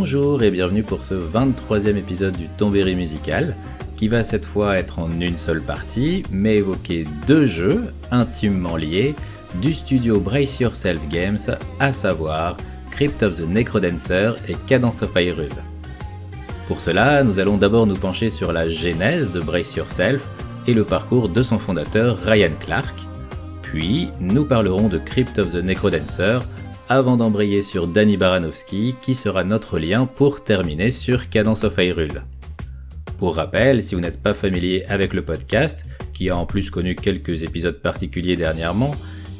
Bonjour 0.00 0.44
et 0.44 0.52
bienvenue 0.52 0.84
pour 0.84 1.02
ce 1.02 1.14
23e 1.14 1.96
épisode 1.96 2.36
du 2.36 2.46
Tombéry 2.46 2.94
musical, 2.94 3.56
qui 3.96 4.06
va 4.06 4.22
cette 4.22 4.46
fois 4.46 4.78
être 4.78 5.00
en 5.00 5.10
une 5.10 5.36
seule 5.36 5.60
partie, 5.60 6.22
mais 6.30 6.58
évoquer 6.58 7.04
deux 7.26 7.46
jeux 7.46 7.92
intimement 8.12 8.76
liés 8.76 9.16
du 9.60 9.74
studio 9.74 10.20
Brace 10.20 10.60
Yourself 10.60 11.00
Games, 11.08 11.40
à 11.80 11.92
savoir 11.92 12.56
Crypt 12.92 13.24
of 13.24 13.38
the 13.38 13.48
Necrodancer 13.48 14.34
et 14.46 14.54
Cadence 14.68 15.02
of 15.02 15.10
Hyrule. 15.16 15.48
Pour 16.68 16.80
cela, 16.80 17.24
nous 17.24 17.40
allons 17.40 17.56
d'abord 17.56 17.88
nous 17.88 17.96
pencher 17.96 18.30
sur 18.30 18.52
la 18.52 18.68
genèse 18.68 19.32
de 19.32 19.40
Brace 19.40 19.74
Yourself 19.74 20.22
et 20.68 20.74
le 20.74 20.84
parcours 20.84 21.28
de 21.28 21.42
son 21.42 21.58
fondateur 21.58 22.16
Ryan 22.18 22.52
Clark, 22.60 22.94
puis 23.62 24.10
nous 24.20 24.44
parlerons 24.44 24.86
de 24.86 24.98
Crypt 24.98 25.40
of 25.40 25.48
the 25.48 25.56
Necrodancer 25.56 26.38
avant 26.88 27.16
d'embrayer 27.16 27.62
sur 27.62 27.86
Danny 27.86 28.16
Baranowski 28.16 28.94
qui 29.00 29.14
sera 29.14 29.44
notre 29.44 29.78
lien 29.78 30.06
pour 30.06 30.42
terminer 30.42 30.90
sur 30.90 31.28
Cadence 31.28 31.64
of 31.64 31.76
Hyrule. 31.78 32.22
Pour 33.18 33.36
rappel, 33.36 33.82
si 33.82 33.94
vous 33.94 34.00
n'êtes 34.00 34.22
pas 34.22 34.34
familier 34.34 34.84
avec 34.88 35.12
le 35.12 35.22
podcast, 35.22 35.84
qui 36.12 36.30
a 36.30 36.36
en 36.36 36.46
plus 36.46 36.70
connu 36.70 36.94
quelques 36.94 37.42
épisodes 37.42 37.80
particuliers 37.80 38.36
dernièrement, 38.36 38.94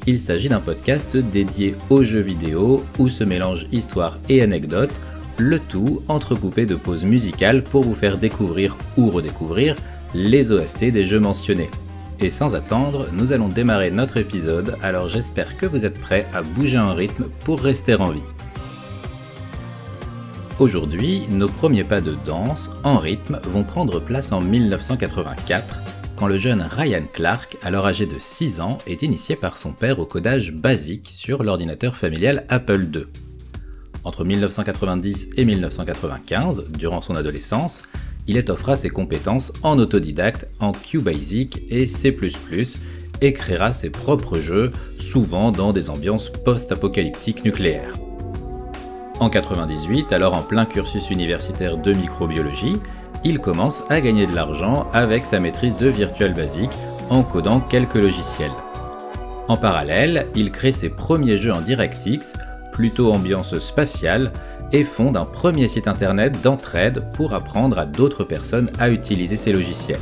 il 0.07 0.21
s'agit 0.21 0.49
d'un 0.49 0.61
podcast 0.61 1.17
dédié 1.17 1.75
aux 1.91 2.03
jeux 2.03 2.21
vidéo 2.21 2.85
où 2.99 3.09
se 3.09 3.25
mélangent 3.25 3.67
histoire 3.73 4.19
et 4.29 4.43
anecdotes, 4.43 5.01
le 5.37 5.59
tout 5.59 6.03
entrecoupé 6.09 6.67
de 6.67 6.75
pauses 6.75 7.05
musicales 7.05 7.63
pour 7.63 7.83
vous 7.85 7.95
faire 7.95 8.19
découvrir 8.19 8.77
ou 8.97 9.11
redécouvrir 9.11 9.77
les 10.15 10.51
OST 10.51 10.91
des 10.91 11.05
jeux 11.05 11.21
mentionnés. 11.21 11.71
Et 12.21 12.31
sans 12.31 12.57
attendre, 12.57 13.07
nous 13.13 13.33
allons 13.33 13.49
démarrer 13.49 13.93
notre 13.93 14.17
épisode, 14.17 14.77
alors 14.83 15.09
j'espère 15.09 15.57
que 15.57 15.67
vous 15.67 15.87
êtes 15.87 16.01
prêts 16.01 16.27
à 16.35 16.43
bouger 16.43 16.79
en 16.79 16.93
rythme 16.93 17.27
pour 17.45 17.61
rester 17.61 17.95
en 17.95 18.11
vie. 18.11 18.23
Aujourd'hui, 20.59 21.29
nos 21.31 21.47
premiers 21.47 21.85
pas 21.85 22.01
de 22.01 22.17
danse 22.27 22.71
en 22.83 22.99
rythme 22.99 23.39
vont 23.45 23.63
prendre 23.63 24.01
place 24.01 24.33
en 24.33 24.41
1984, 24.41 25.79
quand 26.17 26.27
le 26.27 26.39
jeune 26.39 26.63
Ryan 26.63 27.05
Clark, 27.13 27.57
alors 27.63 27.87
âgé 27.87 28.05
de 28.05 28.17
6 28.19 28.61
ans, 28.61 28.79
est 28.89 29.03
initié 29.03 29.37
par 29.37 29.57
son 29.57 29.71
père 29.71 30.01
au 30.01 30.05
codage 30.05 30.53
basique 30.53 31.11
sur 31.13 31.45
l'ordinateur 31.45 31.97
familial 31.97 32.45
Apple 32.49 32.89
II. 32.93 33.05
Entre 34.03 34.25
1990 34.25 35.29
et 35.37 35.45
1995, 35.45 36.71
durant 36.71 37.01
son 37.01 37.15
adolescence, 37.15 37.85
il 38.29 38.37
étoffera 38.37 38.77
ses 38.77 38.91
compétences 38.91 39.53
en 39.63 39.79
autodidacte 39.79 40.47
en 40.61 40.73
QBasic 40.73 41.63
et 41.69 41.87
C++ 41.87 42.17
et 43.21 43.33
créera 43.33 43.73
ses 43.73 43.91
propres 43.91 44.39
jeux, 44.39 44.71
souvent 45.01 45.51
dans 45.51 45.73
des 45.73 45.91
ambiances 45.91 46.31
post-apocalyptiques 46.31 47.45
nucléaires. 47.45 47.95
En 49.19 49.31
98, 49.31 50.13
alors 50.13 50.35
en 50.35 50.43
plein 50.43 50.67
cursus 50.67 51.11
universitaire 51.11 51.77
de 51.79 51.93
microbiologie, 51.93 52.77
il 53.25 53.41
commence 53.41 53.83
à 53.89 54.01
gagner 54.01 54.27
de 54.27 54.35
l'argent 54.35 54.89
avec 54.93 55.27
sa 55.27 55.41
maîtrise 55.41 55.77
de 55.77 55.89
Virtual 55.89 56.33
Basic 56.35 56.71
en 57.11 57.25
codant 57.25 57.59
quelques 57.59 57.97
logiciels. 57.97 58.53
En 59.49 59.57
parallèle, 59.57 60.27
il 60.37 60.53
crée 60.53 60.71
ses 60.71 60.91
premiers 60.91 61.39
jeux 61.39 61.53
en 61.53 61.63
DirectX, 61.63 62.35
plutôt 62.71 63.13
ambiance 63.13 63.59
spatiale, 63.59 64.31
et 64.73 64.85
fonde 64.85 65.17
un 65.17 65.25
premier 65.25 65.69
site 65.69 65.89
internet 65.89 66.41
d'entraide 66.43 67.03
pour 67.15 67.35
apprendre 67.35 67.79
à 67.79 67.87
d'autres 67.87 68.25
personnes 68.25 68.71
à 68.79 68.91
utiliser 68.91 69.37
ses 69.37 69.53
logiciels. 69.53 70.01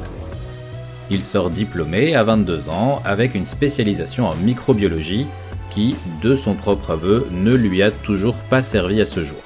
Il 1.11 1.23
sort 1.23 1.51
diplômé 1.51 2.17
à 2.17 2.25
22 2.25 2.69
ans 2.69 3.01
avec 3.05 3.35
une 3.35 3.47
spécialisation 3.47 4.27
en 4.27 4.35
microbiologie 4.35 5.27
qui, 5.71 5.95
de 6.23 6.35
son 6.35 6.55
propre 6.55 6.93
aveu, 6.93 7.29
ne 7.31 7.55
lui 7.55 7.83
a 7.83 7.91
toujours 7.91 8.35
pas 8.35 8.63
servi 8.63 9.01
à 9.01 9.05
ce 9.05 9.23
jour. 9.23 9.39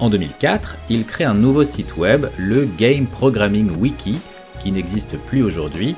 En 0.00 0.10
2004, 0.10 0.76
il 0.90 1.04
crée 1.04 1.24
un 1.24 1.34
nouveau 1.34 1.64
site 1.64 1.96
web, 1.96 2.26
le 2.38 2.68
Game 2.78 3.06
Programming 3.06 3.70
Wiki, 3.76 4.18
qui 4.60 4.70
n'existe 4.70 5.18
plus 5.18 5.42
aujourd'hui, 5.42 5.96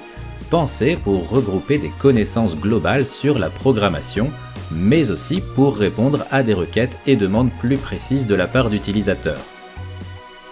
pensé 0.48 0.96
pour 0.96 1.28
regrouper 1.28 1.78
des 1.78 1.92
connaissances 1.98 2.56
globales 2.56 3.06
sur 3.06 3.38
la 3.38 3.50
programmation, 3.50 4.30
mais 4.70 5.10
aussi 5.10 5.41
pour 5.41 5.76
répondre 5.76 6.25
à 6.31 6.42
des 6.42 6.54
requêtes 6.54 6.98
et 7.06 7.16
demandes 7.16 7.50
plus 7.60 7.76
précises 7.76 8.26
de 8.26 8.34
la 8.34 8.47
part 8.47 8.70
d'utilisateurs. 8.70 9.41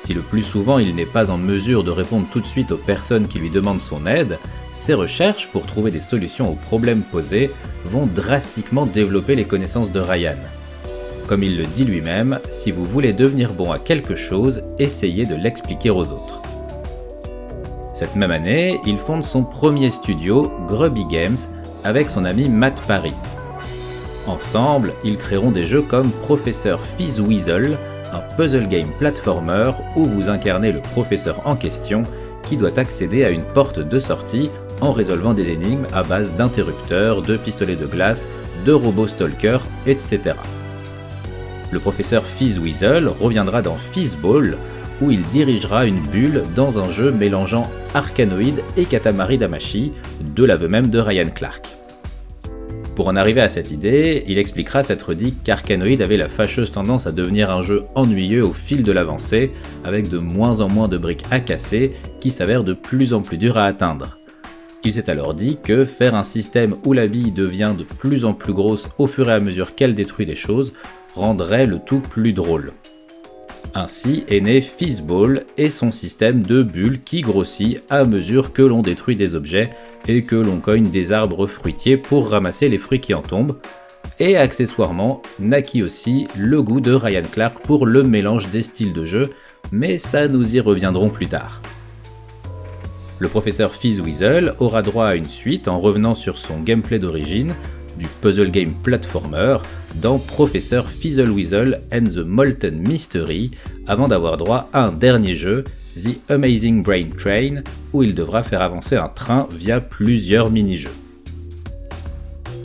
Si 0.00 0.14
le 0.14 0.20
plus 0.20 0.42
souvent 0.42 0.78
il 0.78 0.94
n'est 0.94 1.06
pas 1.06 1.30
en 1.30 1.38
mesure 1.38 1.84
de 1.84 1.90
répondre 1.90 2.26
tout 2.32 2.40
de 2.40 2.46
suite 2.46 2.72
aux 2.72 2.76
personnes 2.76 3.28
qui 3.28 3.38
lui 3.38 3.50
demandent 3.50 3.80
son 3.80 4.06
aide, 4.06 4.38
ses 4.72 4.94
recherches 4.94 5.48
pour 5.48 5.66
trouver 5.66 5.90
des 5.90 6.00
solutions 6.00 6.50
aux 6.50 6.54
problèmes 6.54 7.02
posés 7.02 7.50
vont 7.84 8.06
drastiquement 8.06 8.86
développer 8.86 9.34
les 9.34 9.44
connaissances 9.44 9.90
de 9.90 10.00
Ryan. 10.00 10.36
Comme 11.26 11.42
il 11.42 11.58
le 11.58 11.66
dit 11.66 11.84
lui-même, 11.84 12.38
si 12.50 12.70
vous 12.70 12.86
voulez 12.86 13.12
devenir 13.12 13.52
bon 13.52 13.70
à 13.70 13.78
quelque 13.78 14.16
chose, 14.16 14.62
essayez 14.78 15.26
de 15.26 15.34
l'expliquer 15.34 15.90
aux 15.90 16.12
autres. 16.12 16.42
Cette 17.92 18.16
même 18.16 18.30
année, 18.30 18.80
il 18.86 18.96
fonde 18.96 19.24
son 19.24 19.42
premier 19.42 19.90
studio, 19.90 20.52
Grubby 20.66 21.04
Games, 21.04 21.36
avec 21.84 22.08
son 22.08 22.24
ami 22.24 22.48
Matt 22.48 22.80
Parry. 22.86 23.12
Ensemble, 24.28 24.92
ils 25.04 25.16
créeront 25.16 25.50
des 25.50 25.66
jeux 25.66 25.82
comme 25.82 26.10
Professeur 26.10 26.80
Weasel, 27.18 27.76
un 28.12 28.20
puzzle 28.36 28.68
game 28.68 28.90
platformer 28.98 29.72
où 29.96 30.04
vous 30.04 30.28
incarnez 30.28 30.70
le 30.70 30.80
professeur 30.80 31.42
en 31.46 31.56
question 31.56 32.02
qui 32.42 32.56
doit 32.56 32.78
accéder 32.78 33.24
à 33.24 33.30
une 33.30 33.44
porte 33.44 33.80
de 33.80 33.98
sortie 33.98 34.50
en 34.80 34.92
résolvant 34.92 35.34
des 35.34 35.50
énigmes 35.50 35.86
à 35.92 36.02
base 36.02 36.34
d'interrupteurs, 36.34 37.22
de 37.22 37.36
pistolets 37.36 37.76
de 37.76 37.86
glace, 37.86 38.28
de 38.64 38.72
robots 38.72 39.08
stalkers, 39.08 39.66
etc 39.86 40.34
le 41.70 41.78
professeur 41.78 42.24
Weasel 42.40 43.08
reviendra 43.08 43.62
dans 43.62 43.76
Fizzball, 43.76 44.56
où 45.00 45.10
il 45.10 45.22
dirigera 45.28 45.86
une 45.86 46.00
bulle 46.00 46.44
dans 46.54 46.78
un 46.78 46.88
jeu 46.88 47.12
mélangeant 47.12 47.70
Arkanoid 47.94 48.62
et 48.76 48.84
Katamari 48.84 49.38
Damashi, 49.38 49.92
de 50.20 50.44
l'aveu 50.44 50.68
même 50.68 50.88
de 50.88 50.98
Ryan 50.98 51.30
Clark. 51.32 51.77
Pour 52.98 53.06
en 53.06 53.14
arriver 53.14 53.42
à 53.42 53.48
cette 53.48 53.70
idée, 53.70 54.24
il 54.26 54.38
expliquera 54.38 54.82
s'être 54.82 55.14
dit 55.14 55.36
qu'Arkanoid 55.44 56.02
avait 56.02 56.16
la 56.16 56.28
fâcheuse 56.28 56.72
tendance 56.72 57.06
à 57.06 57.12
devenir 57.12 57.48
un 57.48 57.62
jeu 57.62 57.84
ennuyeux 57.94 58.44
au 58.44 58.52
fil 58.52 58.82
de 58.82 58.90
l'avancée, 58.90 59.52
avec 59.84 60.10
de 60.10 60.18
moins 60.18 60.62
en 60.62 60.68
moins 60.68 60.88
de 60.88 60.98
briques 60.98 61.24
à 61.30 61.38
casser 61.38 61.92
qui 62.18 62.32
s'avèrent 62.32 62.64
de 62.64 62.72
plus 62.72 63.14
en 63.14 63.22
plus 63.22 63.38
dures 63.38 63.56
à 63.56 63.66
atteindre. 63.66 64.18
Il 64.82 64.92
s'est 64.92 65.10
alors 65.10 65.34
dit 65.34 65.58
que 65.62 65.84
faire 65.84 66.16
un 66.16 66.24
système 66.24 66.74
où 66.84 66.92
la 66.92 67.06
bille 67.06 67.30
devient 67.30 67.72
de 67.78 67.84
plus 67.84 68.24
en 68.24 68.32
plus 68.32 68.52
grosse 68.52 68.88
au 68.98 69.06
fur 69.06 69.30
et 69.30 69.34
à 69.34 69.38
mesure 69.38 69.76
qu'elle 69.76 69.94
détruit 69.94 70.26
des 70.26 70.34
choses 70.34 70.72
rendrait 71.14 71.66
le 71.66 71.78
tout 71.78 72.00
plus 72.00 72.32
drôle. 72.32 72.72
Ainsi 73.78 74.24
est 74.28 74.40
né 74.40 74.60
Fizzball 74.60 75.44
et 75.56 75.70
son 75.70 75.92
système 75.92 76.42
de 76.42 76.64
bulles 76.64 77.00
qui 77.00 77.20
grossit 77.20 77.80
à 77.88 78.04
mesure 78.04 78.52
que 78.52 78.62
l'on 78.62 78.82
détruit 78.82 79.14
des 79.14 79.36
objets 79.36 79.70
et 80.08 80.24
que 80.24 80.34
l'on 80.34 80.58
cogne 80.58 80.90
des 80.90 81.12
arbres 81.12 81.46
fruitiers 81.46 81.96
pour 81.96 82.28
ramasser 82.28 82.68
les 82.68 82.78
fruits 82.78 82.98
qui 82.98 83.14
en 83.14 83.22
tombent. 83.22 83.56
Et 84.18 84.36
accessoirement, 84.36 85.22
naquit 85.38 85.84
aussi 85.84 86.26
le 86.36 86.60
goût 86.60 86.80
de 86.80 86.92
Ryan 86.92 87.22
Clark 87.30 87.60
pour 87.60 87.86
le 87.86 88.02
mélange 88.02 88.50
des 88.50 88.62
styles 88.62 88.92
de 88.92 89.04
jeu, 89.04 89.30
mais 89.70 89.96
ça 89.96 90.26
nous 90.26 90.56
y 90.56 90.58
reviendrons 90.58 91.08
plus 91.08 91.28
tard. 91.28 91.62
Le 93.20 93.28
professeur 93.28 93.76
Fizzweasel 93.76 94.54
aura 94.58 94.82
droit 94.82 95.06
à 95.06 95.14
une 95.14 95.24
suite 95.24 95.68
en 95.68 95.78
revenant 95.78 96.16
sur 96.16 96.38
son 96.38 96.58
gameplay 96.62 96.98
d'origine, 96.98 97.54
du 97.98 98.06
puzzle 98.20 98.50
game 98.50 98.72
platformer 98.82 99.58
dans 99.96 100.18
Professeur 100.18 100.88
Fizzleweasel 100.88 101.80
and 101.92 102.04
the 102.04 102.24
Molten 102.24 102.78
Mystery 102.78 103.50
avant 103.86 104.08
d'avoir 104.08 104.36
droit 104.36 104.68
à 104.72 104.84
un 104.84 104.92
dernier 104.92 105.34
jeu, 105.34 105.64
The 105.96 106.18
Amazing 106.30 106.82
Brain 106.82 107.10
Train, 107.16 107.62
où 107.92 108.02
il 108.02 108.14
devra 108.14 108.42
faire 108.42 108.62
avancer 108.62 108.96
un 108.96 109.08
train 109.08 109.48
via 109.52 109.80
plusieurs 109.80 110.50
mini-jeux. 110.50 110.94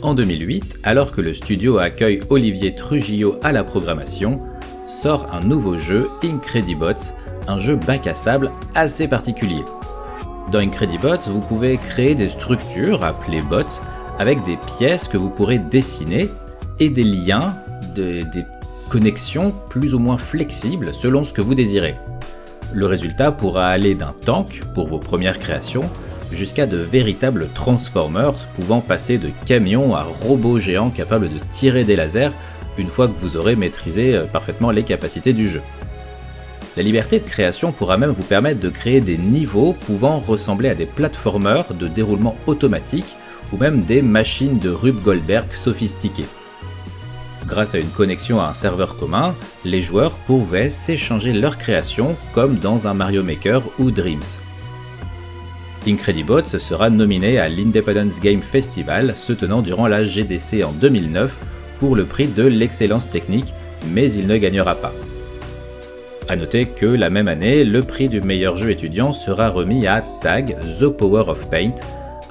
En 0.02 0.14
2008, 0.14 0.80
alors 0.84 1.12
que 1.12 1.20
le 1.20 1.34
studio 1.34 1.78
accueille 1.78 2.20
Olivier 2.28 2.74
Trujillo 2.74 3.36
à 3.42 3.52
la 3.52 3.64
programmation, 3.64 4.40
sort 4.86 5.26
un 5.32 5.40
nouveau 5.40 5.78
jeu, 5.78 6.08
Incredibots, 6.22 7.12
un 7.48 7.58
jeu 7.58 7.76
bac 7.76 8.06
à 8.06 8.14
sable 8.14 8.50
assez 8.74 9.08
particulier. 9.08 9.64
Dans 10.52 10.58
Incredibots, 10.58 11.30
vous 11.30 11.40
pouvez 11.40 11.78
créer 11.78 12.14
des 12.14 12.28
structures 12.28 13.02
appelées 13.02 13.40
bots 13.42 13.80
avec 14.18 14.42
des 14.44 14.56
pièces 14.56 15.08
que 15.08 15.16
vous 15.16 15.30
pourrez 15.30 15.58
dessiner 15.58 16.30
et 16.80 16.88
des 16.88 17.04
liens, 17.04 17.56
des 17.94 18.24
connexions 18.88 19.54
plus 19.68 19.94
ou 19.94 19.98
moins 19.98 20.18
flexibles 20.18 20.94
selon 20.94 21.24
ce 21.24 21.32
que 21.32 21.40
vous 21.40 21.54
désirez. 21.54 21.96
Le 22.72 22.86
résultat 22.86 23.32
pourra 23.32 23.68
aller 23.68 23.94
d'un 23.94 24.14
tank 24.24 24.62
pour 24.74 24.86
vos 24.86 24.98
premières 24.98 25.38
créations 25.38 25.88
jusqu'à 26.32 26.66
de 26.66 26.76
véritables 26.76 27.48
transformers 27.54 28.46
pouvant 28.54 28.80
passer 28.80 29.18
de 29.18 29.30
camions 29.46 29.94
à 29.94 30.02
robots 30.02 30.58
géants 30.58 30.90
capables 30.90 31.28
de 31.28 31.38
tirer 31.50 31.84
des 31.84 31.96
lasers 31.96 32.30
une 32.78 32.88
fois 32.88 33.06
que 33.06 33.18
vous 33.20 33.36
aurez 33.36 33.54
maîtrisé 33.54 34.16
euh, 34.16 34.24
parfaitement 34.24 34.70
les 34.70 34.82
capacités 34.82 35.32
du 35.32 35.48
jeu. 35.48 35.62
La 36.76 36.82
liberté 36.82 37.20
de 37.20 37.24
création 37.24 37.70
pourra 37.70 37.96
même 37.96 38.10
vous 38.10 38.24
permettre 38.24 38.58
de 38.58 38.68
créer 38.68 39.00
des 39.00 39.16
niveaux 39.16 39.74
pouvant 39.86 40.18
ressembler 40.18 40.68
à 40.68 40.74
des 40.74 40.86
platformers 40.86 41.72
de 41.74 41.86
déroulement 41.86 42.36
automatique 42.48 43.14
ou 43.54 43.56
même 43.56 43.82
des 43.82 44.02
machines 44.02 44.58
de 44.58 44.68
Rube 44.68 45.00
Goldberg 45.02 45.52
sophistiquées. 45.52 46.26
Grâce 47.46 47.74
à 47.74 47.78
une 47.78 47.90
connexion 47.90 48.40
à 48.40 48.48
un 48.48 48.54
serveur 48.54 48.96
commun, 48.96 49.34
les 49.64 49.80
joueurs 49.80 50.16
pouvaient 50.26 50.70
s'échanger 50.70 51.32
leurs 51.32 51.58
créations 51.58 52.16
comme 52.32 52.56
dans 52.56 52.88
un 52.88 52.94
Mario 52.94 53.22
Maker 53.22 53.62
ou 53.78 53.90
Dreams. 53.90 54.24
Incredibots 55.86 56.58
sera 56.58 56.90
nominé 56.90 57.38
à 57.38 57.48
l'Independence 57.48 58.18
Game 58.20 58.40
Festival 58.40 59.14
se 59.16 59.32
tenant 59.32 59.60
durant 59.62 59.86
la 59.86 60.04
GDC 60.04 60.64
en 60.64 60.72
2009 60.72 61.36
pour 61.78 61.94
le 61.94 62.04
prix 62.04 62.26
de 62.26 62.44
l'excellence 62.44 63.08
technique, 63.08 63.52
mais 63.92 64.10
il 64.10 64.26
ne 64.26 64.38
gagnera 64.38 64.74
pas. 64.74 64.92
A 66.28 66.36
noter 66.36 66.64
que 66.64 66.86
la 66.86 67.10
même 67.10 67.28
année, 67.28 67.64
le 67.64 67.82
prix 67.82 68.08
du 68.08 68.22
meilleur 68.22 68.56
jeu 68.56 68.70
étudiant 68.70 69.12
sera 69.12 69.50
remis 69.50 69.86
à 69.86 70.02
Tag 70.22 70.56
The 70.80 70.88
Power 70.88 71.24
of 71.28 71.50
Paint, 71.50 71.74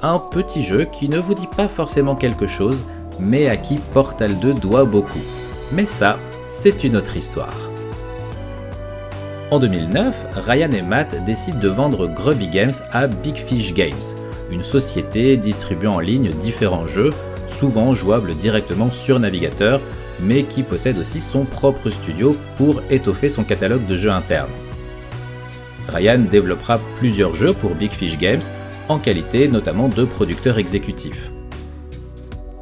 un 0.04 0.18
petit 0.18 0.62
jeu 0.62 0.84
qui 0.84 1.08
ne 1.08 1.18
vous 1.18 1.34
dit 1.34 1.46
pas 1.46 1.68
forcément 1.68 2.14
quelque 2.14 2.46
chose, 2.46 2.84
mais 3.18 3.48
à 3.48 3.56
qui 3.56 3.76
Portal 3.92 4.38
2 4.38 4.54
doit 4.54 4.84
beaucoup. 4.84 5.22
Mais 5.72 5.86
ça, 5.86 6.18
c'est 6.46 6.84
une 6.84 6.96
autre 6.96 7.16
histoire. 7.16 7.54
En 9.50 9.58
2009, 9.58 10.26
Ryan 10.46 10.72
et 10.72 10.82
Matt 10.82 11.24
décident 11.24 11.58
de 11.58 11.68
vendre 11.68 12.06
Grubby 12.06 12.48
Games 12.48 12.72
à 12.92 13.06
Big 13.06 13.36
Fish 13.36 13.72
Games, 13.72 13.92
une 14.50 14.62
société 14.62 15.36
distribuant 15.36 15.94
en 15.94 16.00
ligne 16.00 16.30
différents 16.32 16.86
jeux, 16.86 17.10
souvent 17.48 17.92
jouables 17.92 18.34
directement 18.34 18.90
sur 18.90 19.18
navigateur, 19.18 19.80
mais 20.20 20.42
qui 20.42 20.62
possède 20.62 20.98
aussi 20.98 21.20
son 21.20 21.44
propre 21.44 21.90
studio 21.90 22.36
pour 22.56 22.82
étoffer 22.90 23.28
son 23.28 23.44
catalogue 23.44 23.86
de 23.86 23.96
jeux 23.96 24.10
internes. 24.10 24.50
Ryan 25.88 26.18
développera 26.30 26.78
plusieurs 26.98 27.34
jeux 27.34 27.52
pour 27.52 27.74
Big 27.74 27.92
Fish 27.92 28.18
Games, 28.18 28.42
en 28.88 28.98
qualité 28.98 29.48
notamment 29.48 29.88
de 29.88 30.04
producteur 30.04 30.58
exécutif. 30.58 31.30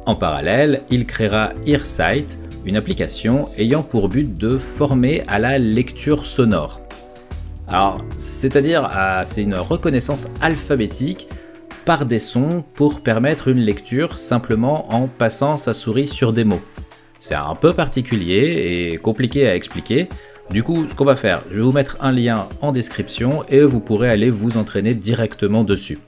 En 0.05 0.15
parallèle, 0.15 0.81
il 0.89 1.05
créera 1.05 1.49
Earsight, 1.65 2.37
une 2.65 2.77
application 2.77 3.49
ayant 3.57 3.83
pour 3.83 4.09
but 4.09 4.37
de 4.37 4.57
former 4.57 5.23
à 5.27 5.39
la 5.39 5.57
lecture 5.57 6.25
sonore. 6.25 6.81
Alors, 7.67 8.03
c'est-à-dire, 8.17 8.89
c'est 9.25 9.43
une 9.43 9.55
reconnaissance 9.55 10.27
alphabétique 10.41 11.27
par 11.85 12.05
des 12.05 12.19
sons 12.19 12.63
pour 12.75 13.01
permettre 13.01 13.47
une 13.47 13.59
lecture 13.59 14.17
simplement 14.17 14.93
en 14.93 15.07
passant 15.07 15.55
sa 15.55 15.73
souris 15.73 16.07
sur 16.07 16.33
des 16.33 16.43
mots. 16.43 16.61
C'est 17.19 17.35
un 17.35 17.55
peu 17.55 17.73
particulier 17.73 18.91
et 18.93 18.97
compliqué 18.97 19.47
à 19.47 19.55
expliquer. 19.55 20.09
Du 20.49 20.61
coup, 20.61 20.85
ce 20.87 20.93
qu'on 20.93 21.05
va 21.05 21.15
faire, 21.15 21.41
je 21.49 21.55
vais 21.55 21.61
vous 21.61 21.71
mettre 21.71 21.97
un 22.01 22.11
lien 22.11 22.47
en 22.61 22.71
description 22.71 23.43
et 23.49 23.61
vous 23.61 23.79
pourrez 23.79 24.09
aller 24.09 24.29
vous 24.29 24.57
entraîner 24.57 24.93
directement 24.93 25.63
dessus. 25.63 25.99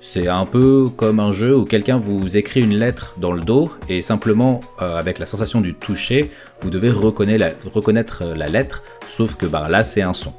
C'est 0.00 0.28
un 0.28 0.46
peu 0.46 0.90
comme 0.94 1.18
un 1.18 1.32
jeu 1.32 1.56
où 1.56 1.64
quelqu'un 1.64 1.98
vous 1.98 2.36
écrit 2.36 2.60
une 2.60 2.76
lettre 2.76 3.14
dans 3.18 3.32
le 3.32 3.40
dos 3.40 3.70
et 3.88 4.02
simplement 4.02 4.60
euh, 4.80 4.96
avec 4.96 5.18
la 5.18 5.26
sensation 5.26 5.60
du 5.60 5.74
toucher, 5.74 6.30
vous 6.60 6.70
devez 6.70 6.90
reconnaître 6.90 8.24
la, 8.24 8.46
lettre, 8.46 8.82
sauf 9.08 9.34
que 9.34 9.46
bah, 9.46 9.66
là 9.68 9.82
c'est 9.82 10.02
un 10.02 10.14
son. 10.14 10.34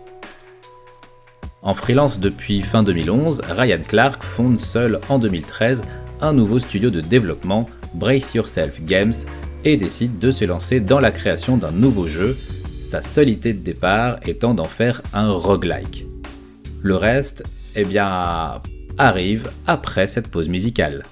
En 1.61 1.73
freelance 1.73 2.19
depuis 2.19 2.61
fin 2.61 2.83
2011, 2.83 3.41
Ryan 3.49 3.81
Clark 3.85 4.23
fonde 4.23 4.61
seul 4.61 4.99
en 5.09 5.17
2013 5.17 5.83
un 6.21 6.33
nouveau 6.33 6.59
studio 6.59 6.91
de 6.91 7.01
développement, 7.01 7.67
Brace 7.95 8.35
Yourself 8.35 8.81
Games, 8.83 9.13
et 9.63 9.77
décide 9.77 10.19
de 10.19 10.29
se 10.29 10.45
lancer 10.45 10.79
dans 10.79 10.99
la 10.99 11.11
création 11.11 11.57
d'un 11.57 11.71
nouveau 11.71 12.07
jeu, 12.07 12.37
sa 12.85 13.01
seule 13.01 13.29
idée 13.29 13.53
de 13.53 13.63
départ 13.63 14.19
étant 14.27 14.53
d'en 14.53 14.65
faire 14.65 15.01
un 15.13 15.31
roguelike. 15.31 16.05
Le 16.81 16.95
reste, 16.95 17.43
eh 17.75 17.83
bien, 17.83 18.61
arrive 18.97 19.49
après 19.65 20.05
cette 20.05 20.27
pause 20.27 20.49
musicale. 20.49 21.03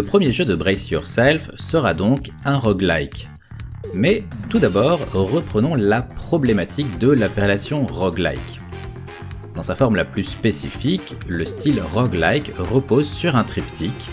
Le 0.00 0.06
premier 0.06 0.32
jeu 0.32 0.46
de 0.46 0.54
Brace 0.54 0.90
Yourself 0.90 1.50
sera 1.56 1.92
donc 1.92 2.30
un 2.46 2.56
roguelike. 2.56 3.28
Mais 3.92 4.24
tout 4.48 4.58
d'abord, 4.58 4.98
reprenons 5.12 5.74
la 5.74 6.00
problématique 6.00 6.98
de 6.98 7.10
l'appellation 7.10 7.84
roguelike. 7.84 8.62
Dans 9.54 9.62
sa 9.62 9.76
forme 9.76 9.96
la 9.96 10.06
plus 10.06 10.22
spécifique, 10.22 11.14
le 11.28 11.44
style 11.44 11.82
roguelike 11.82 12.50
repose 12.56 13.10
sur 13.10 13.36
un 13.36 13.44
triptyque, 13.44 14.08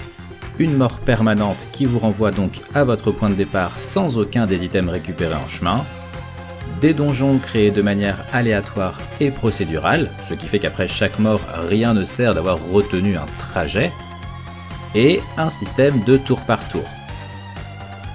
une 0.59 0.75
mort 0.75 0.99
permanente 0.99 1.65
qui 1.71 1.85
vous 1.85 1.99
renvoie 1.99 2.31
donc 2.31 2.59
à 2.73 2.83
votre 2.83 3.11
point 3.11 3.29
de 3.29 3.35
départ 3.35 3.79
sans 3.79 4.17
aucun 4.17 4.45
des 4.45 4.65
items 4.65 4.91
récupérés 4.91 5.35
en 5.35 5.47
chemin, 5.47 5.85
des 6.81 6.93
donjons 6.93 7.37
créés 7.37 7.71
de 7.71 7.81
manière 7.81 8.25
aléatoire 8.33 8.97
et 9.21 9.31
procédurale, 9.31 10.09
ce 10.27 10.33
qui 10.33 10.47
fait 10.47 10.59
qu'après 10.59 10.89
chaque 10.89 11.17
mort, 11.17 11.39
rien 11.69 11.93
ne 11.93 12.03
sert 12.03 12.35
d'avoir 12.35 12.59
retenu 12.71 13.15
un 13.15 13.25
trajet, 13.37 13.93
et 14.97 15.21
un 15.37 15.49
système 15.49 16.03
de 16.03 16.17
tour 16.17 16.41
par 16.41 16.67
tour. 16.69 16.83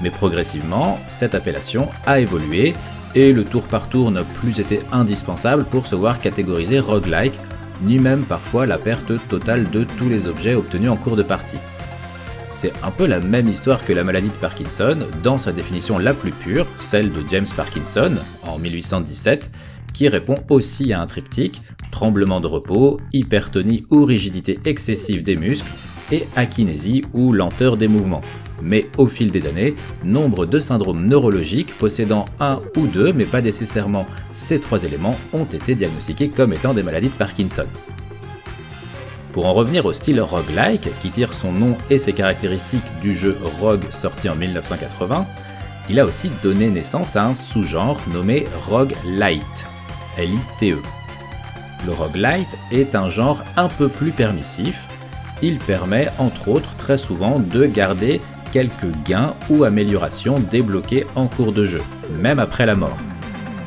Mais 0.03 0.11
progressivement, 0.11 0.99
cette 1.07 1.37
appellation 1.37 1.89
a 2.07 2.19
évolué 2.19 2.75
et 3.15 3.33
le 3.33 3.45
tour 3.45 3.69
par 3.69 3.89
tour 3.89 4.11
n'a 4.11 4.25
plus 4.25 4.59
été 4.59 4.81
indispensable 4.91 5.65
pour 5.65 5.87
se 5.87 5.95
voir 5.95 6.21
catégoriser 6.21 6.81
roguelike, 6.81 7.39
ni 7.83 7.99
même 7.99 8.25
parfois 8.25 8.67
la 8.67 8.79
perte 8.79 9.12
totale 9.29 9.71
de 9.71 9.85
tous 9.85 10.09
les 10.09 10.27
objets 10.27 10.55
obtenus 10.55 10.91
en 10.91 10.97
cours 10.97 11.17
de 11.17 11.23
partie. 11.23 11.59
C'est 12.51 12.73
un 12.83 12.91
peu 12.91 13.07
la 13.07 13.21
même 13.21 13.49
histoire 13.49 13.85
que 13.85 13.93
la 13.93 14.05
maladie 14.05 14.29
de 14.29 14.35
Parkinson, 14.35 14.99
dans 15.23 15.39
sa 15.39 15.53
définition 15.53 15.99
la 15.99 16.15
plus 16.15 16.33
pure, 16.33 16.67
celle 16.79 17.12
de 17.12 17.23
James 17.31 17.47
Parkinson, 17.57 18.17
en 18.45 18.59
1817, 18.59 19.51
qui 19.93 20.09
répond 20.09 20.37
aussi 20.49 20.93
à 20.93 21.01
un 21.01 21.07
triptyque, 21.07 21.61
tremblement 21.91 22.41
de 22.41 22.47
repos, 22.47 23.01
hypertonie 23.12 23.85
ou 23.91 24.05
rigidité 24.05 24.59
excessive 24.65 25.23
des 25.23 25.37
muscles, 25.37 25.71
et 26.12 26.28
akinésie 26.37 27.02
ou 27.12 27.33
lenteur 27.33 27.76
des 27.76 27.88
mouvements. 27.88 28.21
Mais 28.62 28.87
au 28.97 29.07
fil 29.07 29.33
des 29.33 29.47
années, 29.47 29.75
nombre 30.04 30.47
de 30.47 30.61
syndromes 30.61 31.04
neurologiques 31.07 31.76
possédant 31.76 32.26
un 32.38 32.61
ou 32.76 32.87
deux, 32.87 33.12
mais 33.12 33.25
pas 33.25 33.40
nécessairement 33.40 34.07
ces 34.33 34.61
trois 34.61 34.85
éléments, 34.85 35.16
ont 35.33 35.45
été 35.45 35.75
diagnostiqués 35.75 36.28
comme 36.28 36.52
étant 36.52 36.75
des 36.75 36.85
maladies 36.85 37.09
de 37.09 37.14
Parkinson. 37.14 37.66
Pour 39.33 39.47
en 39.47 39.54
revenir 39.54 39.87
au 39.87 39.95
style 39.95 40.21
roguelike, 40.21 40.88
qui 41.00 41.11
tire 41.11 41.33
son 41.33 41.52
nom 41.52 41.76
et 41.88 41.99
ses 41.99 42.12
caractéristiques 42.12 42.83
du 43.00 43.16
jeu 43.16 43.37
Rogue 43.59 43.85
sorti 43.90 44.28
en 44.28 44.37
1980, 44.37 45.26
il 45.88 45.99
a 45.99 46.04
aussi 46.04 46.31
donné 46.42 46.69
naissance 46.69 47.16
à 47.16 47.25
un 47.25 47.35
sous-genre 47.35 47.99
nommé 48.12 48.47
roguelite, 48.69 49.66
L-I-T-E. 50.19 50.78
Le 51.87 51.92
roguelite 51.92 52.49
est 52.71 52.95
un 52.95 53.09
genre 53.09 53.42
un 53.57 53.69
peu 53.69 53.88
plus 53.88 54.12
permissif, 54.12 54.87
il 55.42 55.58
permet 55.58 56.08
entre 56.18 56.49
autres 56.49 56.75
très 56.76 56.96
souvent 56.96 57.38
de 57.40 57.66
garder 57.66 58.20
quelques 58.52 58.92
gains 59.04 59.34
ou 59.50 59.64
améliorations 59.64 60.37
débloqués 60.50 61.06
en 61.16 61.26
cours 61.26 61.52
de 61.52 61.66
jeu, 61.66 61.82
même 62.20 62.38
après 62.38 62.66
la 62.66 62.75
mort. 62.75 62.96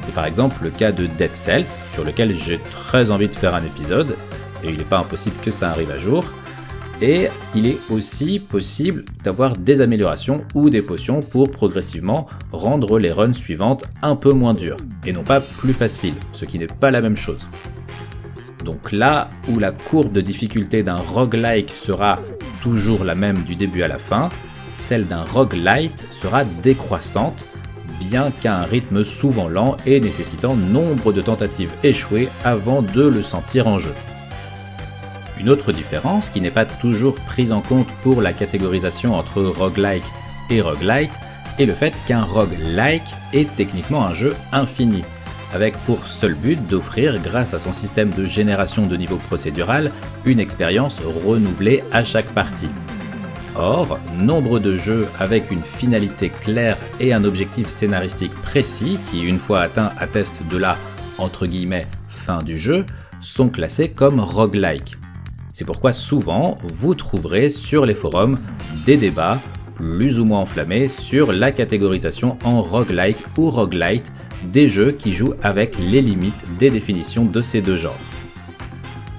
C'est 0.04 0.14
par 0.14 0.26
exemple 0.26 0.64
le 0.64 0.70
cas 0.70 0.92
de 0.92 1.08
Dead 1.08 1.36
Cells, 1.36 1.66
sur 1.92 2.04
lequel 2.04 2.36
j'ai 2.36 2.60
très 2.72 3.12
envie 3.12 3.28
de 3.28 3.36
faire 3.36 3.56
un 3.56 3.64
épisode, 3.64 4.16
et 4.64 4.70
il 4.70 4.78
n'est 4.78 4.84
pas 4.84 5.00
impossible 5.00 5.36
que 5.42 5.52
ça 5.52 5.72
arrive 5.72 5.92
à 5.92 5.98
jour. 5.98 6.24
Et 7.02 7.28
il 7.54 7.68
est 7.68 7.78
aussi 7.90 8.40
possible 8.40 9.04
d'avoir 9.24 9.58
des 9.58 9.82
améliorations 9.82 10.46
ou 10.54 10.70
des 10.70 10.82
potions 10.82 11.20
pour 11.20 11.52
progressivement 11.52 12.28
rendre 12.54 13.00
les 13.00 13.12
runs 13.12 13.34
suivantes 13.34 13.84
un 14.02 14.16
peu 14.16 14.32
moins 14.32 14.54
dures, 14.54 14.78
et 15.06 15.12
non 15.12 15.24
pas 15.24 15.42
plus 15.42 15.74
faciles, 15.74 16.16
ce 16.32 16.46
qui 16.46 16.58
n'est 16.58 16.68
pas 16.68 16.92
la 16.92 17.02
même 17.02 17.18
chose. 17.18 17.50
Donc 18.66 18.92
là 18.92 19.30
où 19.48 19.60
la 19.60 19.72
courbe 19.72 20.12
de 20.12 20.22
difficulté 20.22 20.82
d'un 20.82 20.96
roguelike 20.98 21.70
sera 21.70 22.18
toujours 22.62 23.04
la 23.04 23.14
même 23.14 23.44
du 23.44 23.56
début 23.56 23.84
à 23.84 23.88
la 23.88 24.00
fin, 24.00 24.30
celle 24.80 25.06
d'un 25.06 25.24
roguelite 25.24 26.04
sera 26.12 26.44
décroissante, 26.44 27.46
bien 28.00 28.32
qu'à 28.42 28.58
un 28.58 28.64
rythme 28.64 29.04
souvent 29.04 29.48
lent 29.48 29.78
et 29.86 30.00
nécessitant 30.00 30.56
nombre 30.56 31.14
de 31.14 31.22
tentatives 31.22 31.72
échouées 31.84 32.28
avant 32.44 32.82
de 32.82 33.04
le 33.04 33.22
sentir 33.22 33.68
en 33.68 33.78
jeu. 33.78 33.94
Une 35.40 35.50
autre 35.50 35.72
différence 35.72 36.32
qui 36.32 36.42
n'est 36.42 36.50
pas 36.50 36.66
toujours 36.66 37.16
prise 37.16 37.52
en 37.52 37.62
compte 37.62 37.92
pour 38.02 38.20
la 38.20 38.34
catégorisation 38.34 39.14
entre 39.14 39.44
roguelike 39.44 40.04
et 40.50 40.62
roguelite 40.62 41.12
est 41.60 41.66
le 41.66 41.74
fait 41.74 41.94
qu'un 42.08 42.24
roguelike 42.24 43.14
est 43.32 43.56
techniquement 43.56 44.08
un 44.08 44.14
jeu 44.16 44.34
infini, 44.52 45.04
avec 45.54 45.76
pour 45.86 46.08
seul 46.08 46.34
but 46.34 46.66
d'offrir, 46.68 47.22
grâce 47.22 47.54
à 47.54 47.60
son 47.60 47.74
système 47.74 48.10
de 48.10 48.26
génération 48.26 48.86
de 48.86 48.96
niveau 48.96 49.18
procédural, 49.18 49.92
une 50.26 50.40
expérience 50.40 51.00
renouvelée 51.24 51.84
à 51.92 52.04
chaque 52.04 52.32
partie. 52.34 52.70
Or, 53.56 54.00
nombre 54.18 54.60
de 54.60 54.76
jeux 54.76 55.08
avec 55.20 55.50
une 55.52 55.62
finalité 55.62 56.30
claire 56.30 56.78
et 57.00 57.14
un 57.14 57.24
objectif 57.24 57.68
scénaristique 57.68 58.34
précis, 58.34 59.00
qui 59.10 59.22
une 59.22 59.40
fois 59.40 59.62
atteint 59.62 59.92
atteste 59.98 60.42
de 60.50 60.58
la 60.58 60.78
entre 61.18 61.46
guillemets 61.46 61.88
fin 62.10 62.44
du 62.44 62.58
jeu, 62.58 62.86
sont 63.22 63.50
classés 63.50 63.92
comme 63.92 64.20
roguelike. 64.20 64.98
C'est 65.54 65.66
pourquoi 65.66 65.94
souvent 65.94 66.58
vous 66.64 66.96
trouverez 66.96 67.48
sur 67.48 67.86
les 67.86 67.94
forums 67.94 68.38
des 68.86 68.98
débats 68.98 69.40
plus 69.76 70.20
ou 70.20 70.26
moins 70.26 70.40
enflammés 70.40 70.88
sur 70.88 71.32
la 71.32 71.52
catégorisation 71.52 72.38
en 72.44 72.62
roguelike 72.62 73.24
ou 73.38 73.50
roguelite 73.50 74.12
des 74.44 74.68
jeux 74.70 74.92
qui 74.92 75.14
jouent 75.14 75.36
avec 75.42 75.78
les 75.78 76.02
limites 76.02 76.44
des 76.60 76.70
définitions 76.70 77.26
de 77.26 77.42
ces 77.42 77.62
deux 77.62 77.78
genres. 77.78 78.00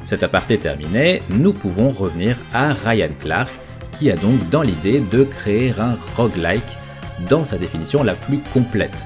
Cet 0.04 0.22
aparté 0.22 0.58
terminé, 0.58 1.22
nous 1.30 1.52
pouvons 1.52 1.90
revenir 1.90 2.36
à 2.54 2.72
Ryan 2.72 3.10
Clark, 3.18 3.52
qui 3.90 4.10
a 4.10 4.16
donc 4.16 4.48
dans 4.50 4.62
l'idée 4.62 5.00
de 5.00 5.24
créer 5.24 5.74
un 5.78 5.96
roguelike 6.16 6.76
dans 7.28 7.44
sa 7.44 7.58
définition 7.58 8.02
la 8.02 8.14
plus 8.14 8.38
complète. 8.52 8.96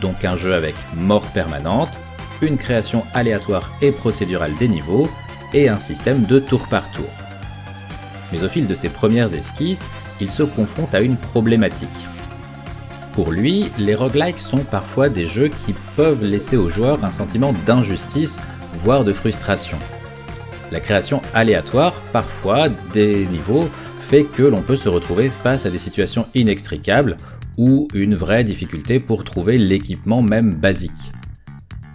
Donc 0.00 0.24
un 0.24 0.36
jeu 0.36 0.54
avec 0.54 0.74
mort 0.94 1.26
permanente, 1.32 1.90
une 2.42 2.58
création 2.58 3.02
aléatoire 3.14 3.72
et 3.80 3.92
procédurale 3.92 4.52
des 4.58 4.68
niveaux, 4.68 5.08
et 5.54 5.68
un 5.68 5.78
système 5.78 6.22
de 6.22 6.38
tour 6.38 6.68
par 6.68 6.90
tour. 6.90 7.08
Mais 8.32 8.42
au 8.42 8.48
fil 8.48 8.66
de 8.66 8.74
ses 8.74 8.88
premières 8.88 9.34
esquisses, 9.34 9.84
il 10.20 10.30
se 10.30 10.42
confronte 10.42 10.94
à 10.94 11.00
une 11.00 11.16
problématique. 11.16 11.88
Pour 13.16 13.32
lui, 13.32 13.70
les 13.78 13.94
roguelikes 13.94 14.38
sont 14.38 14.58
parfois 14.58 15.08
des 15.08 15.26
jeux 15.26 15.48
qui 15.48 15.74
peuvent 15.96 16.22
laisser 16.22 16.58
aux 16.58 16.68
joueurs 16.68 17.02
un 17.02 17.12
sentiment 17.12 17.54
d'injustice, 17.64 18.38
voire 18.74 19.04
de 19.04 19.14
frustration. 19.14 19.78
La 20.70 20.80
création 20.80 21.22
aléatoire, 21.32 21.94
parfois, 22.12 22.68
des 22.92 23.24
niveaux, 23.24 23.70
fait 24.02 24.24
que 24.24 24.42
l'on 24.42 24.60
peut 24.60 24.76
se 24.76 24.90
retrouver 24.90 25.30
face 25.30 25.64
à 25.64 25.70
des 25.70 25.78
situations 25.78 26.26
inextricables 26.34 27.16
ou 27.56 27.88
une 27.94 28.14
vraie 28.14 28.44
difficulté 28.44 29.00
pour 29.00 29.24
trouver 29.24 29.56
l'équipement 29.56 30.20
même 30.20 30.52
basique. 30.52 31.10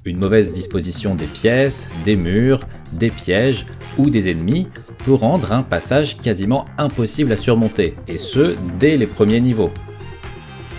Une 0.05 0.17
mauvaise 0.17 0.51
disposition 0.51 1.13
des 1.13 1.27
pièces, 1.27 1.87
des 2.03 2.15
murs, 2.15 2.61
des 2.93 3.11
pièges 3.11 3.67
ou 3.99 4.09
des 4.09 4.31
ennemis 4.31 4.69
peut 5.05 5.13
rendre 5.13 5.51
un 5.51 5.61
passage 5.61 6.17
quasiment 6.17 6.65
impossible 6.79 7.31
à 7.31 7.37
surmonter, 7.37 7.93
et 8.07 8.17
ce 8.17 8.55
dès 8.79 8.97
les 8.97 9.05
premiers 9.05 9.39
niveaux. 9.39 9.71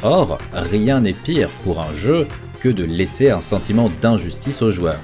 Or, 0.03 0.39
rien 0.53 1.01
n'est 1.01 1.13
pire 1.13 1.49
pour 1.63 1.81
un 1.81 1.93
jeu 1.95 2.27
que 2.61 2.69
de 2.69 2.85
laisser 2.85 3.31
un 3.31 3.41
sentiment 3.41 3.91
d'injustice 4.01 4.63
aux 4.63 4.71
joueurs. 4.71 5.01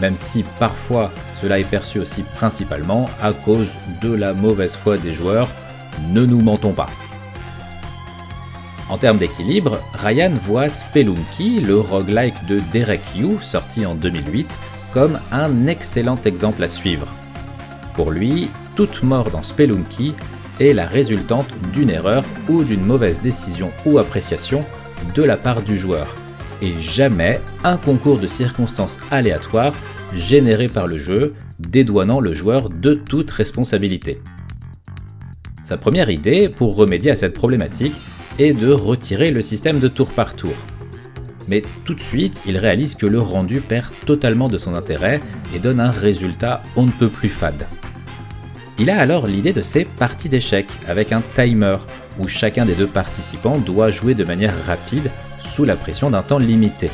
Même 0.00 0.16
si 0.16 0.44
parfois 0.58 1.10
cela 1.40 1.58
est 1.58 1.64
perçu 1.64 1.98
aussi 1.98 2.22
principalement 2.34 3.06
à 3.22 3.32
cause 3.32 3.70
de 4.00 4.12
la 4.12 4.32
mauvaise 4.32 4.76
foi 4.76 4.96
des 4.98 5.12
joueurs, 5.12 5.48
ne 6.10 6.24
nous 6.24 6.40
mentons 6.40 6.72
pas. 6.72 6.88
En 8.88 8.98
termes 8.98 9.18
d'équilibre, 9.18 9.78
Ryan 9.94 10.32
voit 10.44 10.68
Spelunky, 10.68 11.60
le 11.60 11.80
roguelike 11.80 12.44
de 12.46 12.60
Derek 12.72 13.00
Yu, 13.16 13.38
sorti 13.40 13.86
en 13.86 13.94
2008, 13.94 14.46
comme 14.92 15.18
un 15.30 15.66
excellent 15.66 16.18
exemple 16.24 16.62
à 16.62 16.68
suivre. 16.68 17.06
Pour 17.94 18.10
lui, 18.10 18.50
toute 18.76 19.02
mort 19.02 19.30
dans 19.30 19.42
Spelunky 19.42 20.14
la 20.70 20.86
résultante 20.86 21.48
d'une 21.72 21.90
erreur 21.90 22.24
ou 22.48 22.62
d'une 22.62 22.84
mauvaise 22.84 23.20
décision 23.20 23.72
ou 23.84 23.98
appréciation 23.98 24.64
de 25.14 25.22
la 25.24 25.36
part 25.36 25.62
du 25.62 25.76
joueur, 25.76 26.14
et 26.62 26.74
jamais 26.78 27.40
un 27.64 27.76
concours 27.76 28.18
de 28.18 28.28
circonstances 28.28 28.98
aléatoires 29.10 29.74
généré 30.14 30.68
par 30.68 30.86
le 30.86 30.98
jeu, 30.98 31.34
dédouanant 31.58 32.20
le 32.20 32.34
joueur 32.34 32.68
de 32.68 32.94
toute 32.94 33.30
responsabilité. 33.30 34.20
Sa 35.64 35.76
première 35.76 36.10
idée 36.10 36.48
pour 36.48 36.76
remédier 36.76 37.10
à 37.10 37.16
cette 37.16 37.34
problématique 37.34 37.94
est 38.38 38.52
de 38.52 38.70
retirer 38.70 39.30
le 39.30 39.42
système 39.42 39.80
de 39.80 39.88
tour 39.88 40.12
par 40.12 40.36
tour. 40.36 40.54
Mais 41.48 41.62
tout 41.84 41.94
de 41.94 42.00
suite, 42.00 42.40
il 42.46 42.56
réalise 42.56 42.94
que 42.94 43.06
le 43.06 43.20
rendu 43.20 43.60
perd 43.60 43.92
totalement 44.06 44.48
de 44.48 44.58
son 44.58 44.74
intérêt 44.74 45.20
et 45.54 45.58
donne 45.58 45.80
un 45.80 45.90
résultat 45.90 46.62
on 46.76 46.84
ne 46.84 46.92
peut 46.92 47.08
plus 47.08 47.28
fade. 47.28 47.66
Il 48.78 48.90
a 48.90 48.98
alors 48.98 49.26
l'idée 49.26 49.52
de 49.52 49.62
ces 49.62 49.84
parties 49.84 50.28
d'échecs 50.28 50.70
avec 50.88 51.12
un 51.12 51.22
timer 51.34 51.76
où 52.18 52.26
chacun 52.26 52.64
des 52.64 52.74
deux 52.74 52.86
participants 52.86 53.58
doit 53.58 53.90
jouer 53.90 54.14
de 54.14 54.24
manière 54.24 54.54
rapide 54.64 55.10
sous 55.40 55.64
la 55.64 55.76
pression 55.76 56.10
d'un 56.10 56.22
temps 56.22 56.38
limité. 56.38 56.90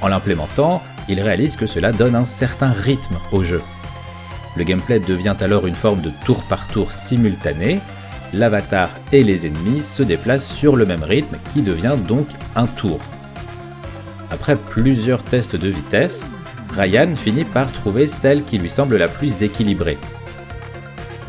En 0.00 0.08
l'implémentant, 0.08 0.82
il 1.08 1.20
réalise 1.20 1.56
que 1.56 1.66
cela 1.66 1.92
donne 1.92 2.14
un 2.14 2.26
certain 2.26 2.70
rythme 2.70 3.16
au 3.32 3.42
jeu. 3.42 3.62
Le 4.56 4.64
gameplay 4.64 5.00
devient 5.00 5.36
alors 5.40 5.66
une 5.66 5.74
forme 5.74 6.02
de 6.02 6.10
tour 6.24 6.44
par 6.44 6.68
tour 6.68 6.92
simultané 6.92 7.80
l'avatar 8.34 8.90
et 9.12 9.22
les 9.22 9.46
ennemis 9.46 9.82
se 9.82 10.02
déplacent 10.02 10.52
sur 10.52 10.76
le 10.76 10.86
même 10.86 11.04
rythme 11.04 11.36
qui 11.50 11.62
devient 11.62 11.96
donc 12.06 12.26
un 12.56 12.66
tour. 12.66 12.98
Après 14.30 14.56
plusieurs 14.56 15.22
tests 15.22 15.56
de 15.56 15.68
vitesse, 15.68 16.26
Ryan 16.72 17.14
finit 17.14 17.44
par 17.44 17.70
trouver 17.70 18.06
celle 18.06 18.44
qui 18.44 18.58
lui 18.58 18.70
semble 18.70 18.96
la 18.96 19.08
plus 19.08 19.42
équilibrée. 19.42 19.98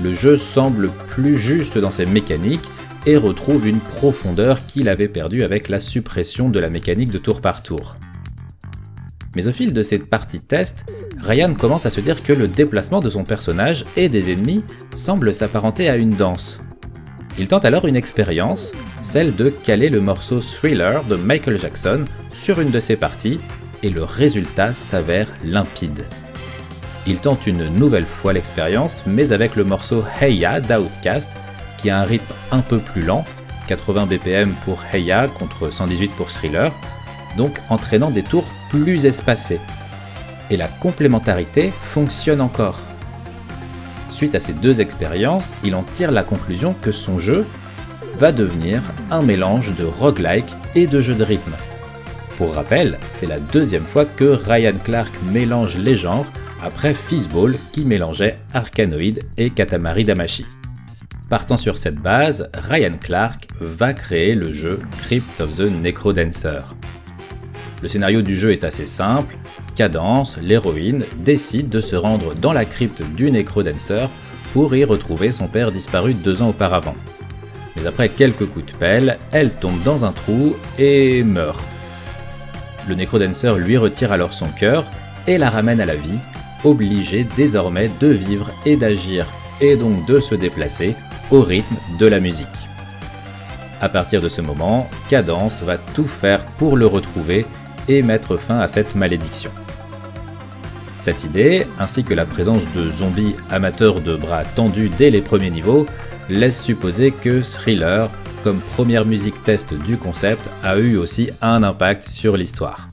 Le 0.04 0.14
jeu 0.14 0.38
semble 0.38 0.90
plus 1.08 1.38
juste 1.38 1.78
dans 1.78 1.92
ses 1.92 2.06
mécaniques 2.06 2.70
et 3.06 3.18
retrouve 3.18 3.68
une 3.68 3.80
profondeur 3.80 4.66
qu'il 4.66 4.90
avait 4.90 5.08
perdue 5.08 5.44
avec 5.44 5.70
la 5.70 5.80
suppression 5.80 6.50
de 6.50 6.60
la 6.60 6.70
mécanique 6.70 7.12
de 7.12 7.18
tour 7.18 7.40
par 7.40 7.64
tour. 7.64 7.96
Mais 9.36 9.48
au 9.48 9.52
fil 9.52 9.74
de 9.74 9.82
cette 9.82 10.10
partie 10.10 10.40
test, 10.40 10.86
Ryan 11.22 11.54
commence 11.54 11.86
à 11.86 11.90
se 11.90 12.02
dire 12.02 12.24
que 12.24 12.34
le 12.34 12.48
déplacement 12.48 13.02
de 13.02 13.10
son 13.10 13.24
personnage 13.24 13.86
et 13.98 14.10
des 14.10 14.32
ennemis 14.32 14.64
semble 14.96 15.34
s'apparenter 15.34 15.90
à 15.90 15.98
une 15.98 16.16
danse. 16.16 16.62
Il 17.38 17.48
tente 17.48 17.66
alors 17.66 17.86
une 17.86 17.98
expérience, 17.98 18.72
celle 19.02 19.36
de 19.36 19.50
caler 19.50 19.90
le 19.90 20.00
morceau 20.00 20.40
Thriller 20.40 21.04
de 21.04 21.16
Michael 21.16 21.60
Jackson 21.60 22.06
sur 22.34 22.62
une 22.62 22.72
de 22.72 22.80
ses 22.80 22.96
parties, 22.96 23.42
et 23.84 23.90
le 23.90 24.04
résultat 24.04 24.74
s'avère 24.74 25.32
limpide. 25.44 26.06
Il 27.08 27.20
tente 27.20 27.46
une 27.46 27.68
nouvelle 27.68 28.06
fois 28.06 28.34
l'expérience, 28.34 29.04
mais 29.06 29.32
avec 29.32 29.56
le 29.56 29.64
morceau 29.64 30.04
Hey 30.20 30.38
Ya 30.38 30.60
d'Outcast, 30.60 31.32
qui 31.78 31.92
a 31.92 32.00
un 32.00 32.04
rythme 32.04 32.34
un 32.52 32.62
peu 32.62 32.80
plus 32.80 33.04
lent, 33.04 33.24
80 33.68 34.08
BPM 34.08 34.54
pour 34.66 34.84
Hey 34.92 35.04
Ya 35.04 35.28
contre 35.28 35.72
118 35.72 36.12
pour 36.14 36.32
Thriller, 36.32 36.72
donc 37.38 37.60
entraînant 37.70 38.10
des 38.10 38.24
tours 38.24 38.48
plus 38.70 39.06
espacés. 39.06 39.60
Et 40.50 40.58
la 40.58 40.68
complémentarité 40.68 41.72
fonctionne 41.82 42.42
encore. 42.42 42.80
Suite 44.10 44.34
à 44.34 44.40
ces 44.40 44.54
deux 44.54 44.82
expériences, 44.82 45.54
il 45.64 45.76
en 45.76 45.84
tire 45.84 46.12
la 46.12 46.24
conclusion 46.24 46.74
que 46.82 46.92
son 46.92 47.20
jeu 47.20 47.46
va 48.18 48.32
devenir 48.32 48.82
un 49.12 49.22
mélange 49.22 49.76
de 49.76 49.84
roguelike 49.84 50.56
et 50.74 50.88
de 50.88 51.02
jeu 51.02 51.14
de 51.14 51.24
rythme. 51.24 51.54
Pour 52.38 52.54
rappel, 52.54 52.98
c'est 53.12 53.28
la 53.28 53.40
deuxième 53.40 53.86
fois 53.86 54.06
que 54.06 54.24
Ryan 54.24 54.78
Clark 54.84 55.12
mélange 55.32 55.78
les 55.78 55.98
genres 55.98 56.26
après 56.62 56.94
Fizzball 56.94 57.56
qui 57.72 57.86
mélangeait 57.86 58.38
Arkanoid 58.54 59.20
et 59.38 59.50
Katamari 59.50 60.04
Damashi. 60.04 60.46
Partant 61.30 61.58
sur 61.58 61.78
cette 61.78 61.96
base, 61.96 62.50
Ryan 62.54 62.98
Clark 63.00 63.48
va 63.60 63.94
créer 63.94 64.36
le 64.36 64.52
jeu 64.52 64.80
Crypt 65.00 65.42
of 65.42 65.56
the 65.58 65.62
Necrodancer. 65.62 66.62
Le 67.82 67.88
scénario 67.88 68.22
du 68.22 68.38
jeu 68.38 68.52
est 68.52 68.64
assez 68.64 68.86
simple, 68.86 69.36
Cadence, 69.76 70.38
l'héroïne, 70.42 71.04
décide 71.18 71.70
de 71.70 71.82
se 71.82 71.96
rendre 71.96 72.34
dans 72.36 72.54
la 72.54 72.64
crypte 72.64 73.02
du 73.16 73.30
Necrodancer 73.30 74.08
pour 74.54 74.74
y 74.76 74.86
retrouver 74.86 75.32
son 75.32 75.48
père 75.48 75.72
disparu 75.72 76.14
deux 76.14 76.42
ans 76.42 76.50
auparavant. 76.50 76.96
Mais 77.76 77.86
après 77.86 78.08
quelques 78.08 78.46
coups 78.46 78.72
de 78.72 78.78
pelle, 78.78 79.18
elle 79.34 79.52
tombe 79.52 79.84
dans 79.84 80.06
un 80.06 80.14
trou 80.14 80.56
et 80.80 81.24
meurt. 81.24 81.62
Le 82.88 82.96
Necrodancer 82.96 83.54
lui 83.58 83.76
retire 83.76 84.14
alors 84.14 84.32
son 84.32 84.48
cœur 84.48 84.86
et 85.28 85.38
la 85.38 85.50
ramène 85.50 85.82
à 85.82 85.86
la 85.86 85.96
vie, 85.96 86.20
obligée 86.66 87.26
désormais 87.36 87.90
de 88.00 88.08
vivre 88.08 88.52
et 88.66 88.76
d'agir 88.76 89.26
et 89.62 89.76
donc 89.76 90.06
de 90.06 90.20
se 90.20 90.36
déplacer 90.36 90.96
au 91.32 91.42
rythme 91.42 91.76
de 91.98 92.08
la 92.08 92.20
musique. 92.20 92.48
À 93.82 93.90
partir 93.90 94.22
de 94.22 94.30
ce 94.30 94.42
moment, 94.42 94.90
Cadence 95.10 95.62
va 95.62 95.78
tout 95.78 96.08
faire 96.08 96.44
pour 96.58 96.76
le 96.76 96.88
retrouver 96.88 97.46
et 97.88 98.02
mettre 98.02 98.38
fin 98.38 98.60
à 98.60 98.68
cette 98.68 98.96
malédiction. 98.96 99.52
Cette 100.98 101.24
idée, 101.24 101.68
ainsi 101.78 102.04
que 102.04 102.16
la 102.16 102.26
présence 102.26 102.64
de 102.74 102.90
zombies 102.90 103.36
amateurs 103.52 104.02
de 104.02 104.16
bras 104.16 104.44
tendus 104.44 104.90
dès 104.98 105.12
les 105.12 105.22
premiers 105.22 105.52
niveaux, 105.52 105.86
laisse 106.30 106.60
supposer 106.60 107.12
que 107.12 107.42
Thriller, 107.42 108.10
comme 108.44 108.60
première 108.60 109.06
musique 109.06 109.44
test 109.44 109.74
du 109.74 109.98
concept, 109.98 110.50
a 110.64 110.80
eu 110.80 110.98
aussi 110.98 111.30
un 111.42 111.62
impact 111.62 112.04
sur 112.04 112.38
l'histoire. 112.38 112.88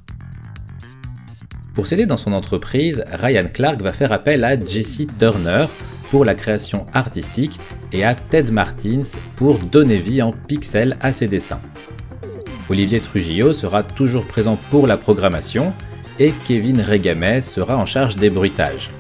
Pour 1.75 1.87
s'aider 1.87 2.05
dans 2.05 2.19
son 2.19 2.33
entreprise, 2.35 3.03
Ryan 3.13 3.47
Clark 3.53 3.81
va 3.81 3.95
faire 3.95 4.13
appel 4.13 4.45
à 4.45 4.61
Jesse 4.61 5.07
Turner 5.19 5.67
pour 6.11 6.27
la 6.27 6.35
création 6.35 6.85
artistique 6.93 7.59
et 7.93 8.05
à 8.05 8.15
Ted 8.15 8.53
Martins 8.53 9.03
pour 9.37 9.59
donner 9.59 9.97
vie 9.97 10.21
en 10.21 10.33
pixels 10.33 10.99
à 11.01 11.13
ses 11.13 11.29
dessins. 11.29 11.63
Olivier 12.69 13.01
Trujillo 13.01 13.55
sera 13.55 13.83
toujours 13.83 14.27
présent 14.27 14.59
pour 14.71 14.87
la 14.87 14.99
programmation 14.99 15.73
et 16.19 16.35
Kevin 16.45 16.83
Regamet 16.83 17.41
sera 17.41 17.79
en 17.79 17.87
charge 17.87 18.17
des 18.17 18.29
bruitages. 18.29 18.91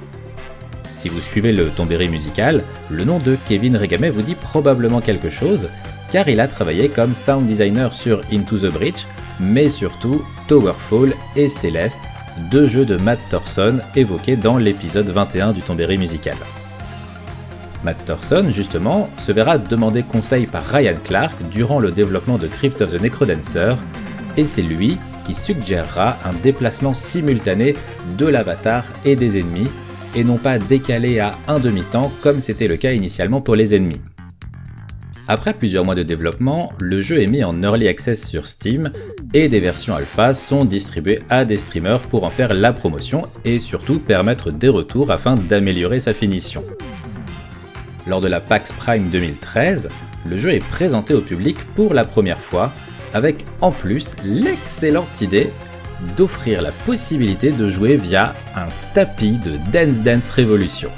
Si 0.92 1.10
vous 1.10 1.20
suivez 1.20 1.52
le 1.52 1.68
Tombéry 1.68 2.08
musical, 2.08 2.64
le 2.90 3.04
nom 3.04 3.18
de 3.18 3.36
Kevin 3.46 3.76
Regamet 3.76 4.10
vous 4.10 4.22
dit 4.22 4.34
probablement 4.34 5.02
quelque 5.02 5.30
chose, 5.30 5.68
car 6.10 6.28
il 6.28 6.40
a 6.40 6.48
travaillé 6.48 6.88
comme 6.88 7.14
sound 7.14 7.46
designer 7.46 7.94
sur 7.94 8.22
Into 8.32 8.58
the 8.58 8.72
Breach, 8.72 9.06
mais 9.40 9.68
surtout 9.68 10.22
Towerfall 10.48 11.14
et 11.36 11.48
Celeste, 11.48 12.00
deux 12.50 12.66
jeux 12.66 12.84
de 12.84 12.96
Matt 12.96 13.18
Thorson 13.30 13.80
évoqués 13.96 14.36
dans 14.36 14.58
l'épisode 14.58 15.08
21 15.10 15.52
du 15.52 15.60
Tombéry 15.60 15.98
musical. 15.98 16.36
Matt 17.84 18.04
Thorson, 18.04 18.46
justement, 18.50 19.08
se 19.16 19.32
verra 19.32 19.58
demander 19.58 20.02
conseil 20.02 20.46
par 20.46 20.62
Ryan 20.64 20.96
Clark 21.02 21.34
durant 21.50 21.80
le 21.80 21.90
développement 21.90 22.38
de 22.38 22.46
Crypt 22.46 22.80
of 22.80 22.92
the 22.92 23.00
Necrodancer, 23.00 23.74
et 24.36 24.46
c'est 24.46 24.62
lui 24.62 24.98
qui 25.24 25.34
suggérera 25.34 26.16
un 26.24 26.32
déplacement 26.42 26.94
simultané 26.94 27.74
de 28.18 28.26
l'avatar 28.26 28.84
et 29.04 29.16
des 29.16 29.38
ennemis, 29.38 29.68
et 30.14 30.24
non 30.24 30.36
pas 30.36 30.58
décalé 30.58 31.18
à 31.18 31.34
un 31.48 31.58
demi-temps 31.58 32.12
comme 32.22 32.40
c'était 32.40 32.68
le 32.68 32.76
cas 32.76 32.92
initialement 32.92 33.40
pour 33.40 33.56
les 33.56 33.74
ennemis. 33.74 34.00
Après 35.28 35.54
plusieurs 35.54 35.84
mois 35.84 35.94
de 35.94 36.02
développement, 36.02 36.72
le 36.80 37.00
jeu 37.00 37.22
est 37.22 37.28
mis 37.28 37.44
en 37.44 37.62
early 37.62 37.86
access 37.86 38.26
sur 38.26 38.48
Steam 38.48 38.90
et 39.34 39.48
des 39.48 39.60
versions 39.60 39.94
alpha 39.94 40.34
sont 40.34 40.64
distribuées 40.64 41.20
à 41.30 41.44
des 41.44 41.58
streamers 41.58 42.00
pour 42.00 42.24
en 42.24 42.30
faire 42.30 42.52
la 42.52 42.72
promotion 42.72 43.22
et 43.44 43.60
surtout 43.60 44.00
permettre 44.00 44.50
des 44.50 44.68
retours 44.68 45.12
afin 45.12 45.36
d'améliorer 45.36 46.00
sa 46.00 46.12
finition. 46.12 46.64
Lors 48.08 48.20
de 48.20 48.26
la 48.26 48.40
PAX 48.40 48.72
Prime 48.72 49.10
2013, 49.10 49.88
le 50.28 50.36
jeu 50.36 50.54
est 50.54 50.68
présenté 50.68 51.14
au 51.14 51.20
public 51.20 51.56
pour 51.76 51.94
la 51.94 52.04
première 52.04 52.40
fois 52.40 52.72
avec 53.14 53.44
en 53.60 53.70
plus 53.70 54.16
l'excellente 54.24 55.20
idée 55.20 55.50
d'offrir 56.16 56.62
la 56.62 56.72
possibilité 56.72 57.52
de 57.52 57.68
jouer 57.68 57.96
via 57.96 58.34
un 58.56 58.68
tapis 58.92 59.38
de 59.38 59.52
Dance 59.70 60.00
Dance 60.00 60.30
Revolution. 60.30 60.90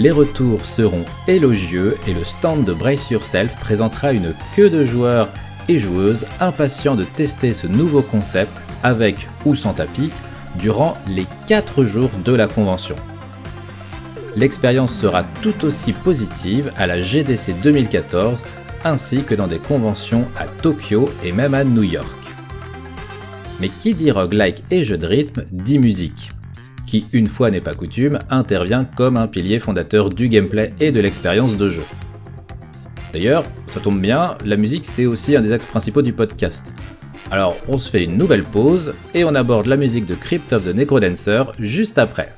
Les 0.00 0.10
retours 0.10 0.64
seront 0.64 1.04
élogieux 1.28 1.98
et 2.08 2.14
le 2.14 2.24
stand 2.24 2.64
de 2.64 2.72
Brace 2.72 3.10
Yourself 3.10 3.54
présentera 3.60 4.12
une 4.12 4.32
queue 4.56 4.70
de 4.70 4.82
joueurs 4.82 5.28
et 5.68 5.78
joueuses 5.78 6.24
impatients 6.40 6.94
de 6.94 7.04
tester 7.04 7.52
ce 7.52 7.66
nouveau 7.66 8.00
concept 8.00 8.62
avec 8.82 9.28
ou 9.44 9.54
sans 9.54 9.74
tapis 9.74 10.08
durant 10.56 10.94
les 11.06 11.26
4 11.46 11.84
jours 11.84 12.08
de 12.24 12.32
la 12.32 12.46
convention. 12.46 12.96
L'expérience 14.36 14.94
sera 14.94 15.22
tout 15.42 15.66
aussi 15.66 15.92
positive 15.92 16.72
à 16.78 16.86
la 16.86 17.02
GDC 17.02 17.60
2014 17.62 18.42
ainsi 18.86 19.22
que 19.22 19.34
dans 19.34 19.48
des 19.48 19.58
conventions 19.58 20.26
à 20.38 20.46
Tokyo 20.46 21.10
et 21.22 21.32
même 21.32 21.52
à 21.52 21.62
New 21.62 21.82
York. 21.82 22.18
Mais 23.60 23.68
qui 23.68 23.92
dit 23.92 24.10
roguelike 24.10 24.62
et 24.70 24.82
jeu 24.82 24.96
de 24.96 25.06
rythme 25.06 25.44
dit 25.52 25.78
musique, 25.78 26.30
qui 26.90 27.06
une 27.12 27.28
fois 27.28 27.52
n'est 27.52 27.60
pas 27.60 27.74
coutume 27.74 28.18
intervient 28.30 28.84
comme 28.84 29.16
un 29.16 29.28
pilier 29.28 29.60
fondateur 29.60 30.10
du 30.10 30.28
gameplay 30.28 30.74
et 30.80 30.90
de 30.90 30.98
l'expérience 30.98 31.56
de 31.56 31.70
jeu. 31.70 31.84
D'ailleurs, 33.12 33.44
ça 33.68 33.78
tombe 33.78 34.00
bien, 34.00 34.36
la 34.44 34.56
musique 34.56 34.84
c'est 34.84 35.06
aussi 35.06 35.36
un 35.36 35.40
des 35.40 35.52
axes 35.52 35.66
principaux 35.66 36.02
du 36.02 36.12
podcast. 36.12 36.74
Alors 37.30 37.56
on 37.68 37.78
se 37.78 37.88
fait 37.88 38.02
une 38.02 38.18
nouvelle 38.18 38.42
pause 38.42 38.92
et 39.14 39.22
on 39.22 39.36
aborde 39.36 39.66
la 39.66 39.76
musique 39.76 40.04
de 40.04 40.16
Crypt 40.16 40.52
of 40.52 40.64
the 40.64 40.74
Necrodancer 40.74 41.44
juste 41.60 41.96
après. 41.96 42.34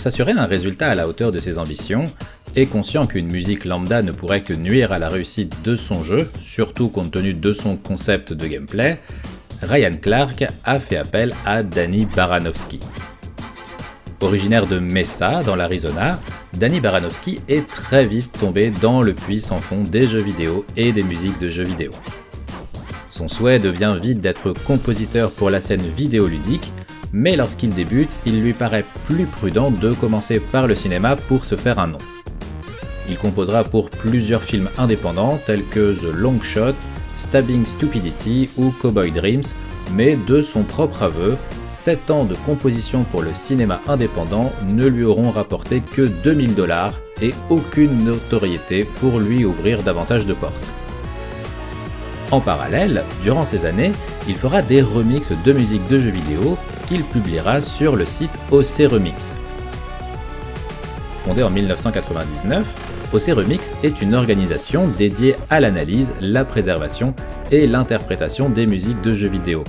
Pour 0.00 0.04
s'assurer 0.04 0.32
un 0.32 0.46
résultat 0.46 0.88
à 0.88 0.94
la 0.94 1.06
hauteur 1.06 1.30
de 1.30 1.40
ses 1.40 1.58
ambitions, 1.58 2.04
et 2.56 2.64
conscient 2.64 3.06
qu'une 3.06 3.30
musique 3.30 3.66
lambda 3.66 4.00
ne 4.00 4.12
pourrait 4.12 4.40
que 4.40 4.54
nuire 4.54 4.92
à 4.92 4.98
la 4.98 5.10
réussite 5.10 5.54
de 5.62 5.76
son 5.76 6.02
jeu, 6.02 6.30
surtout 6.40 6.88
compte 6.88 7.10
tenu 7.10 7.34
de 7.34 7.52
son 7.52 7.76
concept 7.76 8.32
de 8.32 8.46
gameplay, 8.46 8.98
Ryan 9.60 9.90
Clark 10.00 10.46
a 10.64 10.80
fait 10.80 10.96
appel 10.96 11.34
à 11.44 11.62
Danny 11.62 12.06
Baranowski. 12.06 12.80
Originaire 14.22 14.66
de 14.66 14.78
Mesa, 14.78 15.42
dans 15.42 15.54
l'Arizona, 15.54 16.18
Danny 16.54 16.80
Baranowski 16.80 17.42
est 17.46 17.68
très 17.68 18.06
vite 18.06 18.32
tombé 18.40 18.70
dans 18.70 19.02
le 19.02 19.12
puits 19.12 19.38
sans 19.38 19.58
fond 19.58 19.82
des 19.82 20.06
jeux 20.06 20.22
vidéo 20.22 20.64
et 20.78 20.92
des 20.92 21.02
musiques 21.02 21.38
de 21.38 21.50
jeux 21.50 21.64
vidéo. 21.64 21.90
Son 23.10 23.28
souhait 23.28 23.58
devient 23.58 23.98
vite 24.00 24.20
d'être 24.20 24.54
compositeur 24.64 25.30
pour 25.30 25.50
la 25.50 25.60
scène 25.60 25.84
vidéoludique, 25.94 26.72
mais 27.12 27.36
lorsqu'il 27.36 27.74
débute, 27.74 28.10
il 28.26 28.40
lui 28.40 28.52
paraît 28.52 28.84
plus 29.06 29.26
prudent 29.26 29.70
de 29.70 29.92
commencer 29.92 30.40
par 30.40 30.66
le 30.66 30.74
cinéma 30.74 31.16
pour 31.16 31.44
se 31.44 31.56
faire 31.56 31.78
un 31.78 31.88
nom. 31.88 31.98
Il 33.08 33.16
composera 33.16 33.64
pour 33.64 33.90
plusieurs 33.90 34.42
films 34.42 34.68
indépendants 34.78 35.38
tels 35.44 35.64
que 35.64 35.94
The 35.94 36.14
Long 36.14 36.40
Shot, 36.40 36.74
Stabbing 37.14 37.66
Stupidity 37.66 38.50
ou 38.56 38.70
Cowboy 38.70 39.10
Dreams, 39.10 39.42
mais 39.94 40.16
de 40.28 40.42
son 40.42 40.62
propre 40.62 41.02
aveu, 41.02 41.36
7 41.70 42.10
ans 42.10 42.24
de 42.24 42.34
composition 42.46 43.04
pour 43.04 43.22
le 43.22 43.34
cinéma 43.34 43.80
indépendant 43.88 44.52
ne 44.68 44.86
lui 44.86 45.04
auront 45.04 45.30
rapporté 45.30 45.80
que 45.80 46.02
2000 46.02 46.54
dollars 46.54 46.94
et 47.22 47.34
aucune 47.48 48.04
notoriété 48.04 48.84
pour 49.00 49.18
lui 49.18 49.44
ouvrir 49.44 49.82
davantage 49.82 50.26
de 50.26 50.34
portes. 50.34 50.70
En 52.30 52.40
parallèle, 52.40 53.02
durant 53.24 53.44
ces 53.44 53.66
années, 53.66 53.92
il 54.28 54.36
fera 54.36 54.62
des 54.62 54.82
remixes 54.82 55.32
de 55.44 55.52
musique 55.52 55.86
de 55.88 55.98
jeux 55.98 56.10
vidéo 56.10 56.56
qu'il 56.90 57.04
publiera 57.04 57.62
sur 57.62 57.94
le 57.94 58.04
site 58.04 58.36
OC 58.50 58.90
Remix. 58.90 59.36
Fondé 61.24 61.44
en 61.44 61.50
1999, 61.50 62.66
OC 63.12 63.36
Remix 63.36 63.74
est 63.84 64.02
une 64.02 64.12
organisation 64.12 64.88
dédiée 64.98 65.36
à 65.50 65.60
l'analyse, 65.60 66.12
la 66.20 66.44
préservation 66.44 67.14
et 67.52 67.68
l'interprétation 67.68 68.48
des 68.48 68.66
musiques 68.66 69.00
de 69.02 69.14
jeux 69.14 69.28
vidéo. 69.28 69.62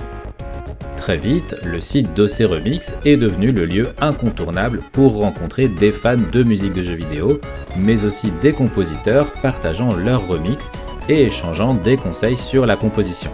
Très 0.96 1.16
vite, 1.16 1.54
le 1.64 1.80
site 1.80 2.12
d'OC 2.12 2.50
Remix 2.50 2.92
est 3.04 3.16
devenu 3.16 3.52
le 3.52 3.66
lieu 3.66 3.86
incontournable 4.00 4.80
pour 4.90 5.18
rencontrer 5.18 5.68
des 5.68 5.92
fans 5.92 6.16
de 6.16 6.42
musique 6.42 6.72
de 6.72 6.82
jeux 6.82 6.96
vidéo, 6.96 7.40
mais 7.76 8.04
aussi 8.04 8.32
des 8.42 8.52
compositeurs 8.52 9.32
partageant 9.34 9.94
leurs 9.94 10.26
remix 10.26 10.72
et 11.08 11.22
échangeant 11.22 11.74
des 11.74 11.96
conseils 11.96 12.36
sur 12.36 12.66
la 12.66 12.74
composition. 12.74 13.30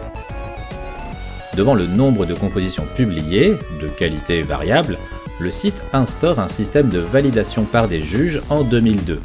Devant 1.58 1.74
le 1.74 1.88
nombre 1.88 2.24
de 2.24 2.34
compositions 2.34 2.84
publiées, 2.94 3.56
de 3.82 3.88
qualité 3.88 4.42
variable, 4.42 4.96
le 5.40 5.50
site 5.50 5.82
instaure 5.92 6.38
un 6.38 6.46
système 6.46 6.88
de 6.88 7.00
validation 7.00 7.64
par 7.64 7.88
des 7.88 8.00
juges 8.00 8.40
en 8.48 8.62
2002. 8.62 9.20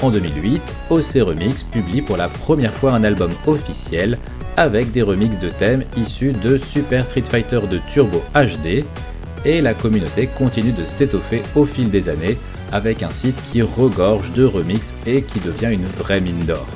En 0.00 0.10
2008, 0.10 0.62
OC 0.88 1.04
Remix 1.16 1.64
publie 1.64 2.00
pour 2.00 2.16
la 2.16 2.28
première 2.30 2.72
fois 2.72 2.92
un 2.92 3.04
album 3.04 3.30
officiel 3.46 4.18
avec 4.56 4.90
des 4.90 5.02
remixes 5.02 5.38
de 5.38 5.50
thèmes 5.50 5.84
issus 5.98 6.32
de 6.32 6.56
Super 6.56 7.06
Street 7.06 7.24
Fighter 7.30 7.60
de 7.70 7.78
Turbo 7.92 8.22
HD, 8.34 8.86
et 9.44 9.60
la 9.60 9.74
communauté 9.74 10.28
continue 10.28 10.72
de 10.72 10.86
s'étoffer 10.86 11.42
au 11.56 11.66
fil 11.66 11.90
des 11.90 12.08
années 12.08 12.38
avec 12.72 13.02
un 13.02 13.10
site 13.10 13.42
qui 13.42 13.60
regorge 13.60 14.32
de 14.32 14.46
remixes 14.46 14.94
et 15.06 15.20
qui 15.20 15.40
devient 15.40 15.74
une 15.74 15.84
vraie 15.84 16.22
mine 16.22 16.46
d'or. 16.46 16.66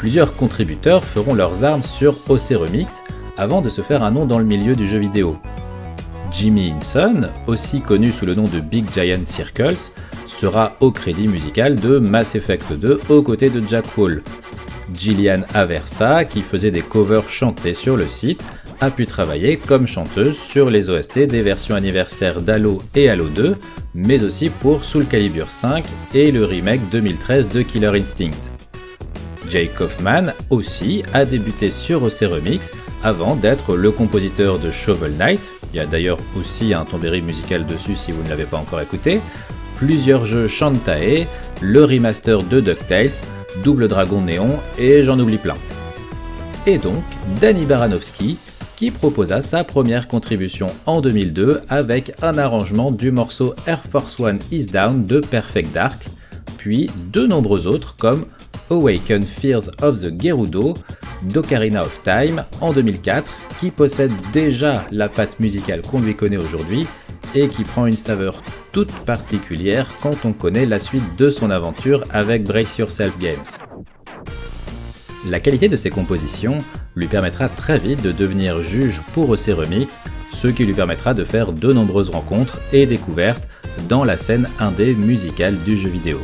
Plusieurs 0.00 0.34
contributeurs 0.34 1.04
feront 1.04 1.34
leurs 1.34 1.62
armes 1.62 1.82
sur 1.82 2.16
OC 2.30 2.54
Remix 2.56 3.02
avant 3.36 3.60
de 3.60 3.68
se 3.68 3.82
faire 3.82 4.02
un 4.02 4.10
nom 4.10 4.24
dans 4.24 4.38
le 4.38 4.46
milieu 4.46 4.74
du 4.74 4.88
jeu 4.88 4.96
vidéo. 4.96 5.36
Jimmy 6.32 6.70
Hinson, 6.70 7.28
aussi 7.46 7.82
connu 7.82 8.10
sous 8.10 8.24
le 8.24 8.34
nom 8.34 8.44
de 8.44 8.60
Big 8.60 8.90
Giant 8.90 9.26
Circles, 9.26 9.90
sera 10.26 10.74
au 10.80 10.90
crédit 10.90 11.28
musical 11.28 11.74
de 11.74 11.98
Mass 11.98 12.34
Effect 12.34 12.72
2 12.72 12.98
aux 13.10 13.22
côtés 13.22 13.50
de 13.50 13.62
Jack 13.68 13.84
Wall. 13.98 14.22
Gillian 14.94 15.42
Aversa, 15.52 16.24
qui 16.24 16.40
faisait 16.40 16.70
des 16.70 16.80
covers 16.80 17.28
chantés 17.28 17.74
sur 17.74 17.98
le 17.98 18.08
site, 18.08 18.42
a 18.80 18.90
pu 18.90 19.04
travailler 19.04 19.58
comme 19.58 19.86
chanteuse 19.86 20.38
sur 20.38 20.70
les 20.70 20.88
OST 20.88 21.26
des 21.26 21.42
versions 21.42 21.74
anniversaires 21.74 22.40
d'Halo 22.40 22.78
et 22.94 23.10
Halo 23.10 23.26
2, 23.26 23.54
mais 23.94 24.24
aussi 24.24 24.48
pour 24.48 24.82
Soul 24.82 25.04
Calibur 25.04 25.50
5 25.50 25.84
et 26.14 26.32
le 26.32 26.46
remake 26.46 26.88
2013 26.90 27.48
de 27.50 27.60
Killer 27.60 28.00
Instinct. 28.00 28.59
Jay 29.50 29.68
Kaufman 29.68 30.32
aussi 30.48 31.02
a 31.12 31.24
débuté 31.24 31.70
sur 31.70 32.04
OC 32.04 32.20
Remix 32.22 32.70
avant 33.02 33.34
d'être 33.34 33.74
le 33.76 33.90
compositeur 33.90 34.58
de 34.58 34.70
Shovel 34.70 35.12
Knight, 35.14 35.40
il 35.72 35.78
y 35.78 35.80
a 35.80 35.86
d'ailleurs 35.86 36.18
aussi 36.38 36.72
un 36.72 36.84
tombéry 36.84 37.20
musical 37.20 37.66
dessus 37.66 37.96
si 37.96 38.12
vous 38.12 38.22
ne 38.22 38.28
l'avez 38.28 38.44
pas 38.44 38.58
encore 38.58 38.80
écouté, 38.80 39.20
plusieurs 39.76 40.26
jeux 40.26 40.46
Shantae, 40.46 41.26
le 41.60 41.84
remaster 41.84 42.42
de 42.42 42.60
DuckTales, 42.60 43.10
Double 43.64 43.88
Dragon 43.88 44.20
Néon 44.20 44.58
et 44.78 45.02
j'en 45.02 45.18
oublie 45.18 45.38
plein. 45.38 45.56
Et 46.66 46.78
donc, 46.78 47.02
Danny 47.40 47.64
Baranowski, 47.64 48.38
qui 48.76 48.90
proposa 48.90 49.42
sa 49.42 49.64
première 49.64 50.08
contribution 50.08 50.68
en 50.86 51.00
2002 51.00 51.62
avec 51.68 52.12
un 52.22 52.38
arrangement 52.38 52.90
du 52.92 53.10
morceau 53.10 53.54
Air 53.66 53.82
Force 53.82 54.20
One 54.20 54.38
Is 54.52 54.66
Down 54.66 55.06
de 55.06 55.20
Perfect 55.20 55.72
Dark, 55.72 56.06
puis 56.56 56.88
de 57.12 57.26
nombreux 57.26 57.66
autres 57.66 57.96
comme 57.96 58.26
Awaken 58.70 59.22
Fears 59.22 59.68
of 59.82 60.00
the 60.00 60.10
Gerudo, 60.16 60.74
d'Ocarina 61.22 61.82
of 61.82 62.02
Time 62.02 62.44
en 62.60 62.72
2004, 62.72 63.30
qui 63.58 63.70
possède 63.70 64.12
déjà 64.32 64.84
la 64.90 65.08
patte 65.08 65.38
musicale 65.40 65.82
qu'on 65.82 66.00
lui 66.00 66.14
connaît 66.14 66.36
aujourd'hui 66.36 66.86
et 67.34 67.48
qui 67.48 67.64
prend 67.64 67.86
une 67.86 67.96
saveur 67.96 68.42
toute 68.72 68.92
particulière 69.04 69.94
quand 70.02 70.24
on 70.24 70.32
connaît 70.32 70.66
la 70.66 70.78
suite 70.78 71.16
de 71.18 71.30
son 71.30 71.50
aventure 71.50 72.04
avec 72.10 72.44
Brace 72.44 72.78
Yourself 72.78 73.18
Games. 73.18 73.44
La 75.28 75.40
qualité 75.40 75.68
de 75.68 75.76
ses 75.76 75.90
compositions 75.90 76.58
lui 76.96 77.06
permettra 77.06 77.48
très 77.48 77.78
vite 77.78 78.02
de 78.02 78.12
devenir 78.12 78.62
juge 78.62 79.02
pour 79.12 79.36
ses 79.38 79.52
remixes, 79.52 79.98
ce 80.32 80.48
qui 80.48 80.64
lui 80.64 80.72
permettra 80.72 81.12
de 81.12 81.24
faire 81.24 81.52
de 81.52 81.72
nombreuses 81.72 82.10
rencontres 82.10 82.58
et 82.72 82.86
découvertes 82.86 83.46
dans 83.88 84.04
la 84.04 84.16
scène 84.16 84.48
indé 84.58 84.94
musicale 84.94 85.56
du 85.58 85.76
jeu 85.76 85.88
vidéo. 85.88 86.18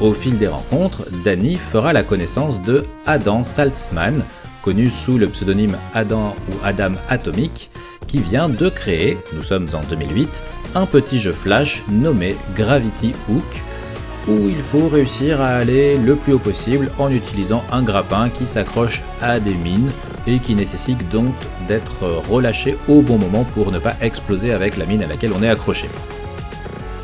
Au 0.00 0.14
fil 0.14 0.38
des 0.38 0.48
rencontres, 0.48 1.04
Danny 1.24 1.56
fera 1.56 1.92
la 1.92 2.02
connaissance 2.02 2.62
de 2.62 2.86
Adam 3.04 3.42
Saltzman, 3.42 4.24
connu 4.62 4.88
sous 4.90 5.18
le 5.18 5.28
pseudonyme 5.28 5.76
Adam 5.92 6.34
ou 6.50 6.54
Adam 6.64 6.92
Atomic, 7.10 7.70
qui 8.06 8.20
vient 8.20 8.48
de 8.48 8.70
créer, 8.70 9.18
nous 9.34 9.42
sommes 9.42 9.68
en 9.74 9.82
2008, 9.90 10.28
un 10.74 10.86
petit 10.86 11.18
jeu 11.18 11.32
flash 11.32 11.82
nommé 11.90 12.34
Gravity 12.56 13.12
Hook, 13.28 13.62
où 14.26 14.48
il 14.48 14.60
faut 14.60 14.88
réussir 14.88 15.40
à 15.42 15.48
aller 15.48 15.98
le 15.98 16.16
plus 16.16 16.32
haut 16.32 16.38
possible 16.38 16.90
en 16.98 17.10
utilisant 17.10 17.62
un 17.70 17.82
grappin 17.82 18.30
qui 18.30 18.46
s'accroche 18.46 19.02
à 19.20 19.38
des 19.38 19.54
mines 19.54 19.90
et 20.26 20.38
qui 20.38 20.54
nécessite 20.54 21.10
donc 21.10 21.34
d'être 21.68 22.04
relâché 22.30 22.78
au 22.88 23.02
bon 23.02 23.18
moment 23.18 23.44
pour 23.44 23.70
ne 23.70 23.78
pas 23.78 23.96
exploser 24.00 24.52
avec 24.52 24.78
la 24.78 24.86
mine 24.86 25.02
à 25.02 25.06
laquelle 25.06 25.32
on 25.34 25.42
est 25.42 25.48
accroché. 25.48 25.88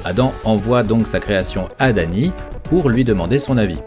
Adam 0.07 0.33
envoie 0.45 0.85
donc 0.85 1.09
sa 1.09 1.19
création 1.19 1.69
à 1.81 1.93
Danny 1.93 2.31
pour 2.63 2.89
lui 2.89 3.05
demander 3.05 3.41
son 3.41 3.59
avis. 3.59 3.81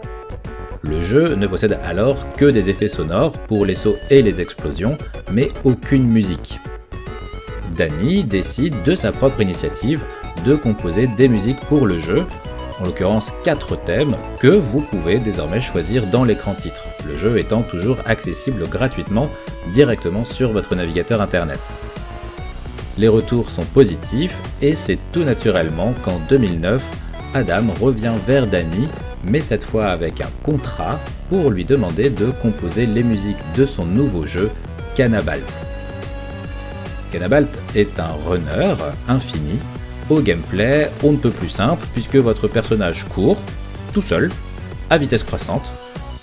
Le 0.82 1.00
jeu 1.00 1.34
ne 1.34 1.46
possède 1.46 1.80
alors 1.82 2.30
que 2.34 2.44
des 2.44 2.68
effets 2.68 2.88
sonores 2.88 3.32
pour 3.32 3.64
les 3.64 3.74
sauts 3.74 3.96
et 4.10 4.20
les 4.20 4.42
explosions, 4.42 4.98
mais 5.32 5.50
aucune 5.64 6.06
musique. 6.06 6.60
Danny 7.74 8.22
décide 8.22 8.82
de 8.82 8.94
sa 8.94 9.12
propre 9.12 9.40
initiative 9.40 10.02
de 10.44 10.56
composer 10.56 11.06
des 11.06 11.28
musiques 11.28 11.60
pour 11.70 11.86
le 11.86 11.98
jeu, 11.98 12.26
en 12.80 12.84
l'occurrence 12.84 13.32
4 13.44 13.82
thèmes 13.82 14.14
que 14.40 14.48
vous 14.48 14.80
pouvez 14.80 15.20
désormais 15.20 15.62
choisir 15.62 16.04
dans 16.08 16.24
l'écran 16.24 16.52
titre, 16.52 16.84
le 17.08 17.16
jeu 17.16 17.38
étant 17.38 17.62
toujours 17.62 17.96
accessible 18.04 18.68
gratuitement 18.68 19.30
directement 19.72 20.26
sur 20.26 20.52
votre 20.52 20.74
navigateur 20.74 21.22
internet. 21.22 21.60
Les 22.98 23.08
retours 23.08 23.50
sont 23.50 23.64
positifs 23.64 24.36
et 24.60 24.74
c'est 24.74 24.98
tout 25.12 25.22
naturellement 25.24 25.94
qu'en 26.04 26.18
2009, 26.28 26.82
Adam 27.34 27.72
revient 27.80 28.14
vers 28.26 28.46
Danny, 28.46 28.88
mais 29.24 29.40
cette 29.40 29.64
fois 29.64 29.86
avec 29.86 30.20
un 30.20 30.30
contrat 30.42 30.98
pour 31.28 31.50
lui 31.50 31.64
demander 31.64 32.10
de 32.10 32.30
composer 32.42 32.86
les 32.86 33.02
musiques 33.02 33.36
de 33.56 33.64
son 33.64 33.84
nouveau 33.84 34.26
jeu, 34.26 34.50
Canabalt. 34.94 35.44
Canabalt 37.12 37.48
est 37.74 37.98
un 37.98 38.12
runner 38.26 38.74
infini 39.08 39.58
au 40.10 40.20
gameplay 40.20 40.90
on 41.04 41.12
ne 41.12 41.16
peut 41.16 41.30
plus 41.30 41.48
simple 41.48 41.86
puisque 41.92 42.16
votre 42.16 42.48
personnage 42.48 43.04
court 43.08 43.38
tout 43.92 44.02
seul 44.02 44.30
à 44.90 44.98
vitesse 44.98 45.22
croissante 45.22 45.70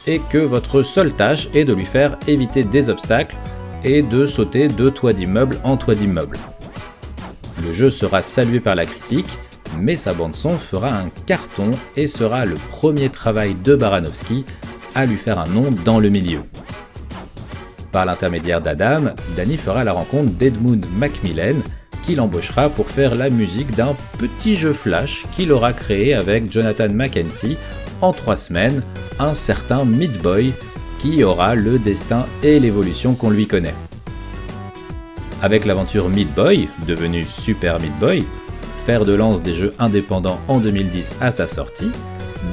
et 0.05 0.21
que 0.29 0.37
votre 0.37 0.83
seule 0.83 1.13
tâche 1.13 1.47
est 1.53 1.65
de 1.65 1.73
lui 1.73 1.85
faire 1.85 2.17
éviter 2.27 2.63
des 2.63 2.89
obstacles 2.89 3.35
et 3.83 4.01
de 4.01 4.25
sauter 4.25 4.67
de 4.67 4.89
toit 4.89 5.13
d'immeuble 5.13 5.57
en 5.63 5.77
toit 5.77 5.95
d'immeuble. 5.95 6.37
Le 7.63 7.73
jeu 7.73 7.89
sera 7.89 8.21
salué 8.21 8.59
par 8.59 8.75
la 8.75 8.85
critique, 8.85 9.37
mais 9.79 9.97
sa 9.97 10.13
bande-son 10.13 10.57
fera 10.57 10.89
un 10.89 11.09
carton 11.25 11.71
et 11.95 12.07
sera 12.07 12.45
le 12.45 12.55
premier 12.69 13.09
travail 13.09 13.55
de 13.63 13.75
Baranowski 13.75 14.45
à 14.95 15.05
lui 15.05 15.17
faire 15.17 15.39
un 15.39 15.47
nom 15.47 15.71
dans 15.85 15.99
le 15.99 16.09
milieu. 16.09 16.39
Par 17.91 18.05
l'intermédiaire 18.05 18.61
d'Adam, 18.61 19.11
Danny 19.35 19.57
fera 19.57 19.83
la 19.83 19.93
rencontre 19.93 20.31
d'Edmund 20.31 20.85
Macmillan, 20.97 21.55
qu'il 22.03 22.21
embauchera 22.21 22.69
pour 22.69 22.89
faire 22.89 23.15
la 23.15 23.29
musique 23.29 23.75
d'un 23.75 23.95
petit 24.17 24.55
jeu 24.55 24.73
flash 24.73 25.25
qu'il 25.31 25.51
aura 25.51 25.73
créé 25.73 26.13
avec 26.13 26.51
Jonathan 26.51 26.89
McEntee 26.89 27.57
en 28.01 28.13
trois 28.13 28.37
semaines, 28.37 28.83
un 29.19 29.33
certain 29.33 29.83
Meat 29.83 30.21
Boy 30.21 30.53
qui 30.99 31.23
aura 31.23 31.55
le 31.55 31.79
destin 31.79 32.25
et 32.43 32.59
l'évolution 32.59 33.13
qu'on 33.13 33.29
lui 33.29 33.47
connaît. 33.47 33.73
Avec 35.41 35.65
l'aventure 35.65 36.09
Meat 36.09 36.33
Boy, 36.33 36.67
devenu 36.87 37.23
Super 37.23 37.79
Meat 37.79 37.95
Boy, 37.99 38.25
fer 38.85 39.05
de 39.05 39.13
lance 39.13 39.43
des 39.43 39.53
jeux 39.53 39.71
indépendants 39.77 40.39
en 40.47 40.57
2010 40.57 41.17
à 41.21 41.31
sa 41.31 41.47
sortie, 41.47 41.91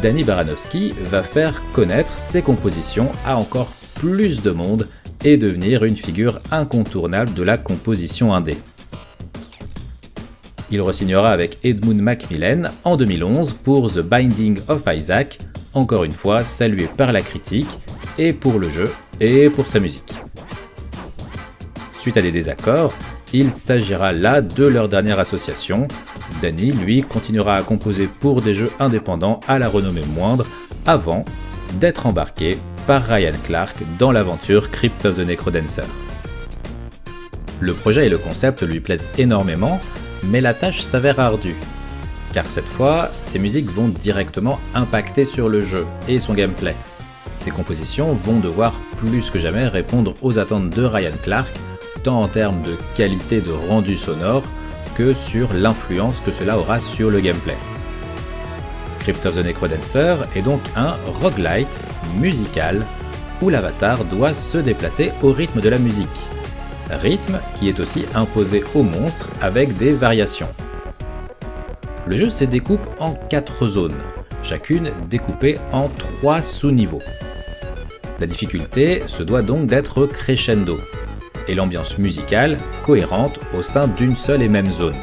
Danny 0.02 0.22
Baranowski 0.22 0.92
va 1.10 1.22
faire 1.22 1.62
connaître 1.72 2.12
ses 2.18 2.42
compositions 2.42 3.10
à 3.24 3.38
encore 3.38 3.72
plus 3.94 4.42
de 4.42 4.50
monde 4.50 4.86
et 5.24 5.38
devenir 5.38 5.84
une 5.84 5.96
figure 5.96 6.40
incontournable 6.50 7.32
de 7.32 7.42
la 7.42 7.56
composition 7.56 8.34
indé. 8.34 8.58
Il 10.70 10.82
resignera 10.82 11.30
avec 11.30 11.58
Edmund 11.64 12.00
Macmillan 12.00 12.64
en 12.84 12.98
2011 12.98 13.54
pour 13.64 13.90
The 13.90 14.00
Binding 14.00 14.58
of 14.68 14.82
Isaac, 14.88 15.38
encore 15.72 16.04
une 16.04 16.12
fois 16.12 16.44
salué 16.44 16.86
par 16.96 17.12
la 17.12 17.22
critique, 17.22 17.78
et 18.18 18.34
pour 18.34 18.58
le 18.58 18.68
jeu, 18.68 18.92
et 19.20 19.48
pour 19.48 19.68
sa 19.68 19.80
musique. 19.80 20.14
Suite 22.04 22.18
à 22.18 22.20
des 22.20 22.32
désaccords, 22.32 22.92
il 23.32 23.54
s'agira 23.54 24.12
là 24.12 24.42
de 24.42 24.66
leur 24.66 24.90
dernière 24.90 25.18
association. 25.18 25.88
Danny, 26.42 26.70
lui, 26.70 27.00
continuera 27.00 27.56
à 27.56 27.62
composer 27.62 28.10
pour 28.20 28.42
des 28.42 28.52
jeux 28.52 28.70
indépendants 28.78 29.40
à 29.48 29.58
la 29.58 29.70
renommée 29.70 30.04
moindre 30.14 30.44
avant 30.84 31.24
d'être 31.80 32.04
embarqué 32.04 32.58
par 32.86 33.02
Ryan 33.06 33.32
Clark 33.46 33.74
dans 33.98 34.12
l'aventure 34.12 34.70
Crypt 34.70 35.06
of 35.06 35.16
the 35.16 35.20
Necrodancer. 35.20 35.86
Le 37.60 37.72
projet 37.72 38.04
et 38.04 38.10
le 38.10 38.18
concept 38.18 38.62
lui 38.62 38.80
plaisent 38.80 39.08
énormément, 39.16 39.80
mais 40.24 40.42
la 40.42 40.52
tâche 40.52 40.80
s'avère 40.82 41.20
ardue. 41.20 41.56
Car 42.34 42.44
cette 42.44 42.68
fois, 42.68 43.08
ces 43.22 43.38
musiques 43.38 43.70
vont 43.70 43.88
directement 43.88 44.60
impacter 44.74 45.24
sur 45.24 45.48
le 45.48 45.62
jeu 45.62 45.86
et 46.06 46.20
son 46.20 46.34
gameplay. 46.34 46.76
Ces 47.38 47.50
compositions 47.50 48.12
vont 48.12 48.40
devoir 48.40 48.74
plus 48.98 49.30
que 49.30 49.38
jamais 49.38 49.68
répondre 49.68 50.12
aux 50.20 50.38
attentes 50.38 50.68
de 50.68 50.84
Ryan 50.84 51.16
Clark, 51.22 51.48
tant 52.04 52.20
en 52.20 52.28
termes 52.28 52.62
de 52.62 52.76
qualité 52.94 53.40
de 53.40 53.50
rendu 53.50 53.96
sonore 53.96 54.44
que 54.94 55.12
sur 55.12 55.52
l'influence 55.52 56.20
que 56.20 56.30
cela 56.30 56.58
aura 56.58 56.78
sur 56.78 57.10
le 57.10 57.20
gameplay. 57.20 57.56
Crypt 59.00 59.26
of 59.26 59.34
the 59.34 59.44
Necrodancer 59.44 60.16
est 60.36 60.42
donc 60.42 60.60
un 60.76 60.94
roguelite 61.20 61.66
musical 62.20 62.86
où 63.42 63.48
l'avatar 63.48 64.04
doit 64.04 64.34
se 64.34 64.58
déplacer 64.58 65.10
au 65.22 65.32
rythme 65.32 65.60
de 65.60 65.68
la 65.68 65.78
musique. 65.78 66.08
Rythme 66.90 67.40
qui 67.56 67.68
est 67.68 67.80
aussi 67.80 68.04
imposé 68.14 68.62
aux 68.74 68.82
monstres 68.82 69.30
avec 69.40 69.76
des 69.78 69.92
variations. 69.92 70.48
Le 72.06 72.16
jeu 72.16 72.30
se 72.30 72.44
découpe 72.44 72.86
en 73.00 73.14
4 73.14 73.66
zones, 73.68 74.00
chacune 74.42 74.92
découpée 75.08 75.58
en 75.72 75.88
3 76.20 76.42
sous-niveaux. 76.42 77.02
La 78.20 78.26
difficulté 78.26 79.02
se 79.06 79.22
doit 79.22 79.42
donc 79.42 79.66
d'être 79.66 80.06
crescendo, 80.06 80.78
et 81.48 81.54
l'ambiance 81.54 81.98
musicale 81.98 82.58
cohérente 82.82 83.38
au 83.56 83.62
sein 83.62 83.86
d'une 83.86 84.16
seule 84.16 84.42
et 84.42 84.48
même 84.48 84.70
zone. 84.70 84.96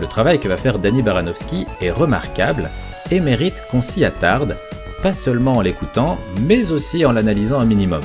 Le 0.00 0.06
travail 0.06 0.38
que 0.38 0.48
va 0.48 0.56
faire 0.56 0.78
Danny 0.78 1.02
Baranowski 1.02 1.66
est 1.80 1.90
remarquable 1.90 2.70
et 3.10 3.20
mérite 3.20 3.62
qu'on 3.70 3.82
s'y 3.82 4.04
attarde, 4.04 4.56
pas 5.02 5.14
seulement 5.14 5.54
en 5.54 5.60
l'écoutant, 5.60 6.18
mais 6.42 6.72
aussi 6.72 7.04
en 7.04 7.12
l'analysant 7.12 7.60
un 7.60 7.64
minimum. 7.64 8.02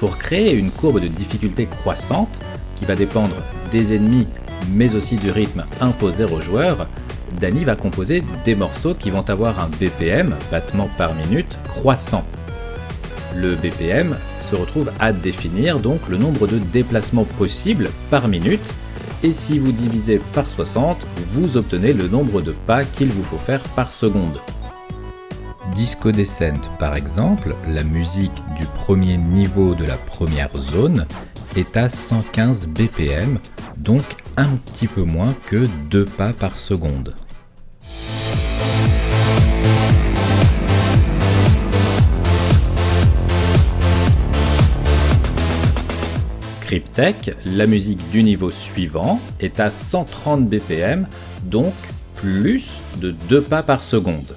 Pour 0.00 0.18
créer 0.18 0.54
une 0.54 0.70
courbe 0.70 1.00
de 1.00 1.08
difficulté 1.08 1.66
croissante, 1.66 2.38
qui 2.76 2.84
va 2.84 2.94
dépendre 2.94 3.34
des 3.72 3.94
ennemis 3.94 4.28
mais 4.72 4.94
aussi 4.94 5.16
du 5.16 5.30
rythme 5.30 5.64
imposé 5.80 6.24
aux 6.24 6.40
joueurs, 6.40 6.86
Danny 7.40 7.64
va 7.64 7.76
composer 7.76 8.22
des 8.44 8.54
morceaux 8.54 8.94
qui 8.94 9.10
vont 9.10 9.28
avoir 9.28 9.60
un 9.60 9.68
BPM, 9.68 10.34
battement 10.50 10.88
par 10.96 11.14
minute, 11.14 11.58
croissant. 11.68 12.24
Le 13.34 13.54
BPM 13.56 14.16
se 14.42 14.56
retrouve 14.56 14.90
à 14.98 15.12
définir 15.12 15.80
donc 15.80 16.00
le 16.08 16.16
nombre 16.16 16.46
de 16.46 16.58
déplacements 16.58 17.24
possibles 17.24 17.90
par 18.10 18.28
minute, 18.28 18.66
et 19.22 19.32
si 19.32 19.58
vous 19.58 19.72
divisez 19.72 20.20
par 20.32 20.50
60, 20.50 20.96
vous 21.30 21.56
obtenez 21.56 21.92
le 21.92 22.08
nombre 22.08 22.40
de 22.40 22.52
pas 22.52 22.84
qu'il 22.84 23.08
vous 23.08 23.24
faut 23.24 23.36
faire 23.36 23.60
par 23.60 23.92
seconde. 23.92 24.40
Disco 25.74 26.12
Descent 26.12 26.60
par 26.78 26.96
exemple, 26.96 27.54
la 27.66 27.82
musique 27.82 28.42
du 28.56 28.64
premier 28.66 29.16
niveau 29.16 29.74
de 29.74 29.84
la 29.84 29.96
première 29.96 30.56
zone, 30.56 31.06
est 31.56 31.76
à 31.76 31.88
115 31.88 32.68
BPM, 32.68 33.38
donc 33.76 34.02
un 34.36 34.48
petit 34.48 34.86
peu 34.86 35.02
moins 35.02 35.34
que 35.46 35.66
2 35.90 36.04
pas 36.04 36.32
par 36.32 36.58
seconde. 36.58 37.14
Cryptech, 46.68 47.30
la 47.46 47.66
musique 47.66 48.10
du 48.10 48.22
niveau 48.22 48.50
suivant, 48.50 49.22
est 49.40 49.58
à 49.58 49.70
130 49.70 50.46
BPM, 50.46 51.08
donc 51.44 51.72
plus 52.14 52.82
de 53.00 53.10
2 53.30 53.40
pas 53.40 53.62
par 53.62 53.82
seconde. 53.82 54.36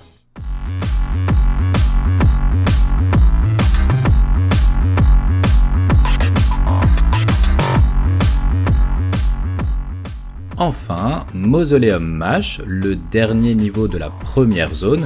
Enfin, 10.56 11.26
Mausoleum 11.34 12.06
Mash, 12.06 12.62
le 12.66 12.96
dernier 12.96 13.56
niveau 13.56 13.90
de 13.90 13.98
la 13.98 14.10
première 14.10 14.74
zone, 14.74 15.06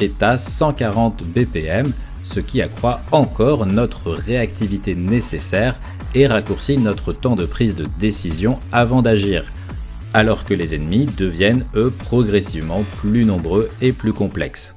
est 0.00 0.22
à 0.22 0.38
140 0.38 1.22
BPM, 1.22 1.92
ce 2.24 2.40
qui 2.40 2.62
accroît 2.62 3.02
encore 3.10 3.66
notre 3.66 4.10
réactivité 4.10 4.94
nécessaire 4.94 5.78
et 6.14 6.26
raccourcit 6.26 6.78
notre 6.78 7.12
temps 7.12 7.36
de 7.36 7.46
prise 7.46 7.74
de 7.74 7.86
décision 7.98 8.58
avant 8.72 9.02
d'agir, 9.02 9.44
alors 10.12 10.44
que 10.44 10.54
les 10.54 10.74
ennemis 10.74 11.06
deviennent 11.06 11.64
eux 11.74 11.90
progressivement 11.90 12.84
plus 12.98 13.24
nombreux 13.24 13.70
et 13.80 13.92
plus 13.92 14.12
complexes. 14.12 14.74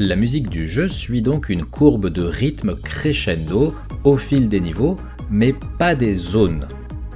La 0.00 0.14
musique 0.14 0.48
du 0.48 0.68
jeu 0.68 0.86
suit 0.86 1.22
donc 1.22 1.48
une 1.48 1.64
courbe 1.64 2.08
de 2.08 2.22
rythme 2.22 2.76
crescendo 2.76 3.74
au 4.04 4.16
fil 4.16 4.48
des 4.48 4.60
niveaux, 4.60 4.96
mais 5.28 5.52
pas 5.76 5.96
des 5.96 6.14
zones. 6.14 6.68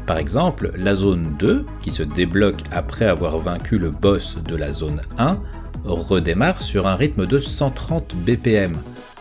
Par 0.06 0.18
exemple, 0.18 0.72
la 0.76 0.94
zone 0.94 1.36
2, 1.38 1.64
qui 1.80 1.92
se 1.92 2.02
débloque 2.02 2.60
après 2.72 3.06
avoir 3.06 3.38
vaincu 3.38 3.78
le 3.78 3.90
boss 3.90 4.36
de 4.44 4.56
la 4.56 4.72
zone 4.72 5.00
1, 5.18 5.38
redémarre 5.84 6.62
sur 6.62 6.86
un 6.86 6.96
rythme 6.96 7.26
de 7.26 7.38
130 7.38 8.16
BPM, 8.16 8.72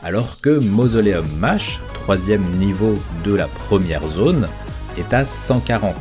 alors 0.03 0.37
que 0.41 0.59
Mausoleum 0.59 1.25
Mash, 1.39 1.79
troisième 1.93 2.43
niveau 2.57 2.95
de 3.23 3.33
la 3.33 3.47
première 3.47 4.07
zone, 4.07 4.47
est 4.97 5.13
à 5.13 5.25
140. 5.25 5.95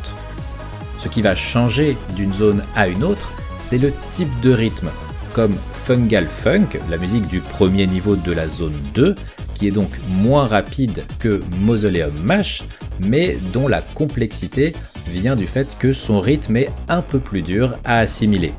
Ce 0.98 1.08
qui 1.08 1.22
va 1.22 1.34
changer 1.34 1.96
d'une 2.16 2.32
zone 2.32 2.62
à 2.74 2.88
une 2.88 3.04
autre, 3.04 3.30
c'est 3.58 3.78
le 3.78 3.92
type 4.10 4.32
de 4.40 4.52
rythme, 4.52 4.90
comme 5.34 5.54
Fungal 5.74 6.26
Funk, 6.26 6.78
la 6.88 6.96
musique 6.96 7.26
du 7.28 7.40
premier 7.40 7.86
niveau 7.86 8.16
de 8.16 8.32
la 8.32 8.48
zone 8.48 8.76
2, 8.94 9.14
qui 9.54 9.68
est 9.68 9.72
donc 9.72 9.90
moins 10.08 10.46
rapide 10.46 11.04
que 11.18 11.40
Mausoleum 11.60 12.14
Mash, 12.22 12.62
mais 13.00 13.38
dont 13.52 13.68
la 13.68 13.82
complexité 13.82 14.74
vient 15.08 15.36
du 15.36 15.46
fait 15.46 15.76
que 15.78 15.92
son 15.92 16.20
rythme 16.20 16.56
est 16.56 16.70
un 16.88 17.02
peu 17.02 17.18
plus 17.18 17.42
dur 17.42 17.78
à 17.84 17.98
assimiler. 17.98 18.54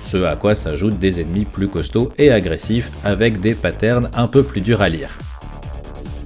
Ce 0.00 0.16
à 0.24 0.36
quoi 0.36 0.54
s'ajoutent 0.54 0.98
des 0.98 1.20
ennemis 1.20 1.44
plus 1.44 1.68
costauds 1.68 2.12
et 2.18 2.30
agressifs 2.30 2.90
avec 3.04 3.40
des 3.40 3.54
patterns 3.54 4.10
un 4.14 4.26
peu 4.26 4.42
plus 4.42 4.60
durs 4.60 4.82
à 4.82 4.88
lire. 4.88 5.18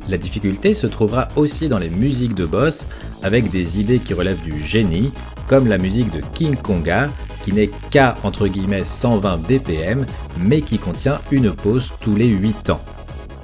La 0.09 0.19
difficulté 0.19 0.75
se 0.75 0.87
trouvera 0.87 1.29
aussi 1.37 1.69
dans 1.69 1.79
les 1.79 1.91
musiques 1.91 2.35
de 2.35 2.47
boss, 2.47 2.87
avec 3.23 3.51
des 3.51 3.81
idées 3.81 3.99
qui 3.99 4.15
relèvent 4.15 4.43
du 4.43 4.63
génie, 4.63 5.13
comme 5.49 5.67
la 5.67 5.79
musique 5.79 6.11
de 6.11 6.21
King 6.33 6.57
Konga, 6.57 7.09
qui 7.43 7.53
n'est 7.53 7.71
qu'à 7.91 8.15
entre 8.23 8.47
guillemets 8.47 8.85
120 8.85 9.39
BPM, 9.49 10.07
mais 10.39 10.61
qui 10.61 10.79
contient 10.79 11.21
une 11.31 11.53
pause 11.53 11.93
tous 12.01 12.15
les 12.15 12.29
8 12.29 12.71
ans. 12.71 12.81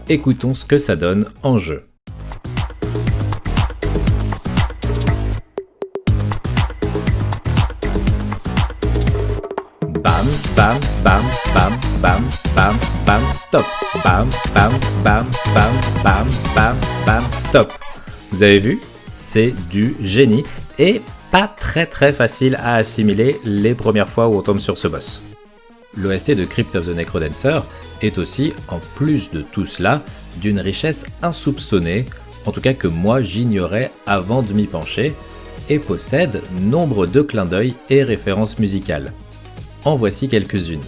Écoutons 0.08 0.54
ce 0.54 0.64
que 0.64 0.78
ça 0.78 0.96
donne 0.96 1.26
en 1.42 1.58
jeu. 1.58 1.91
Bam, 10.62 10.78
bam, 11.02 11.24
bam, 11.54 11.72
bam, 12.00 12.22
bam, 12.54 12.78
bam, 13.04 13.20
stop. 13.34 13.64
Bam, 14.04 14.28
bam, 14.54 14.72
bam, 15.02 15.26
bam, 15.52 15.74
bam, 16.04 16.28
bam, 16.54 16.76
bam, 17.04 17.24
stop. 17.32 17.72
Vous 18.30 18.44
avez 18.44 18.60
vu? 18.60 18.80
C'est 19.12 19.52
du 19.70 19.96
génie 20.00 20.44
et 20.78 21.00
pas 21.32 21.48
très 21.48 21.86
très 21.86 22.12
facile 22.12 22.54
à 22.62 22.76
assimiler 22.76 23.40
les 23.44 23.74
premières 23.74 24.08
fois 24.08 24.28
où 24.28 24.38
on 24.38 24.42
tombe 24.42 24.60
sur 24.60 24.78
ce 24.78 24.86
boss. 24.86 25.20
L'OST 25.96 26.30
de 26.30 26.44
Crypt 26.44 26.76
of 26.76 26.86
the 26.86 26.94
Necrodancer 26.94 27.58
est 28.00 28.16
aussi, 28.18 28.52
en 28.68 28.78
plus 28.94 29.32
de 29.32 29.42
tout 29.42 29.66
cela, 29.66 30.00
d'une 30.36 30.60
richesse 30.60 31.04
insoupçonnée, 31.22 32.06
en 32.46 32.52
tout 32.52 32.60
cas 32.60 32.74
que 32.74 32.86
moi 32.86 33.20
j'ignorais 33.20 33.90
avant 34.06 34.42
de 34.42 34.52
m'y 34.52 34.66
pencher, 34.68 35.12
et 35.68 35.80
possède 35.80 36.40
nombre 36.60 37.06
de 37.06 37.20
clins 37.20 37.46
d'œil 37.46 37.74
et 37.90 38.04
références 38.04 38.60
musicales. 38.60 39.12
En 39.84 39.96
voici 39.96 40.28
quelques-unes. 40.28 40.80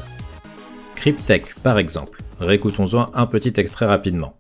Cryptech 0.95 1.55
par 1.63 1.79
exemple, 1.79 2.21
réécoutons-en 2.41 3.11
un 3.15 3.27
petit 3.27 3.53
extrait 3.57 3.87
rapidement. 3.87 4.37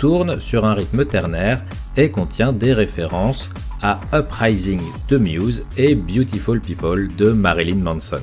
tourne 0.00 0.40
sur 0.40 0.64
un 0.64 0.72
rythme 0.72 1.04
ternaire 1.04 1.62
et 1.94 2.10
contient 2.10 2.54
des 2.54 2.72
références 2.72 3.50
à 3.82 4.00
Uprising 4.14 4.80
de 5.10 5.18
Muse 5.18 5.66
et 5.76 5.94
Beautiful 5.94 6.58
People 6.58 7.08
de 7.18 7.32
Marilyn 7.32 7.82
Manson. 7.82 8.22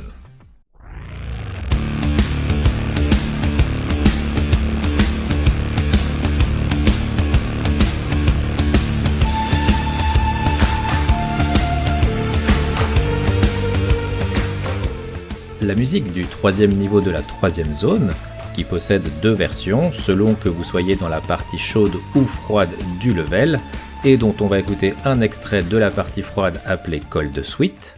La 15.68 15.76
musique 15.76 16.14
du 16.14 16.26
troisième 16.26 16.72
niveau 16.72 17.02
de 17.02 17.12
la 17.12 17.22
troisième 17.22 17.74
zone 17.74 18.14
qui 18.54 18.64
possède 18.64 19.04
deux 19.22 19.34
versions 19.34 19.92
selon 19.92 20.34
que 20.34 20.48
vous 20.48 20.64
soyez 20.64 20.96
dans 20.96 21.10
la 21.10 21.20
partie 21.20 21.58
chaude 21.58 21.98
ou 22.16 22.24
froide 22.24 22.70
du 23.02 23.12
level, 23.12 23.60
et 24.06 24.16
dont 24.16 24.34
on 24.40 24.48
va 24.48 24.60
écouter 24.60 24.94
un 25.04 25.20
extrait 25.20 25.64
de 25.64 25.76
la 25.76 25.92
partie 25.92 26.22
froide 26.22 26.62
appelée 26.66 27.02
Cold 27.10 27.44
Suite. 27.44 27.98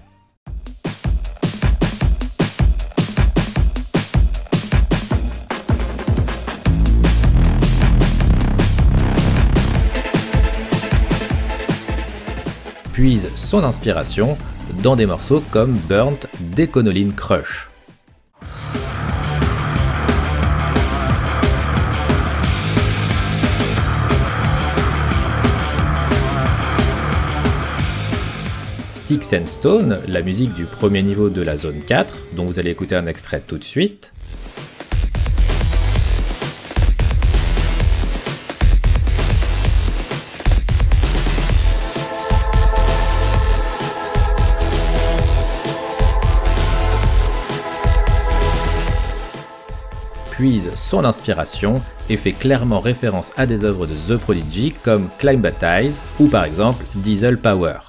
puise 12.93 13.29
son 13.36 13.63
inspiration 13.63 14.38
dans 14.84 14.96
des 14.96 15.06
morceaux 15.06 15.44
comme 15.52 15.74
Burnt 15.89 16.28
d'Econoline 16.39 17.13
Crush. 17.13 17.68
Sticks 28.89 29.34
and 29.34 29.48
Stone, 29.48 30.00
la 30.08 30.22
musique 30.22 30.54
du 30.54 30.65
premier 30.65 31.02
niveau 31.04 31.30
de 31.30 31.42
la 31.42 31.58
zone 31.58 31.82
4, 31.86 32.13
dont 32.36 32.46
vous 32.46 32.60
allez 32.60 32.70
écouter 32.70 32.96
un 32.96 33.08
extrait 33.08 33.42
tout 33.46 33.58
de 33.58 33.63
suite. 33.63 34.13
Son 50.75 51.04
inspiration 51.04 51.82
et 52.10 52.15
fait 52.15 52.32
clairement 52.32 52.80
référence 52.80 53.34
à 53.36 53.45
des 53.45 53.65
œuvres 53.65 53.88
de 53.88 53.95
The 53.95 54.17
Prodigy 54.17 54.73
comme 54.84 55.10
Climb 55.17 55.41
Baptize 55.41 56.02
ou 56.19 56.28
par 56.28 56.45
exemple 56.45 56.86
Diesel 56.95 57.38
Power. 57.38 57.88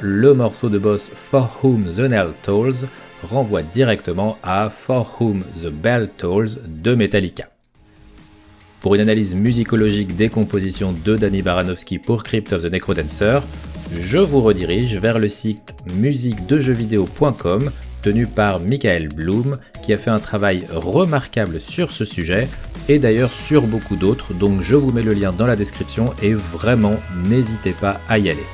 Le 0.00 0.34
morceau 0.34 0.68
de 0.68 0.78
boss 0.78 1.10
For 1.14 1.50
Whom 1.62 1.86
the 1.86 2.06
Knell 2.06 2.32
Tolls 2.42 2.86
renvoie 3.22 3.62
directement 3.62 4.36
à 4.42 4.68
For 4.70 5.16
Whom 5.18 5.42
the 5.62 5.68
Bell 5.68 6.10
Tolls 6.16 6.58
de 6.68 6.94
Metallica. 6.94 7.48
Pour 8.80 8.96
une 8.96 9.00
analyse 9.00 9.34
musicologique 9.34 10.16
des 10.16 10.28
compositions 10.28 10.92
de 11.04 11.16
Danny 11.16 11.40
Baranowski 11.40 11.98
pour 11.98 12.22
Crypt 12.22 12.52
of 12.52 12.64
the 12.64 12.72
Necrodancer, 12.72 13.38
je 13.98 14.18
vous 14.18 14.42
redirige 14.42 14.96
vers 14.96 15.18
le 15.18 15.28
site 15.28 15.74
musiquedejeuxvideo.com 15.94 17.70
tenu 18.02 18.26
par 18.26 18.60
Michael 18.60 19.08
Bloom 19.08 19.58
qui 19.82 19.92
a 19.92 19.96
fait 19.96 20.10
un 20.10 20.18
travail 20.18 20.66
remarquable 20.70 21.60
sur 21.60 21.92
ce 21.92 22.04
sujet 22.04 22.48
et 22.88 22.98
d'ailleurs 22.98 23.30
sur 23.30 23.62
beaucoup 23.62 23.96
d'autres 23.96 24.34
donc 24.34 24.60
je 24.60 24.74
vous 24.74 24.90
mets 24.90 25.04
le 25.04 25.14
lien 25.14 25.32
dans 25.32 25.46
la 25.46 25.56
description 25.56 26.12
et 26.22 26.34
vraiment 26.34 26.96
n'hésitez 27.28 27.72
pas 27.72 28.00
à 28.08 28.18
y 28.18 28.28
aller. 28.28 28.44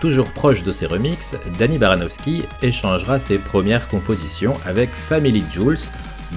Toujours 0.00 0.30
proche 0.30 0.62
de 0.62 0.72
ses 0.72 0.86
remixes, 0.86 1.36
Danny 1.58 1.76
Baranowski 1.76 2.44
échangera 2.62 3.18
ses 3.18 3.36
premières 3.36 3.86
compositions 3.86 4.54
avec 4.64 4.88
Family 4.94 5.44
Jules, 5.52 5.78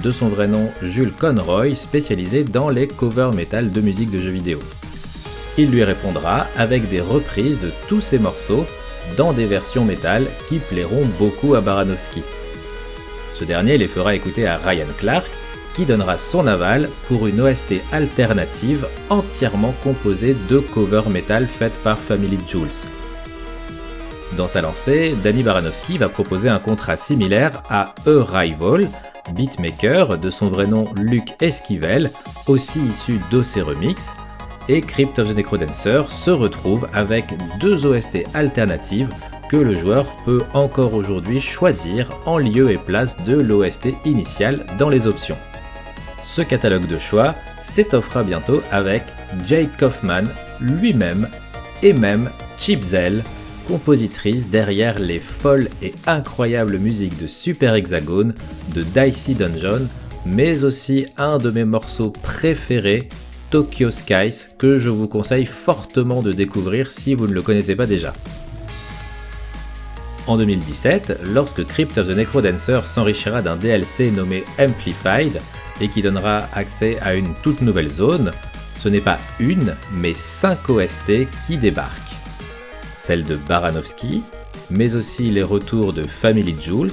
de 0.02 0.10
son 0.10 0.28
vrai 0.28 0.46
nom 0.46 0.70
Jules 0.82 1.12
Conroy, 1.12 1.74
spécialisé 1.74 2.44
dans 2.44 2.68
les 2.68 2.86
covers 2.86 3.32
metal 3.32 3.72
de 3.72 3.80
musique 3.80 4.10
de 4.10 4.18
jeux 4.18 4.32
vidéo. 4.32 4.58
Il 5.56 5.70
lui 5.70 5.82
répondra 5.82 6.46
avec 6.58 6.90
des 6.90 7.00
reprises 7.00 7.58
de 7.58 7.70
tous 7.88 8.02
ses 8.02 8.18
morceaux 8.18 8.66
dans 9.16 9.32
des 9.32 9.46
versions 9.46 9.84
métal 9.84 10.26
qui 10.46 10.58
plairont 10.58 11.06
beaucoup 11.18 11.54
à 11.54 11.62
Baranowski. 11.62 12.22
Ce 13.32 13.44
dernier 13.44 13.78
les 13.78 13.88
fera 13.88 14.14
écouter 14.14 14.46
à 14.46 14.58
Ryan 14.58 14.92
Clark, 14.98 15.30
qui 15.74 15.86
donnera 15.86 16.18
son 16.18 16.46
aval 16.46 16.90
pour 17.08 17.26
une 17.26 17.40
OST 17.40 17.80
alternative 17.92 18.86
entièrement 19.08 19.74
composée 19.82 20.36
de 20.50 20.58
covers 20.58 21.08
metal 21.08 21.46
faites 21.46 21.82
par 21.82 21.98
Family 21.98 22.38
Jules. 22.46 22.68
Dans 24.36 24.48
sa 24.48 24.62
lancée, 24.62 25.14
Danny 25.22 25.44
Baranowski 25.44 25.96
va 25.96 26.08
proposer 26.08 26.48
un 26.48 26.58
contrat 26.58 26.96
similaire 26.96 27.62
à 27.70 27.94
Arrival, 28.06 28.88
beatmaker 29.32 30.18
de 30.18 30.28
son 30.28 30.48
vrai 30.48 30.66
nom 30.66 30.86
Luc 30.96 31.40
Esquivel, 31.40 32.10
aussi 32.48 32.80
issu 32.80 33.20
d'OC 33.30 33.64
Remix, 33.64 34.10
et 34.68 34.80
Crypt 34.80 35.20
of 35.20 35.28
the 35.28 35.36
Necrodancer 35.36 36.02
se 36.08 36.30
retrouve 36.30 36.88
avec 36.92 37.34
deux 37.60 37.86
OST 37.86 38.24
alternatives 38.34 39.08
que 39.48 39.56
le 39.56 39.76
joueur 39.76 40.06
peut 40.24 40.42
encore 40.52 40.94
aujourd'hui 40.94 41.40
choisir 41.40 42.10
en 42.26 42.38
lieu 42.38 42.72
et 42.72 42.78
place 42.78 43.22
de 43.22 43.34
l'OST 43.34 43.88
initiale 44.04 44.66
dans 44.78 44.88
les 44.88 45.06
options. 45.06 45.38
Ce 46.24 46.42
catalogue 46.42 46.88
de 46.88 46.98
choix 46.98 47.34
s'étoffera 47.62 48.24
bientôt 48.24 48.62
avec 48.72 49.04
Jake 49.46 49.76
Kaufman 49.78 50.24
lui-même 50.60 51.28
et 51.82 51.92
même 51.92 52.30
Chipzel, 52.58 53.22
compositrice 53.66 54.48
derrière 54.48 54.98
les 54.98 55.18
folles 55.18 55.68
et 55.82 55.94
incroyables 56.06 56.78
musiques 56.78 57.20
de 57.20 57.26
Super 57.26 57.74
Hexagone, 57.74 58.34
de 58.74 58.82
Dicey 58.82 59.34
Dungeon, 59.34 59.88
mais 60.26 60.64
aussi 60.64 61.06
un 61.16 61.38
de 61.38 61.50
mes 61.50 61.64
morceaux 61.64 62.10
préférés, 62.10 63.08
Tokyo 63.50 63.90
Skies, 63.90 64.46
que 64.58 64.78
je 64.78 64.88
vous 64.88 65.08
conseille 65.08 65.46
fortement 65.46 66.22
de 66.22 66.32
découvrir 66.32 66.90
si 66.90 67.14
vous 67.14 67.26
ne 67.26 67.32
le 67.32 67.42
connaissez 67.42 67.76
pas 67.76 67.86
déjà. 67.86 68.12
En 70.26 70.38
2017, 70.38 71.20
lorsque 71.34 71.64
Crypt 71.64 71.98
of 71.98 72.08
the 72.08 72.16
Necrodancer 72.16 72.80
s'enrichira 72.86 73.42
d'un 73.42 73.56
DLC 73.56 74.10
nommé 74.10 74.44
Amplified 74.58 75.40
et 75.80 75.88
qui 75.88 76.00
donnera 76.00 76.48
accès 76.54 76.98
à 77.00 77.14
une 77.14 77.34
toute 77.42 77.60
nouvelle 77.60 77.90
zone, 77.90 78.30
ce 78.80 78.88
n'est 78.88 79.00
pas 79.00 79.18
une, 79.38 79.74
mais 79.92 80.14
5 80.14 80.68
OST 80.70 81.28
qui 81.46 81.58
débarquent 81.58 82.03
celle 83.06 83.24
de 83.24 83.36
Baranowski, 83.36 84.22
mais 84.70 84.96
aussi 84.96 85.30
les 85.30 85.42
retours 85.42 85.92
de 85.92 86.04
Family 86.04 86.56
Jules, 86.58 86.92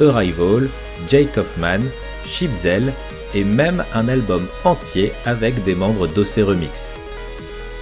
Arrival, 0.00 0.68
Jake 1.10 1.36
Hoffman, 1.36 1.80
Chipzel 2.26 2.94
et 3.34 3.44
même 3.44 3.84
un 3.94 4.08
album 4.08 4.46
entier 4.64 5.12
avec 5.26 5.62
des 5.64 5.74
membres 5.74 6.06
d'OC 6.06 6.46
Remix. 6.46 6.90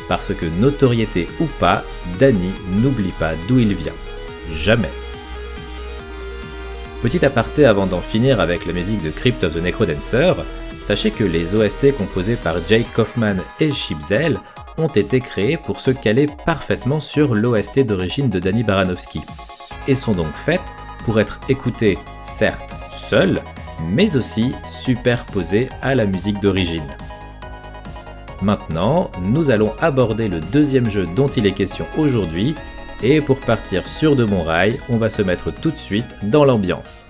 Parce 0.09 0.35
que 0.35 0.47
notoriété 0.61 1.29
ou 1.39 1.45
pas, 1.61 1.85
Danny 2.19 2.51
n'oublie 2.83 3.13
pas 3.21 3.35
d'où 3.47 3.61
il 3.61 3.75
vient. 3.75 3.93
Jamais. 4.53 4.91
Petit 7.03 7.25
aparté 7.25 7.65
avant 7.65 7.87
d'en 7.87 8.01
finir 8.01 8.41
avec 8.41 8.67
la 8.67 8.73
musique 8.73 9.03
de 9.03 9.11
Crypt 9.11 9.45
of 9.45 9.55
the 9.55 9.63
Necrodancer, 9.63 10.33
sachez 10.83 11.13
que 11.13 11.23
les 11.23 11.55
OST 11.55 11.97
composés 11.97 12.37
par 12.37 12.57
Jake 12.69 12.93
Kaufman 12.93 13.37
et 13.61 13.71
Chipzel 13.71 14.41
ont 14.79 14.89
été 14.89 15.21
créés 15.21 15.57
pour 15.57 15.81
se 15.81 15.91
caler 15.91 16.27
parfaitement 16.47 17.01
sur 17.01 17.35
l'OST 17.35 17.81
d'origine 17.81 18.31
de 18.31 18.39
Danny 18.39 18.63
Baranowski, 18.63 19.21
et 19.87 19.95
sont 19.95 20.13
donc 20.13 20.33
faites 20.35 20.61
pour 21.05 21.21
être 21.21 21.41
écoutées 21.49 21.99
certes 22.25 22.75
seules, 22.93 23.41
mais 23.91 24.17
aussi 24.17 24.55
superposé 24.65 25.69
à 25.83 25.95
la 25.95 26.07
musique 26.07 26.41
d'origine. 26.41 26.87
Maintenant, 28.41 29.11
nous 29.21 29.51
allons 29.51 29.73
aborder 29.81 30.29
le 30.29 30.41
deuxième 30.41 30.91
jeu 30.91 31.07
dont 31.17 31.29
il 31.29 31.47
est 31.47 31.53
question 31.53 31.87
aujourd'hui, 31.97 32.55
et 33.03 33.21
pour 33.21 33.39
partir 33.39 33.87
sur 33.87 34.17
de 34.17 34.25
bons 34.25 34.43
rails, 34.43 34.79
on 34.89 34.97
va 34.97 35.11
se 35.11 35.23
mettre 35.23 35.53
tout 35.53 35.71
de 35.71 35.79
suite 35.79 36.17
dans 36.23 36.45
l'ambiance. 36.45 37.07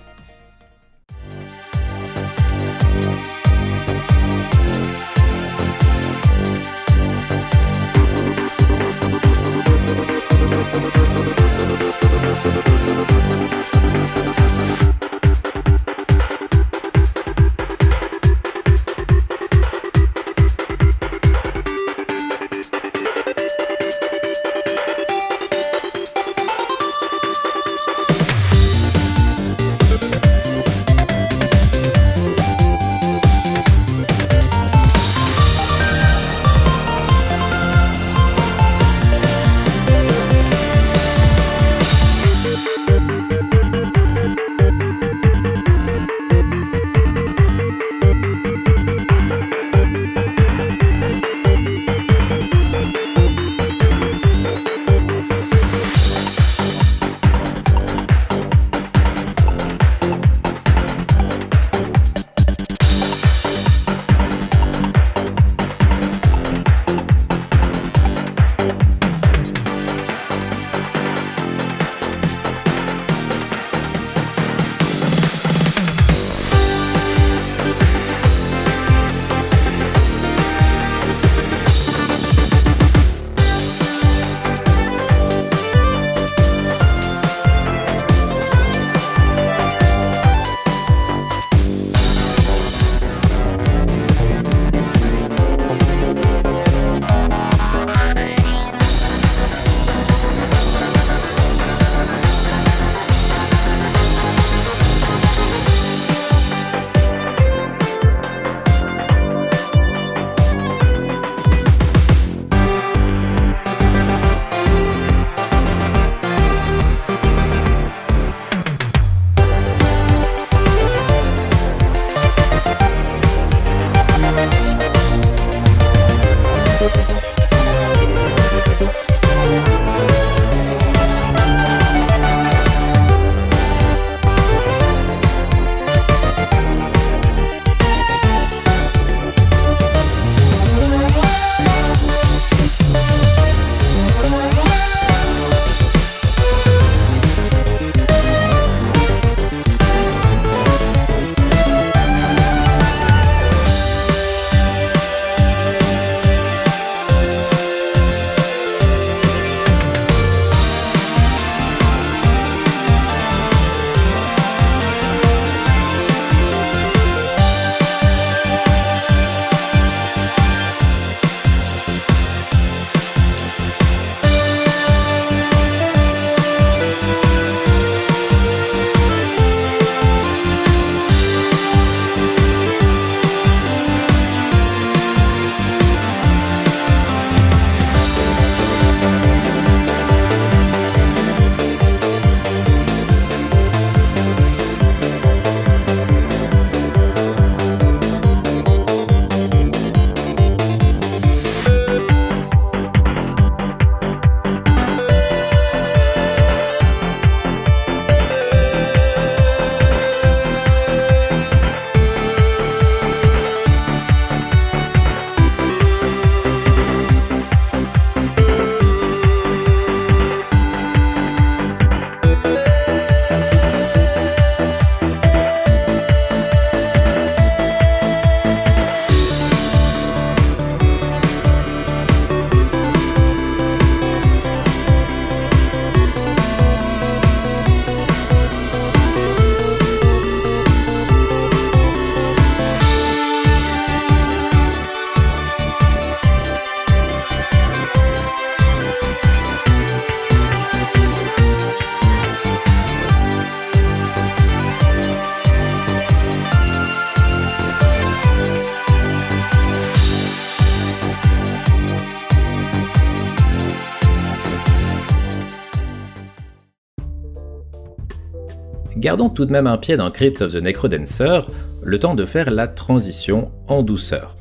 Gardons 269.09 269.31
tout 269.31 269.47
de 269.47 269.53
même 269.53 269.67
un 269.67 269.79
pied 269.79 269.97
dans 269.97 270.11
Crypt 270.11 270.43
of 270.43 270.53
the 270.53 270.57
Necrodancer, 270.57 271.41
le 271.83 271.99
temps 271.99 272.15
de 272.15 272.27
faire 272.27 272.51
la 272.51 272.69
transition 272.69 273.51
en 273.67 273.83
douceur. 273.83 274.37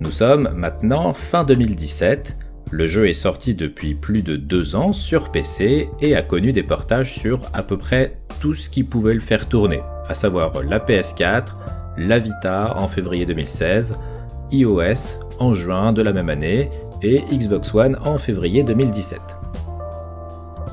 Nous 0.00 0.10
sommes 0.10 0.48
maintenant 0.54 1.12
fin 1.12 1.44
2017, 1.44 2.34
le 2.70 2.86
jeu 2.86 3.10
est 3.10 3.12
sorti 3.12 3.54
depuis 3.54 3.92
plus 3.94 4.22
de 4.22 4.36
deux 4.36 4.74
ans 4.74 4.94
sur 4.94 5.30
PC 5.30 5.90
et 6.00 6.16
a 6.16 6.22
connu 6.22 6.52
des 6.52 6.62
portages 6.62 7.12
sur 7.12 7.40
à 7.52 7.62
peu 7.62 7.76
près 7.76 8.16
tout 8.40 8.54
ce 8.54 8.70
qui 8.70 8.84
pouvait 8.84 9.12
le 9.12 9.20
faire 9.20 9.46
tourner. 9.46 9.82
à 10.08 10.14
savoir 10.14 10.62
la 10.62 10.78
PS4, 10.78 11.48
la 11.98 12.20
Vita 12.20 12.74
en 12.78 12.88
février 12.88 13.26
2016, 13.26 13.98
iOS 14.50 15.18
en 15.40 15.52
juin 15.52 15.92
de 15.92 16.00
la 16.00 16.14
même 16.14 16.30
année 16.30 16.70
et 17.02 17.20
Xbox 17.30 17.74
One 17.74 17.98
en 18.02 18.16
février 18.16 18.62
2017. 18.62 19.41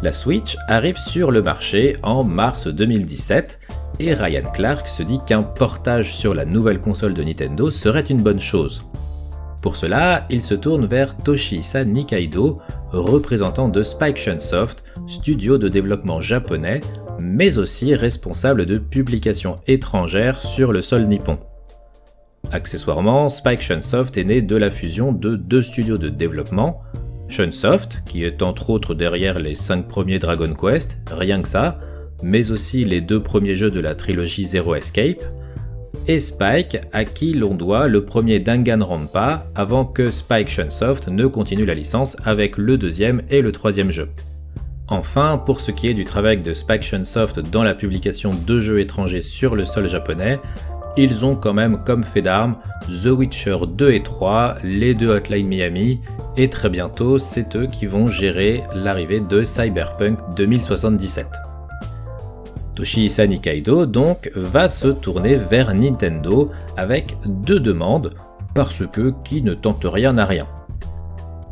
La 0.01 0.13
Switch 0.13 0.55
arrive 0.69 0.97
sur 0.97 1.29
le 1.29 1.41
marché 1.41 1.97
en 2.03 2.23
mars 2.23 2.67
2017 2.67 3.59
et 3.99 4.13
Ryan 4.13 4.49
Clark 4.53 4.87
se 4.87 5.03
dit 5.03 5.19
qu'un 5.27 5.43
portage 5.43 6.15
sur 6.15 6.33
la 6.33 6.45
nouvelle 6.45 6.79
console 6.79 7.13
de 7.13 7.21
Nintendo 7.21 7.69
serait 7.69 7.99
une 8.01 8.21
bonne 8.21 8.39
chose. 8.39 8.81
Pour 9.61 9.75
cela, 9.75 10.25
il 10.29 10.41
se 10.41 10.53
tourne 10.53 10.85
vers 10.85 11.17
Toshihisa 11.17 11.83
Nikaido, 11.83 12.59
représentant 12.93 13.67
de 13.67 13.83
Spike 13.83 14.15
Chunsoft, 14.15 14.85
studio 15.05 15.57
de 15.57 15.67
développement 15.67 16.21
japonais, 16.21 16.79
mais 17.19 17.57
aussi 17.57 17.93
responsable 17.93 18.65
de 18.65 18.77
publications 18.77 19.59
étrangères 19.67 20.39
sur 20.39 20.71
le 20.71 20.81
sol 20.81 21.03
nippon. 21.03 21.39
Accessoirement, 22.53 23.27
Spike 23.27 23.61
Chunsoft 23.61 24.17
est 24.17 24.23
né 24.23 24.41
de 24.41 24.55
la 24.55 24.71
fusion 24.71 25.11
de 25.11 25.35
deux 25.35 25.61
studios 25.61 25.97
de 25.97 26.07
développement, 26.07 26.81
Chunsoft, 27.29 28.01
qui 28.05 28.23
est 28.23 28.41
entre 28.41 28.69
autres 28.69 28.93
derrière 28.93 29.39
les 29.39 29.55
5 29.55 29.87
premiers 29.87 30.19
Dragon 30.19 30.53
Quest, 30.53 30.97
rien 31.11 31.41
que 31.41 31.47
ça, 31.47 31.79
mais 32.23 32.51
aussi 32.51 32.83
les 32.83 33.01
deux 33.01 33.21
premiers 33.21 33.55
jeux 33.55 33.71
de 33.71 33.79
la 33.79 33.95
trilogie 33.95 34.43
Zero 34.43 34.75
Escape, 34.75 35.21
et 36.07 36.19
Spike, 36.19 36.77
à 36.91 37.05
qui 37.05 37.33
l'on 37.33 37.53
doit 37.53 37.87
le 37.87 38.03
premier 38.03 38.39
Danganronpa 38.39 39.45
avant 39.55 39.85
que 39.85 40.07
Spike 40.07 40.49
Chunsoft 40.49 41.07
ne 41.07 41.27
continue 41.27 41.65
la 41.65 41.75
licence 41.75 42.17
avec 42.25 42.57
le 42.57 42.77
deuxième 42.77 43.21
et 43.29 43.41
le 43.41 43.51
troisième 43.51 43.91
jeu. 43.91 44.09
Enfin, 44.87 45.41
pour 45.45 45.61
ce 45.61 45.69
qui 45.69 45.87
est 45.87 45.93
du 45.93 46.03
travail 46.03 46.37
de 46.37 46.53
Spike 46.53 46.81
Chunsoft 46.81 47.39
dans 47.51 47.63
la 47.63 47.75
publication 47.75 48.31
de 48.47 48.59
jeux 48.59 48.79
étrangers 48.79 49.21
sur 49.21 49.55
le 49.55 49.65
sol 49.65 49.87
japonais, 49.87 50.39
ils 51.03 51.25
ont 51.25 51.35
quand 51.35 51.53
même 51.53 51.83
comme 51.83 52.03
fait 52.03 52.21
d'armes 52.21 52.55
The 53.03 53.07
Witcher 53.07 53.57
2 53.67 53.91
et 53.91 54.03
3, 54.03 54.55
les 54.63 54.93
deux 54.93 55.09
Hotline 55.09 55.47
Miami, 55.47 56.01
et 56.37 56.49
très 56.49 56.69
bientôt 56.69 57.17
c'est 57.17 57.55
eux 57.55 57.67
qui 57.67 57.85
vont 57.85 58.07
gérer 58.07 58.63
l'arrivée 58.75 59.19
de 59.19 59.43
Cyberpunk 59.43 60.19
2077. 60.35 61.27
Toshihisa 62.75 63.27
Nikaido 63.27 63.85
donc 63.85 64.31
va 64.35 64.69
se 64.69 64.87
tourner 64.87 65.35
vers 65.35 65.73
Nintendo 65.73 66.51
avec 66.77 67.17
deux 67.25 67.59
demandes, 67.59 68.13
parce 68.53 68.85
que 68.87 69.13
qui 69.23 69.41
ne 69.41 69.53
tente 69.53 69.85
rien 69.85 70.17
à 70.17 70.25
rien. 70.25 70.45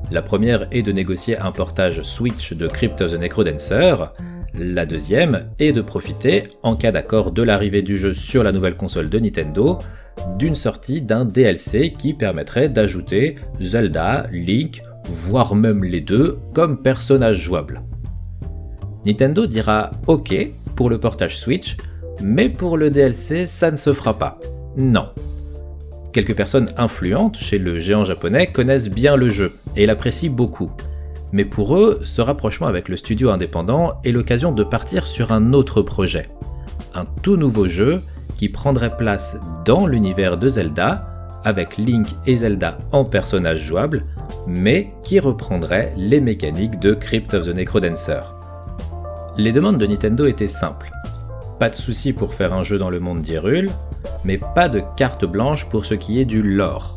La 0.09 0.21
première 0.21 0.67
est 0.71 0.83
de 0.83 0.91
négocier 0.91 1.37
un 1.37 1.51
portage 1.51 2.01
Switch 2.01 2.53
de 2.53 2.67
Crypt 2.67 3.01
of 3.01 3.11
the 3.11 3.19
Necrodancer, 3.19 3.95
la 4.53 4.85
deuxième 4.85 5.49
est 5.59 5.71
de 5.71 5.81
profiter, 5.81 6.45
en 6.63 6.75
cas 6.75 6.91
d'accord 6.91 7.31
de 7.31 7.43
l'arrivée 7.43 7.81
du 7.81 7.97
jeu 7.97 8.13
sur 8.13 8.43
la 8.43 8.51
nouvelle 8.51 8.77
console 8.77 9.09
de 9.09 9.19
Nintendo, 9.19 9.79
d'une 10.37 10.55
sortie 10.55 11.01
d'un 11.01 11.25
DLC 11.25 11.93
qui 11.97 12.13
permettrait 12.13 12.69
d'ajouter 12.69 13.35
Zelda, 13.61 14.27
Link, 14.31 14.81
voire 15.05 15.55
même 15.55 15.83
les 15.83 16.01
deux 16.01 16.39
comme 16.53 16.81
personnages 16.81 17.39
jouables. 17.39 17.81
Nintendo 19.05 19.45
dira 19.45 19.91
OK 20.07 20.35
pour 20.75 20.89
le 20.89 20.99
portage 20.99 21.37
Switch, 21.37 21.77
mais 22.21 22.49
pour 22.49 22.77
le 22.77 22.89
DLC, 22.89 23.45
ça 23.45 23.71
ne 23.71 23.77
se 23.77 23.93
fera 23.93 24.17
pas. 24.17 24.39
Non. 24.75 25.09
Quelques 26.13 26.35
personnes 26.35 26.69
influentes 26.77 27.37
chez 27.37 27.59
le 27.59 27.79
géant 27.79 28.05
japonais 28.05 28.47
connaissent 28.47 28.89
bien 28.89 29.15
le 29.15 29.29
jeu 29.29 29.53
et 29.75 29.85
l'apprécient 29.85 30.31
beaucoup. 30.31 30.71
Mais 31.31 31.45
pour 31.45 31.77
eux, 31.77 31.99
ce 32.03 32.21
rapprochement 32.21 32.67
avec 32.67 32.89
le 32.89 32.97
studio 32.97 33.29
indépendant 33.29 33.99
est 34.03 34.11
l'occasion 34.11 34.51
de 34.51 34.63
partir 34.63 35.05
sur 35.05 35.31
un 35.31 35.53
autre 35.53 35.81
projet. 35.81 36.29
Un 36.95 37.05
tout 37.21 37.37
nouveau 37.37 37.67
jeu 37.67 38.01
qui 38.37 38.49
prendrait 38.49 38.95
place 38.95 39.37
dans 39.65 39.87
l'univers 39.87 40.37
de 40.37 40.47
Zelda, 40.47 41.07
avec 41.43 41.77
Link 41.77 42.07
et 42.25 42.37
Zelda 42.37 42.77
en 42.91 43.05
personnages 43.05 43.63
jouables, 43.63 44.03
mais 44.47 44.91
qui 45.03 45.19
reprendrait 45.19 45.93
les 45.97 46.19
mécaniques 46.19 46.79
de 46.79 46.93
Crypt 46.93 47.33
of 47.33 47.45
the 47.45 47.55
Necrodancer. 47.55 48.21
Les 49.37 49.51
demandes 49.51 49.77
de 49.77 49.85
Nintendo 49.85 50.25
étaient 50.25 50.47
simples. 50.47 50.91
Pas 51.59 51.69
de 51.69 51.75
souci 51.75 52.13
pour 52.13 52.33
faire 52.33 52.53
un 52.53 52.63
jeu 52.63 52.77
dans 52.77 52.89
le 52.89 52.99
monde 52.99 53.21
d'Hyrule, 53.21 53.69
mais 54.23 54.39
pas 54.55 54.69
de 54.69 54.81
carte 54.95 55.25
blanche 55.25 55.69
pour 55.69 55.85
ce 55.85 55.93
qui 55.93 56.19
est 56.19 56.25
du 56.25 56.41
lore. 56.41 56.96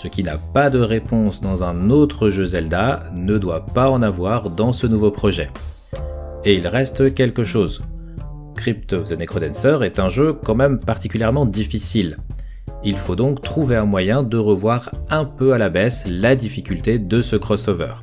Ce 0.00 0.06
qui 0.06 0.22
n'a 0.22 0.38
pas 0.38 0.70
de 0.70 0.78
réponse 0.78 1.40
dans 1.40 1.64
un 1.64 1.90
autre 1.90 2.30
jeu 2.30 2.46
Zelda 2.46 3.02
ne 3.16 3.36
doit 3.36 3.66
pas 3.66 3.90
en 3.90 4.00
avoir 4.00 4.48
dans 4.48 4.72
ce 4.72 4.86
nouveau 4.86 5.10
projet. 5.10 5.50
Et 6.44 6.54
il 6.54 6.68
reste 6.68 7.14
quelque 7.14 7.42
chose. 7.42 7.82
Crypt 8.54 8.92
of 8.92 9.08
the 9.08 9.18
Necrodancer 9.18 9.78
est 9.82 9.98
un 9.98 10.08
jeu 10.08 10.34
quand 10.34 10.54
même 10.54 10.78
particulièrement 10.78 11.46
difficile. 11.46 12.18
Il 12.84 12.96
faut 12.96 13.16
donc 13.16 13.42
trouver 13.42 13.74
un 13.74 13.86
moyen 13.86 14.22
de 14.22 14.36
revoir 14.36 14.92
un 15.10 15.24
peu 15.24 15.52
à 15.52 15.58
la 15.58 15.68
baisse 15.68 16.04
la 16.08 16.36
difficulté 16.36 17.00
de 17.00 17.20
ce 17.20 17.34
crossover. 17.34 17.94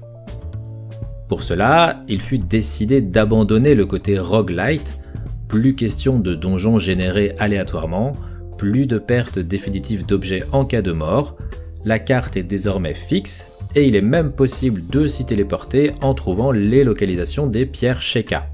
Pour 1.29 1.43
cela, 1.43 2.03
il 2.09 2.21
fut 2.21 2.39
décidé 2.39 2.99
d'abandonner 2.99 3.73
le 3.73 3.85
côté 3.85 4.19
roguelite, 4.19 4.99
plus 5.47 5.75
question 5.75 6.19
de 6.19 6.35
donjons 6.35 6.77
générés 6.77 7.35
aléatoirement, 7.39 8.11
plus 8.57 8.85
de 8.85 8.97
perte 8.97 9.39
définitive 9.39 10.05
d'objets 10.05 10.43
en 10.51 10.65
cas 10.65 10.81
de 10.81 10.91
mort, 10.91 11.37
la 11.85 11.99
carte 11.99 12.35
est 12.35 12.43
désormais 12.43 12.95
fixe 12.95 13.47
et 13.75 13.85
il 13.85 13.95
est 13.95 14.01
même 14.01 14.31
possible 14.31 14.81
de 14.87 15.07
s'y 15.07 15.25
téléporter 15.25 15.93
en 16.01 16.15
trouvant 16.15 16.51
les 16.51 16.83
localisations 16.83 17.45
des 17.45 17.67
pierres 17.67 18.01
Sheka. 18.01 18.47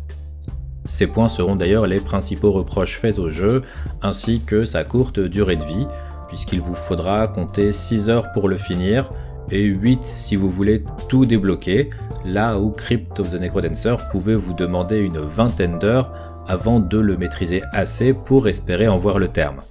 Ces 0.85 1.07
points 1.07 1.29
seront 1.29 1.55
d'ailleurs 1.55 1.87
les 1.87 1.99
principaux 1.99 2.51
reproches 2.51 2.97
faits 2.97 3.19
au 3.19 3.29
jeu, 3.29 3.63
ainsi 4.01 4.41
que 4.45 4.65
sa 4.65 4.83
courte 4.83 5.19
durée 5.19 5.55
de 5.55 5.63
vie, 5.63 5.87
puisqu'il 6.27 6.59
vous 6.59 6.73
faudra 6.73 7.27
compter 7.27 7.71
6 7.71 8.09
heures 8.09 8.33
pour 8.33 8.49
le 8.49 8.57
finir, 8.57 9.11
et 9.51 9.63
8 9.63 9.99
si 10.17 10.35
vous 10.35 10.49
voulez 10.49 10.83
tout 11.07 11.25
débloquer, 11.25 11.89
là 12.25 12.59
où 12.59 12.71
Crypt 12.71 13.19
of 13.19 13.31
the 13.31 13.39
Necrodancer 13.39 13.95
pouvait 14.11 14.33
vous 14.33 14.53
demander 14.53 14.97
une 14.97 15.19
vingtaine 15.19 15.79
d'heures 15.79 16.11
avant 16.47 16.79
de 16.79 16.97
le 16.97 17.15
maîtriser 17.15 17.61
assez 17.71 18.13
pour 18.13 18.47
espérer 18.47 18.87
en 18.87 18.97
voir 18.97 19.19
le 19.19 19.27
terme. 19.27 19.61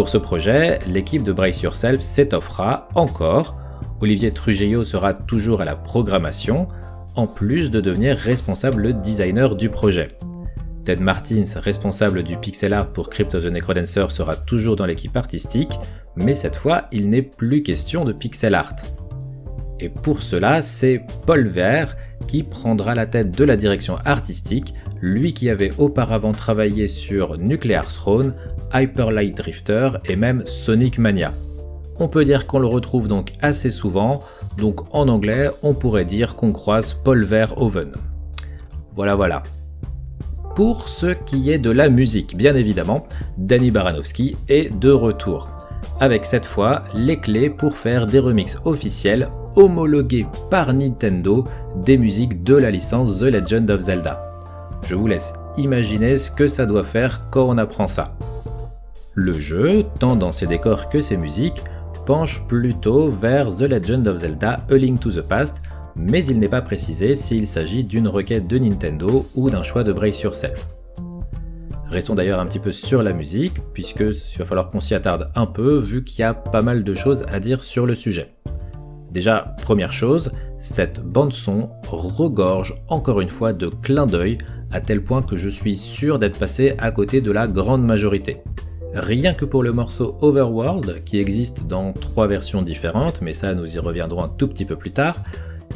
Pour 0.00 0.08
ce 0.08 0.16
projet, 0.16 0.78
l'équipe 0.86 1.22
de 1.24 1.30
Brace 1.30 1.60
Yourself 1.60 2.00
s'étoffera 2.00 2.88
encore. 2.94 3.60
Olivier 4.00 4.30
Trujillo 4.30 4.82
sera 4.82 5.12
toujours 5.12 5.60
à 5.60 5.66
la 5.66 5.76
programmation, 5.76 6.68
en 7.16 7.26
plus 7.26 7.70
de 7.70 7.82
devenir 7.82 8.16
responsable 8.16 9.02
designer 9.02 9.54
du 9.56 9.68
projet. 9.68 10.16
Ted 10.86 11.02
Martins, 11.02 11.42
responsable 11.56 12.22
du 12.22 12.38
pixel 12.38 12.72
art 12.72 12.94
pour 12.94 13.10
Crypt 13.10 13.34
of 13.34 13.44
the 13.44 13.48
Necrodancer, 13.48 14.06
sera 14.08 14.36
toujours 14.36 14.74
dans 14.74 14.86
l'équipe 14.86 15.14
artistique, 15.18 15.78
mais 16.16 16.34
cette 16.34 16.56
fois, 16.56 16.86
il 16.92 17.10
n'est 17.10 17.20
plus 17.20 17.62
question 17.62 18.06
de 18.06 18.14
pixel 18.14 18.54
art. 18.54 18.76
Et 19.80 19.90
pour 19.90 20.22
cela, 20.22 20.62
c'est 20.62 21.04
Paul 21.26 21.46
Vert 21.46 21.94
qui 22.26 22.42
prendra 22.42 22.94
la 22.94 23.06
tête 23.06 23.36
de 23.36 23.44
la 23.44 23.56
direction 23.56 23.96
artistique, 24.04 24.74
lui 25.00 25.32
qui 25.32 25.48
avait 25.48 25.72
auparavant 25.78 26.32
travaillé 26.32 26.86
sur 26.86 27.38
Nuclear 27.38 27.86
Throne, 27.86 28.34
Hyper 28.72 29.10
Light 29.10 29.36
Drifter 29.36 29.90
et 30.06 30.16
même 30.16 30.44
Sonic 30.46 30.98
Mania. 30.98 31.32
On 31.98 32.08
peut 32.08 32.24
dire 32.24 32.46
qu'on 32.46 32.58
le 32.58 32.66
retrouve 32.66 33.08
donc 33.08 33.32
assez 33.42 33.70
souvent, 33.70 34.22
donc 34.56 34.94
en 34.94 35.08
anglais 35.08 35.50
on 35.62 35.74
pourrait 35.74 36.04
dire 36.04 36.36
qu'on 36.36 36.52
croise 36.52 36.94
Paul 36.94 37.24
Verhoeven. 37.24 37.92
Voilà 38.96 39.14
voilà. 39.14 39.42
Pour 40.54 40.88
ce 40.88 41.06
qui 41.08 41.50
est 41.50 41.58
de 41.58 41.70
la 41.70 41.88
musique, 41.88 42.36
bien 42.36 42.56
évidemment, 42.56 43.06
Danny 43.38 43.70
Baranowski 43.70 44.36
est 44.48 44.76
de 44.78 44.90
retour. 44.90 45.48
Avec 46.00 46.24
cette 46.24 46.46
fois 46.46 46.82
les 46.94 47.18
clés 47.18 47.50
pour 47.50 47.76
faire 47.76 48.06
des 48.06 48.18
remixes 48.18 48.58
officiels 48.64 49.28
homologués 49.56 50.26
par 50.50 50.72
Nintendo 50.72 51.44
des 51.76 51.98
musiques 51.98 52.42
de 52.42 52.54
la 52.54 52.70
licence 52.70 53.20
The 53.20 53.24
Legend 53.24 53.70
of 53.70 53.80
Zelda. 53.80 54.20
Je 54.86 54.94
vous 54.94 55.06
laisse 55.06 55.34
imaginer 55.56 56.16
ce 56.16 56.30
que 56.30 56.48
ça 56.48 56.66
doit 56.66 56.84
faire 56.84 57.30
quand 57.30 57.44
on 57.46 57.58
apprend 57.58 57.88
ça. 57.88 58.16
Le 59.22 59.34
jeu, 59.34 59.84
tant 59.98 60.16
dans 60.16 60.32
ses 60.32 60.46
décors 60.46 60.88
que 60.88 61.02
ses 61.02 61.18
musiques, 61.18 61.62
penche 62.06 62.42
plutôt 62.48 63.10
vers 63.10 63.54
The 63.54 63.64
Legend 63.64 64.08
of 64.08 64.16
Zelda 64.16 64.64
A 64.70 64.74
Link 64.74 64.98
to 64.98 65.10
the 65.10 65.20
Past, 65.20 65.60
mais 65.94 66.24
il 66.24 66.38
n'est 66.38 66.48
pas 66.48 66.62
précisé 66.62 67.14
s'il 67.14 67.46
s'agit 67.46 67.84
d'une 67.84 68.08
requête 68.08 68.46
de 68.46 68.56
Nintendo 68.56 69.26
ou 69.34 69.50
d'un 69.50 69.62
choix 69.62 69.84
de 69.84 69.92
Brace 69.92 70.22
Yourself. 70.22 70.66
Restons 71.84 72.14
d'ailleurs 72.14 72.40
un 72.40 72.46
petit 72.46 72.60
peu 72.60 72.72
sur 72.72 73.02
la 73.02 73.12
musique, 73.12 73.60
puisque 73.74 74.00
il 74.00 74.38
va 74.38 74.46
falloir 74.46 74.70
qu'on 74.70 74.80
s'y 74.80 74.94
attarde 74.94 75.30
un 75.34 75.44
peu, 75.44 75.76
vu 75.76 76.02
qu'il 76.02 76.20
y 76.20 76.22
a 76.22 76.32
pas 76.32 76.62
mal 76.62 76.82
de 76.82 76.94
choses 76.94 77.26
à 77.30 77.40
dire 77.40 77.62
sur 77.62 77.84
le 77.84 77.94
sujet. 77.94 78.32
Déjà, 79.10 79.54
première 79.60 79.92
chose, 79.92 80.32
cette 80.60 81.02
bande-son 81.02 81.68
regorge 81.90 82.74
encore 82.88 83.20
une 83.20 83.28
fois 83.28 83.52
de 83.52 83.68
clins 83.68 84.06
d'œil, 84.06 84.38
à 84.72 84.80
tel 84.80 85.02
point 85.02 85.22
que 85.22 85.36
je 85.36 85.48
suis 85.48 85.76
sûr 85.76 86.18
d'être 86.18 86.38
passé 86.38 86.74
à 86.78 86.90
côté 86.90 87.20
de 87.20 87.32
la 87.32 87.46
grande 87.46 87.84
majorité. 87.84 88.38
Rien 88.94 89.34
que 89.34 89.44
pour 89.44 89.62
le 89.62 89.72
morceau 89.72 90.16
Overworld, 90.20 91.04
qui 91.04 91.18
existe 91.18 91.66
dans 91.66 91.92
trois 91.92 92.26
versions 92.26 92.62
différentes, 92.62 93.20
mais 93.22 93.32
ça 93.32 93.54
nous 93.54 93.76
y 93.76 93.78
reviendrons 93.78 94.24
un 94.24 94.28
tout 94.28 94.48
petit 94.48 94.64
peu 94.64 94.76
plus 94.76 94.90
tard, 94.90 95.16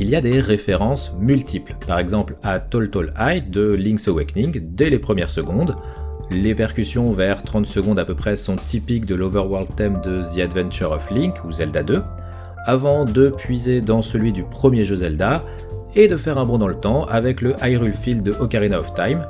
il 0.00 0.08
y 0.08 0.16
a 0.16 0.20
des 0.20 0.40
références 0.40 1.14
multiples, 1.20 1.76
par 1.86 2.00
exemple 2.00 2.34
à 2.42 2.58
Tall 2.58 2.90
Tall 2.90 3.14
High 3.18 3.48
de 3.48 3.72
Link's 3.74 4.08
Awakening 4.08 4.60
dès 4.74 4.90
les 4.90 4.98
premières 4.98 5.30
secondes, 5.30 5.76
Les 6.30 6.54
percussions 6.54 7.12
vers 7.12 7.42
30 7.42 7.66
secondes 7.66 7.98
à 7.98 8.04
peu 8.04 8.14
près 8.14 8.36
sont 8.36 8.56
typiques 8.56 9.04
de 9.04 9.14
l'Overworld 9.14 9.68
theme 9.76 10.00
de 10.02 10.22
The 10.22 10.38
Adventure 10.38 10.92
of 10.92 11.10
Link 11.10 11.44
ou 11.44 11.52
Zelda 11.52 11.82
2, 11.82 12.02
avant 12.66 13.04
de 13.04 13.28
puiser 13.28 13.82
dans 13.82 14.00
celui 14.00 14.32
du 14.32 14.42
premier 14.42 14.84
jeu 14.84 14.96
Zelda 14.96 15.42
et 15.96 16.08
de 16.08 16.16
faire 16.16 16.38
un 16.38 16.44
bond 16.44 16.58
dans 16.58 16.68
le 16.68 16.78
temps 16.78 17.04
avec 17.04 17.40
le 17.40 17.54
Hyrule 17.62 17.94
Field 17.94 18.22
de 18.22 18.32
Ocarina 18.32 18.80
of 18.80 18.94
Time. 18.94 19.26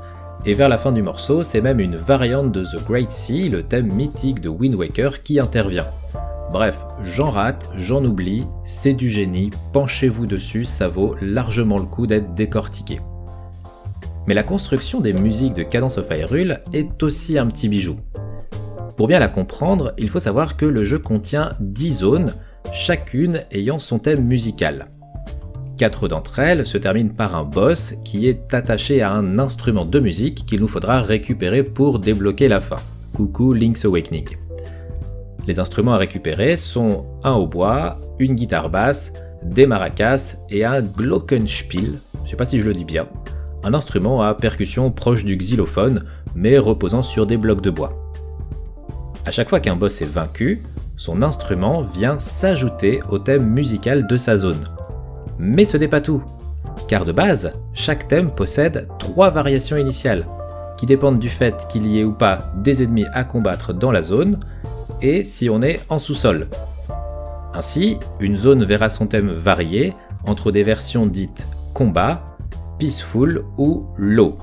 Et 0.46 0.54
vers 0.54 0.68
la 0.68 0.78
fin 0.78 0.92
du 0.92 1.02
morceau, 1.02 1.42
c'est 1.42 1.60
même 1.60 1.80
une 1.80 1.96
variante 1.96 2.52
de 2.52 2.64
The 2.64 2.84
Great 2.86 3.10
Sea, 3.10 3.48
le 3.48 3.62
thème 3.62 3.92
mythique 3.92 4.40
de 4.40 4.48
Wind 4.48 4.74
Waker, 4.74 5.22
qui 5.22 5.40
intervient. 5.40 5.86
Bref, 6.52 6.84
j'en 7.02 7.30
rate, 7.30 7.68
j'en 7.76 8.04
oublie, 8.04 8.44
c'est 8.62 8.92
du 8.92 9.10
génie, 9.10 9.50
penchez-vous 9.72 10.26
dessus, 10.26 10.64
ça 10.64 10.86
vaut 10.86 11.16
largement 11.20 11.78
le 11.78 11.86
coup 11.86 12.06
d'être 12.06 12.34
décortiqué. 12.34 13.00
Mais 14.26 14.34
la 14.34 14.42
construction 14.42 15.00
des 15.00 15.12
musiques 15.12 15.54
de 15.54 15.62
Cadence 15.62 15.98
of 15.98 16.08
Hyrule 16.10 16.60
est 16.72 17.02
aussi 17.02 17.38
un 17.38 17.46
petit 17.46 17.68
bijou. 17.68 17.96
Pour 18.96 19.08
bien 19.08 19.18
la 19.18 19.28
comprendre, 19.28 19.94
il 19.98 20.08
faut 20.08 20.20
savoir 20.20 20.56
que 20.56 20.66
le 20.66 20.84
jeu 20.84 20.98
contient 20.98 21.52
10 21.60 21.92
zones, 21.92 22.34
chacune 22.72 23.40
ayant 23.50 23.78
son 23.78 23.98
thème 23.98 24.24
musical. 24.24 24.86
Quatre 25.84 26.08
d'entre 26.08 26.38
elles 26.38 26.66
se 26.66 26.78
terminent 26.78 27.12
par 27.14 27.36
un 27.36 27.44
boss 27.44 27.92
qui 28.06 28.26
est 28.26 28.54
attaché 28.54 29.02
à 29.02 29.12
un 29.12 29.38
instrument 29.38 29.84
de 29.84 30.00
musique 30.00 30.46
qu'il 30.46 30.62
nous 30.62 30.66
faudra 30.66 31.02
récupérer 31.02 31.62
pour 31.62 31.98
débloquer 31.98 32.48
la 32.48 32.62
fin. 32.62 32.78
Coucou 33.12 33.52
Link's 33.52 33.84
Awakening. 33.84 34.38
Les 35.46 35.60
instruments 35.60 35.92
à 35.92 35.98
récupérer 35.98 36.56
sont 36.56 37.04
un 37.22 37.34
hautbois, 37.34 37.98
une 38.18 38.34
guitare 38.34 38.70
basse, 38.70 39.12
des 39.42 39.66
maracas 39.66 40.38
et 40.48 40.64
un 40.64 40.80
glockenspiel, 40.80 41.98
je 42.24 42.30
sais 42.30 42.36
pas 42.36 42.46
si 42.46 42.62
je 42.62 42.66
le 42.66 42.72
dis 42.72 42.86
bien, 42.86 43.06
un 43.62 43.74
instrument 43.74 44.22
à 44.22 44.32
percussion 44.32 44.90
proche 44.90 45.26
du 45.26 45.36
xylophone 45.36 46.06
mais 46.34 46.56
reposant 46.56 47.02
sur 47.02 47.26
des 47.26 47.36
blocs 47.36 47.60
de 47.60 47.68
bois. 47.68 48.10
À 49.26 49.30
chaque 49.30 49.50
fois 49.50 49.60
qu'un 49.60 49.76
boss 49.76 50.00
est 50.00 50.10
vaincu, 50.10 50.62
son 50.96 51.20
instrument 51.20 51.82
vient 51.82 52.18
s'ajouter 52.18 53.00
au 53.10 53.18
thème 53.18 53.44
musical 53.44 54.06
de 54.06 54.16
sa 54.16 54.38
zone. 54.38 54.66
Mais 55.38 55.64
ce 55.64 55.76
n'est 55.76 55.88
pas 55.88 56.00
tout, 56.00 56.22
car 56.88 57.04
de 57.04 57.12
base, 57.12 57.50
chaque 57.72 58.08
thème 58.08 58.30
possède 58.30 58.88
trois 58.98 59.30
variations 59.30 59.76
initiales, 59.76 60.26
qui 60.76 60.86
dépendent 60.86 61.18
du 61.18 61.28
fait 61.28 61.66
qu'il 61.68 61.86
y 61.86 62.00
ait 62.00 62.04
ou 62.04 62.12
pas 62.12 62.52
des 62.56 62.82
ennemis 62.82 63.06
à 63.12 63.24
combattre 63.24 63.72
dans 63.72 63.90
la 63.90 64.02
zone, 64.02 64.40
et 65.02 65.22
si 65.22 65.50
on 65.50 65.62
est 65.62 65.80
en 65.88 65.98
sous-sol. 65.98 66.48
Ainsi, 67.54 67.98
une 68.20 68.36
zone 68.36 68.64
verra 68.64 68.90
son 68.90 69.06
thème 69.06 69.30
varier 69.30 69.92
entre 70.26 70.50
des 70.50 70.62
versions 70.62 71.06
dites 71.06 71.46
combat, 71.72 72.36
peaceful 72.78 73.44
ou 73.58 73.86
low. 73.96 74.38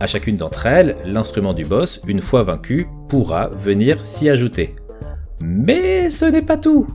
À 0.00 0.06
chacune 0.06 0.36
d'entre 0.36 0.66
elles, 0.66 0.96
l'instrument 1.04 1.54
du 1.54 1.64
boss, 1.64 2.00
une 2.06 2.20
fois 2.20 2.42
vaincu, 2.42 2.86
pourra 3.08 3.48
venir 3.48 4.04
s'y 4.04 4.28
ajouter. 4.28 4.74
Mais 5.40 6.10
ce 6.10 6.26
n'est 6.26 6.42
pas 6.42 6.58
tout 6.58 6.86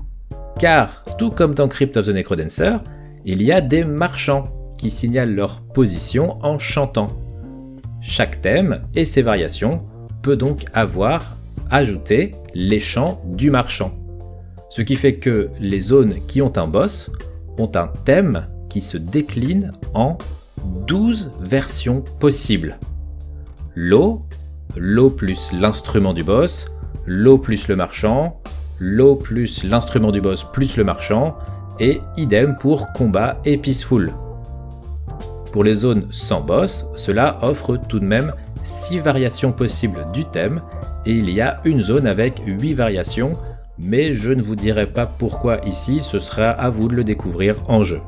car, 0.59 1.03
tout 1.17 1.31
comme 1.31 1.53
dans 1.53 1.67
Crypt 1.67 1.97
of 1.97 2.05
the 2.05 2.09
Necrodancer, 2.09 2.77
il 3.25 3.41
y 3.41 3.51
a 3.51 3.61
des 3.61 3.83
marchands 3.83 4.49
qui 4.77 4.89
signalent 4.89 5.35
leur 5.35 5.61
position 5.61 6.37
en 6.43 6.57
chantant. 6.57 7.09
Chaque 8.01 8.41
thème 8.41 8.81
et 8.95 9.05
ses 9.05 9.21
variations 9.21 9.83
peut 10.23 10.35
donc 10.35 10.65
avoir 10.73 11.35
ajouté 11.69 12.31
les 12.53 12.79
chants 12.79 13.21
du 13.25 13.51
marchand. 13.51 13.93
Ce 14.69 14.81
qui 14.81 14.95
fait 14.95 15.15
que 15.15 15.49
les 15.59 15.79
zones 15.79 16.15
qui 16.27 16.41
ont 16.41 16.53
un 16.57 16.67
boss 16.67 17.11
ont 17.57 17.71
un 17.75 17.87
thème 18.05 18.47
qui 18.69 18.81
se 18.81 18.97
décline 18.97 19.71
en 19.93 20.17
12 20.87 21.31
versions 21.41 22.03
possibles. 22.19 22.79
L'eau, 23.75 24.25
l'eau 24.75 25.09
plus 25.09 25.51
l'instrument 25.51 26.13
du 26.13 26.23
boss, 26.23 26.67
l'eau 27.05 27.37
plus 27.37 27.67
le 27.67 27.75
marchand, 27.75 28.41
l'eau 28.81 29.15
plus 29.15 29.63
l'instrument 29.63 30.11
du 30.11 30.21
boss 30.21 30.43
plus 30.43 30.75
le 30.75 30.83
marchand, 30.83 31.37
et 31.79 32.01
idem 32.17 32.55
pour 32.59 32.91
combat 32.93 33.37
et 33.45 33.57
peaceful. 33.57 34.11
Pour 35.51 35.63
les 35.63 35.75
zones 35.75 36.07
sans 36.09 36.41
boss, 36.41 36.87
cela 36.95 37.37
offre 37.43 37.77
tout 37.77 37.99
de 37.99 38.05
même 38.05 38.33
6 38.63 38.99
variations 38.99 39.51
possibles 39.51 40.05
du 40.13 40.25
thème, 40.25 40.61
et 41.05 41.11
il 41.11 41.29
y 41.29 41.41
a 41.41 41.57
une 41.63 41.79
zone 41.79 42.07
avec 42.07 42.41
8 42.45 42.73
variations, 42.73 43.37
mais 43.77 44.13
je 44.13 44.31
ne 44.31 44.41
vous 44.41 44.55
dirai 44.55 44.87
pas 44.87 45.05
pourquoi 45.05 45.59
ici, 45.67 45.99
ce 46.01 46.17
sera 46.17 46.49
à 46.49 46.71
vous 46.71 46.87
de 46.87 46.95
le 46.95 47.03
découvrir 47.03 47.57
en 47.67 47.83
jeu. 47.83 48.01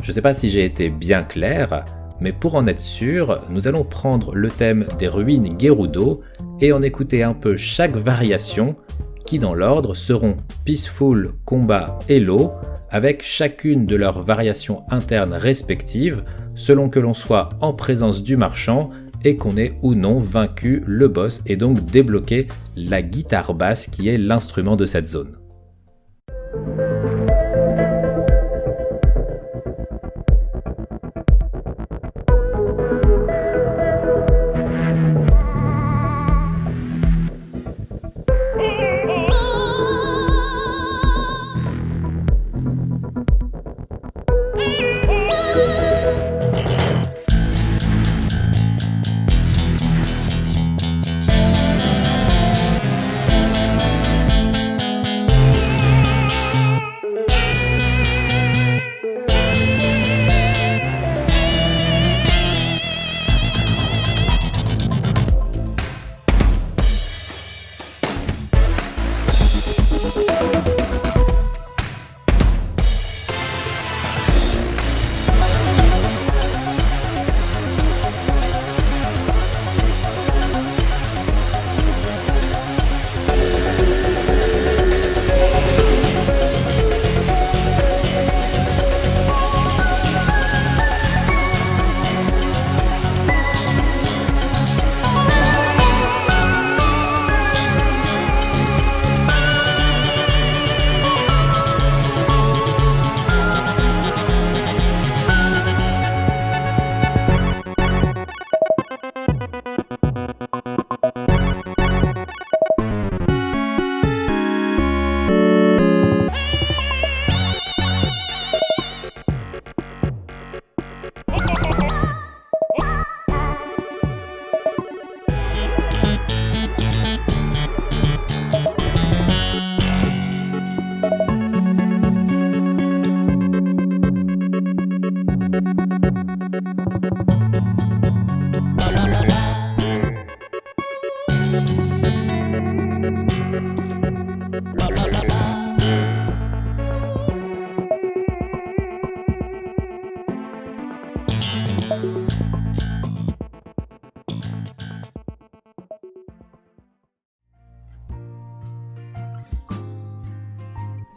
Je 0.00 0.10
ne 0.10 0.14
sais 0.14 0.22
pas 0.22 0.34
si 0.34 0.48
j'ai 0.48 0.64
été 0.64 0.88
bien 0.88 1.22
clair, 1.22 1.84
mais 2.20 2.32
pour 2.32 2.54
en 2.54 2.66
être 2.66 2.80
sûr, 2.80 3.38
nous 3.50 3.68
allons 3.68 3.84
prendre 3.84 4.34
le 4.34 4.48
thème 4.48 4.86
des 4.98 5.08
ruines 5.08 5.58
Gerudo 5.58 6.22
et 6.60 6.72
en 6.72 6.80
écouter 6.80 7.22
un 7.22 7.34
peu 7.34 7.58
chaque 7.58 7.96
variation 7.96 8.76
qui 9.26 9.38
dans 9.38 9.54
l'ordre 9.54 9.94
seront 9.94 10.36
Peaceful, 10.64 11.32
Combat 11.44 11.98
et 12.08 12.20
Low, 12.20 12.52
avec 12.90 13.22
chacune 13.22 13.84
de 13.84 13.96
leurs 13.96 14.22
variations 14.22 14.84
internes 14.90 15.34
respectives, 15.34 16.22
selon 16.54 16.88
que 16.88 17.00
l'on 17.00 17.14
soit 17.14 17.50
en 17.60 17.74
présence 17.74 18.22
du 18.22 18.36
marchand 18.36 18.90
et 19.24 19.36
qu'on 19.36 19.56
ait 19.56 19.76
ou 19.82 19.94
non 19.94 20.20
vaincu 20.20 20.82
le 20.86 21.08
boss 21.08 21.42
et 21.46 21.56
donc 21.56 21.84
débloqué 21.84 22.46
la 22.76 23.02
guitare 23.02 23.54
basse 23.54 23.88
qui 23.88 24.08
est 24.08 24.18
l'instrument 24.18 24.76
de 24.76 24.86
cette 24.86 25.08
zone. 25.08 25.36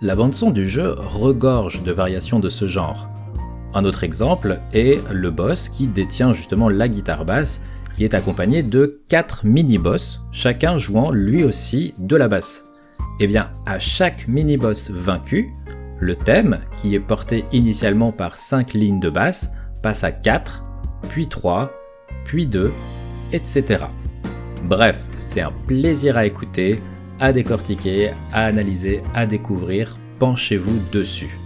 La 0.10 0.16
bande-son 0.16 0.50
du 0.50 0.68
jeu 0.68 0.96
regorge 0.98 1.84
de 1.84 1.92
variations 1.92 2.40
de 2.40 2.50
ce 2.50 2.66
genre. 2.66 3.08
Un 3.76 3.86
autre 3.86 4.04
exemple 4.04 4.60
est 4.74 5.00
le 5.14 5.30
boss 5.30 5.70
qui 5.70 5.86
détient 5.86 6.34
justement 6.34 6.68
la 6.68 6.88
guitare 6.88 7.26
basse, 7.26 7.62
qui 7.96 8.06
est 8.06 8.16
accompagné 8.16 8.64
de 8.64 9.02
4 9.10 9.46
mini-boss, 9.46 10.22
chacun 10.32 10.80
jouant 10.80 11.12
lui 11.12 11.44
aussi 11.44 11.94
de 12.00 12.16
la 12.16 12.28
basse. 12.28 12.66
Et 13.20 13.26
eh 13.26 13.28
bien, 13.28 13.52
à 13.68 13.78
chaque 13.78 14.28
mini-boss 14.28 14.90
vaincu, 14.90 15.54
le 16.00 16.16
thème, 16.16 16.58
qui 16.76 16.96
est 16.96 17.00
porté 17.00 17.46
initialement 17.52 18.12
par 18.12 18.36
5 18.36 18.74
lignes 18.74 19.00
de 19.00 19.12
basse, 19.12 19.52
passe 19.84 20.04
à 20.04 20.12
4, 20.12 20.64
puis 21.10 21.28
3, 21.28 21.72
puis 22.26 22.48
2, 22.48 22.72
etc. 23.32 23.84
Bref, 24.64 24.98
c'est 25.20 25.42
un 25.42 25.54
plaisir 25.68 26.18
à 26.18 26.26
écouter, 26.26 26.82
à 27.20 27.34
décortiquer, 27.34 28.12
à 28.34 28.46
analyser, 28.46 29.02
à 29.14 29.26
découvrir, 29.26 29.98
penchez-vous 30.20 30.80
dessus. 30.92 31.38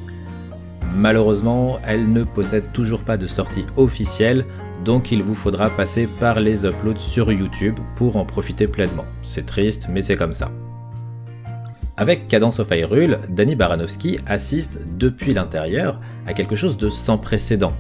Malheureusement, 0.96 1.80
elle 1.86 2.12
ne 2.12 2.24
possède 2.24 2.72
toujours 2.72 3.02
pas 3.02 3.18
de 3.18 3.28
sortie 3.28 3.66
officielle, 3.78 4.46
donc 4.86 5.12
il 5.12 5.24
vous 5.24 5.36
faudra 5.36 5.70
passer 5.70 6.08
par 6.20 6.40
les 6.40 6.66
uploads 6.66 7.00
sur 7.00 7.32
YouTube 7.32 7.80
pour 7.96 8.18
en 8.18 8.26
profiter 8.26 8.68
pleinement. 8.68 9.06
C'est 9.24 9.46
triste, 9.46 9.88
mais 9.90 10.04
c'est 10.04 10.16
comme 10.16 10.34
ça. 10.34 10.52
Avec 11.98 12.28
Cadence 12.28 12.60
of 12.60 12.70
Hyrule, 12.72 13.20
Danny 13.30 13.56
Baranowski 13.56 14.20
assiste 14.26 14.80
depuis 14.98 15.34
l'intérieur 15.34 16.00
à 16.28 16.34
quelque 16.34 16.56
chose 16.56 16.78
de 16.78 16.90
sans 16.90 17.18
précédent. 17.18 17.74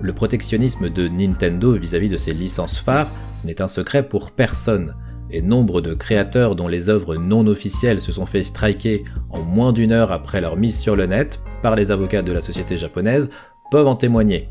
Le 0.00 0.12
protectionnisme 0.14 0.88
de 0.88 1.08
Nintendo 1.08 1.74
vis-à-vis 1.74 2.08
-vis 2.08 2.12
de 2.12 2.16
ses 2.16 2.32
licences 2.32 2.78
phares 2.78 3.10
n'est 3.44 3.60
un 3.60 3.68
secret 3.68 4.02
pour 4.08 4.30
personne, 4.30 4.94
et 5.32 5.42
nombre 5.42 5.80
de 5.80 5.94
créateurs 5.94 6.56
dont 6.56 6.68
les 6.68 6.88
œuvres 6.88 7.16
non 7.16 7.46
officielles 7.46 8.00
se 8.00 8.12
sont 8.12 8.26
fait 8.26 8.42
striker 8.42 9.04
en 9.30 9.42
moins 9.42 9.72
d'une 9.72 9.92
heure 9.92 10.12
après 10.12 10.40
leur 10.40 10.56
mise 10.56 10.78
sur 10.78 10.96
le 10.96 11.06
net 11.06 11.40
par 11.62 11.76
les 11.76 11.90
avocats 11.90 12.22
de 12.22 12.32
la 12.32 12.40
société 12.40 12.76
japonaise 12.76 13.30
peuvent 13.70 13.86
en 13.86 13.96
témoigner. 13.96 14.48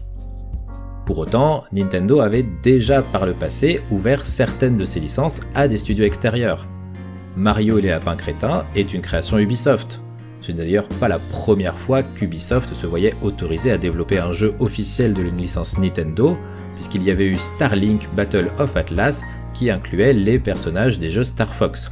Pour 1.06 1.18
autant, 1.18 1.64
Nintendo 1.72 2.20
avait 2.20 2.46
déjà 2.62 3.02
par 3.02 3.26
le 3.26 3.34
passé 3.34 3.82
ouvert 3.90 4.26
certaines 4.26 4.78
de 4.78 4.86
ses 4.86 5.00
licences 5.00 5.42
à 5.56 5.68
des 5.68 5.78
studios 5.78 6.06
extérieurs. 6.06 6.68
Mario 7.36 7.80
et 7.80 7.82
les 7.82 7.90
lapins 7.90 8.16
crétins 8.16 8.64
est 8.76 8.94
une 8.94 9.02
création 9.02 9.40
Ubisoft. 9.40 10.02
Ce 10.42 10.52
n'est 10.52 10.60
d'ailleurs 10.60 10.88
pas 11.00 11.08
la 11.08 11.20
première 11.20 11.78
fois 11.78 12.04
qu'Ubisoft 12.04 12.74
se 12.74 12.86
voyait 12.86 13.16
autorisé 13.22 13.72
à 13.72 13.78
développer 13.78 14.20
un 14.20 14.34
jeu 14.34 14.54
officiel 14.60 15.14
de 15.14 15.24
une 15.24 15.38
licence 15.38 15.78
Nintendo, 15.78 16.38
puisqu'il 16.76 17.04
y 17.04 17.12
avait 17.12 17.26
eu 17.26 17.36
Starlink 17.36 18.08
Battle 18.16 18.52
of 18.60 18.78
Atlas 18.78 19.24
qui 19.54 19.70
incluait 19.70 20.14
les 20.14 20.40
personnages 20.40 21.00
des 21.00 21.10
jeux 21.10 21.24
Star 21.24 21.54
Fox. 21.54 21.92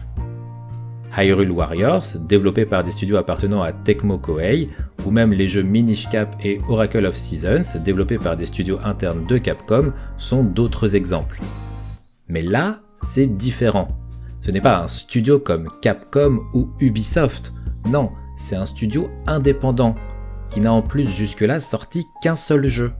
Hyrule 1.18 1.52
Warriors, 1.52 2.04
développé 2.20 2.66
par 2.66 2.84
des 2.84 2.92
studios 2.92 3.18
appartenant 3.18 3.62
à 3.62 3.72
Tecmo 3.72 4.20
Koei, 4.20 4.70
ou 5.06 5.12
même 5.12 5.34
les 5.34 5.48
jeux 5.48 5.64
Minish 5.64 6.08
Cap 6.10 6.36
et 6.44 6.62
Oracle 6.70 7.06
of 7.06 7.16
Seasons, 7.16 7.80
développés 7.84 8.20
par 8.20 8.38
des 8.38 8.46
studios 8.46 8.78
internes 8.84 9.26
de 9.26 9.38
Capcom, 9.38 9.94
sont 10.18 10.44
d'autres 10.44 10.96
exemples. 10.96 11.40
Mais 12.28 12.42
là, 12.42 12.82
c'est 13.02 13.28
différent. 13.28 13.88
Ce 14.42 14.52
n'est 14.52 14.62
pas 14.62 14.84
un 14.84 14.88
studio 14.88 15.40
comme 15.40 15.70
Capcom 15.82 16.42
ou 16.54 16.70
Ubisoft, 16.80 17.52
non, 17.90 18.12
c'est 18.38 18.56
un 18.56 18.66
studio 18.66 19.10
indépendant, 19.26 19.96
qui 20.50 20.60
n'a 20.60 20.72
en 20.72 20.82
plus 20.82 21.10
jusque-là 21.10 21.60
sorti 21.60 22.06
qu'un 22.22 22.36
seul 22.36 22.68
jeu, 22.68 22.92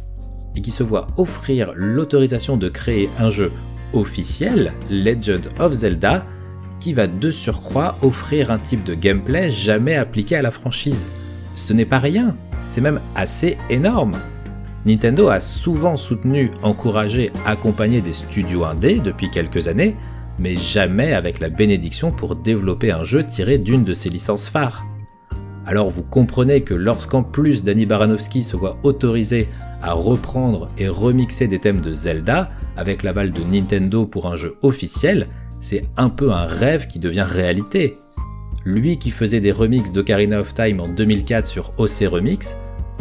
et 0.56 0.62
qui 0.62 0.72
se 0.72 0.84
voit 0.84 1.08
offrir 1.18 1.74
l'autorisation 1.76 2.58
de 2.58 2.70
créer 2.70 3.10
un 3.20 3.30
jeu 3.30 3.52
officiel, 3.94 4.74
Legend 4.90 5.50
of 5.60 5.74
Zelda, 5.74 6.26
qui 6.80 6.94
va 6.94 7.08
de 7.08 7.32
surcroît 7.32 7.98
offrir 8.02 8.52
un 8.52 8.58
type 8.58 8.84
de 8.84 8.94
gameplay 8.94 9.52
jamais 9.52 9.96
appliqué 9.96 10.36
à 10.36 10.42
la 10.42 10.52
franchise. 10.52 11.08
Ce 11.56 11.74
n'est 11.74 11.86
pas 11.86 12.00
rien, 12.00 12.36
c'est 12.68 12.82
même 12.82 13.00
assez 13.16 13.58
énorme. 13.70 14.14
Nintendo 14.86 15.30
a 15.30 15.40
souvent 15.40 15.98
soutenu, 15.98 16.52
encouragé, 16.62 17.32
accompagné 17.46 18.00
des 18.00 18.14
studios 18.14 18.64
indés 18.64 19.00
depuis 19.00 19.30
quelques 19.30 19.68
années, 19.68 19.96
mais 20.40 20.56
jamais 20.56 21.14
avec 21.14 21.40
la 21.40 21.50
bénédiction 21.50 22.12
pour 22.12 22.36
développer 22.36 22.92
un 22.92 23.04
jeu 23.04 23.26
tiré 23.26 23.58
d'une 23.58 23.84
de 23.84 23.94
ses 23.94 24.10
licences 24.10 24.50
phares. 24.50 24.86
Alors 25.66 25.90
vous 25.90 26.04
comprenez 26.04 26.62
que 26.62 26.74
lorsqu'en 26.74 27.24
plus 27.24 27.64
Danny 27.64 27.86
Baranowski 27.86 28.44
se 28.44 28.56
voit 28.56 28.78
autorisé 28.84 29.50
à 29.82 29.92
reprendre 29.92 30.70
et 30.78 30.88
remixer 30.88 31.48
des 31.48 31.60
thèmes 31.60 31.82
de 31.82 31.94
Zelda 31.94 32.52
avec 32.78 33.04
l'aval 33.04 33.32
de 33.32 33.42
Nintendo 33.42 34.06
pour 34.06 34.28
un 34.28 34.36
jeu 34.36 34.56
officiel, 34.62 35.28
c'est 35.60 35.86
un 35.98 36.10
peu 36.10 36.32
un 36.32 36.46
rêve 36.46 36.88
qui 36.88 37.00
devient 37.00 37.26
réalité. 37.28 37.98
Lui 38.64 38.98
qui 38.98 39.12
faisait 39.12 39.40
des 39.40 39.52
remixes 39.52 39.92
d'Ocarina 39.92 40.40
of 40.40 40.54
Time 40.54 40.80
en 40.80 40.88
2004 40.88 41.48
sur 41.48 41.74
OC 41.78 42.10
Remix, 42.10 42.56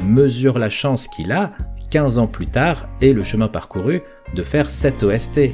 mesure 0.04 0.58
la 0.58 0.70
chance 0.70 1.08
qu'il 1.08 1.32
a, 1.32 1.52
15 1.90 2.18
ans 2.18 2.26
plus 2.26 2.46
tard, 2.46 2.88
et 3.00 3.12
le 3.12 3.22
chemin 3.22 3.48
parcouru, 3.48 4.02
de 4.34 4.42
faire 4.42 4.70
cette 4.70 5.02
OST. 5.02 5.52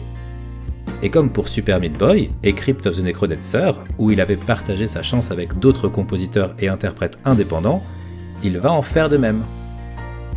Et 1.02 1.10
comme 1.10 1.30
pour 1.30 1.48
Super 1.48 1.80
Meat 1.80 1.98
Boy 1.98 2.30
et 2.42 2.52
Crypt 2.52 2.86
of 2.86 2.96
the 2.96 3.02
Necrodancer, 3.02 3.72
où 3.98 4.10
il 4.10 4.20
avait 4.20 4.36
partagé 4.36 4.86
sa 4.86 5.02
chance 5.02 5.30
avec 5.30 5.58
d'autres 5.58 5.88
compositeurs 5.88 6.54
et 6.58 6.68
interprètes 6.68 7.18
indépendants, 7.24 7.82
il 8.44 8.58
va 8.58 8.72
en 8.72 8.82
faire 8.82 9.08
de 9.08 9.16
même. 9.16 9.42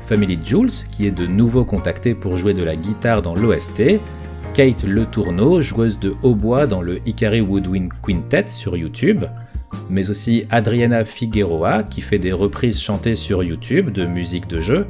Family 0.08 0.40
Jules, 0.44 0.72
qui 0.92 1.08
est 1.08 1.12
de 1.12 1.26
nouveau 1.26 1.66
contacté 1.66 2.14
pour 2.14 2.38
jouer 2.38 2.54
de 2.54 2.64
la 2.64 2.76
guitare 2.76 3.22
dans 3.22 3.36
l'OST, 3.36 4.00
Kate 4.54 4.84
Le 4.84 5.06
Tourneau, 5.06 5.62
joueuse 5.62 6.00
de 6.00 6.14
hautbois 6.22 6.68
dans 6.68 6.82
le 6.82 7.00
Ikari 7.08 7.42
Woodwind 7.42 7.90
Quintet 8.02 8.48
sur 8.48 8.78
YouTube, 8.78 9.26
mais 9.90 10.10
aussi 10.10 10.46
Adriana 10.50 11.04
Figueroa 11.04 11.84
qui 11.84 12.02
fait 12.02 12.20
des 12.20 12.32
reprises 12.32 12.80
chantées 12.80 13.16
sur 13.16 13.44
YouTube 13.44 13.90
de 13.92 14.06
musique 14.06 14.48
de 14.48 14.62
jeu, 14.62 14.88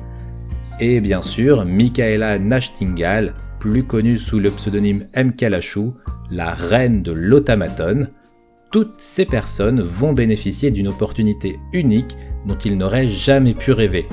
et 0.80 1.00
bien 1.00 1.22
sûr 1.22 1.66
Michaela 1.66 2.38
Nashtingal, 2.38 3.34
plus 3.60 3.84
connue 3.84 4.20
sous 4.20 4.40
le 4.40 4.52
pseudonyme 4.52 5.08
M. 5.14 5.34
Kalachou, 5.34 5.96
la 6.30 6.54
reine 6.54 7.02
de 7.02 7.12
l'autamaton. 7.12 8.08
Toutes 8.72 9.00
ces 9.00 9.26
personnes 9.26 9.82
vont 9.82 10.14
bénéficier 10.14 10.70
d'une 10.70 10.90
opportunité 10.90 11.58
unique 11.72 12.18
dont 12.46 12.58
ils 12.58 12.78
n'auraient 12.78 13.08
jamais 13.08 13.54
pu 13.54 13.72
rêver. 13.72 14.06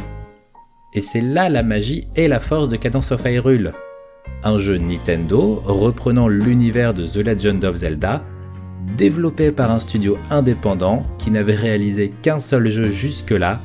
Et 0.95 1.01
c'est 1.01 1.23
là 1.23 1.49
la 1.49 1.63
magie 1.63 2.07
et 2.17 2.29
la 2.29 2.39
force 2.39 2.69
de 2.69 2.77
Cadence 2.77 3.13
of 3.13 3.25
Hyrule. 3.25 3.73
Un 4.45 4.59
jeu 4.59 4.77
Nintendo 4.77 5.63
reprenant 5.65 6.29
l'univers 6.29 6.93
de 6.93 7.07
The 7.07 7.17
Legend 7.17 7.65
of 7.65 7.77
Zelda, 7.77 8.23
développé 8.99 9.53
par 9.53 9.71
un 9.71 9.81
studio 9.81 10.19
indépendant 10.31 11.07
qui 11.17 11.31
n'avait 11.31 11.55
réalisé 11.55 12.13
qu'un 12.21 12.41
seul 12.41 12.69
jeu 12.71 12.91
jusque-là 12.91 13.59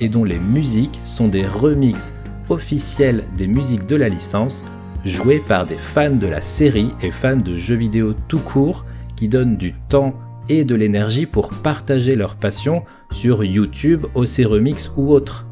et 0.00 0.08
dont 0.08 0.24
les 0.24 0.38
musiques 0.38 1.00
sont 1.04 1.28
des 1.28 1.46
remixes 1.46 2.14
officiels 2.48 3.24
des 3.36 3.46
musiques 3.46 3.86
de 3.86 3.96
la 3.96 4.08
licence 4.08 4.64
jouées 5.04 5.42
par 5.46 5.66
des 5.66 5.76
fans 5.76 6.10
de 6.10 6.26
la 6.26 6.40
série 6.40 6.92
et 7.02 7.10
fans 7.10 7.36
de 7.36 7.56
jeux 7.56 7.76
vidéo 7.76 8.14
tout 8.26 8.38
court 8.38 8.86
qui 9.16 9.28
donnent 9.28 9.58
du 9.58 9.74
temps 9.90 10.14
et 10.48 10.64
de 10.64 10.74
l'énergie 10.74 11.26
pour 11.26 11.50
partager 11.50 12.16
leur 12.16 12.36
passion 12.36 12.84
sur 13.12 13.44
YouTube, 13.44 14.06
OC 14.14 14.46
Remix 14.46 14.90
ou 14.96 15.12
autre. 15.12 15.46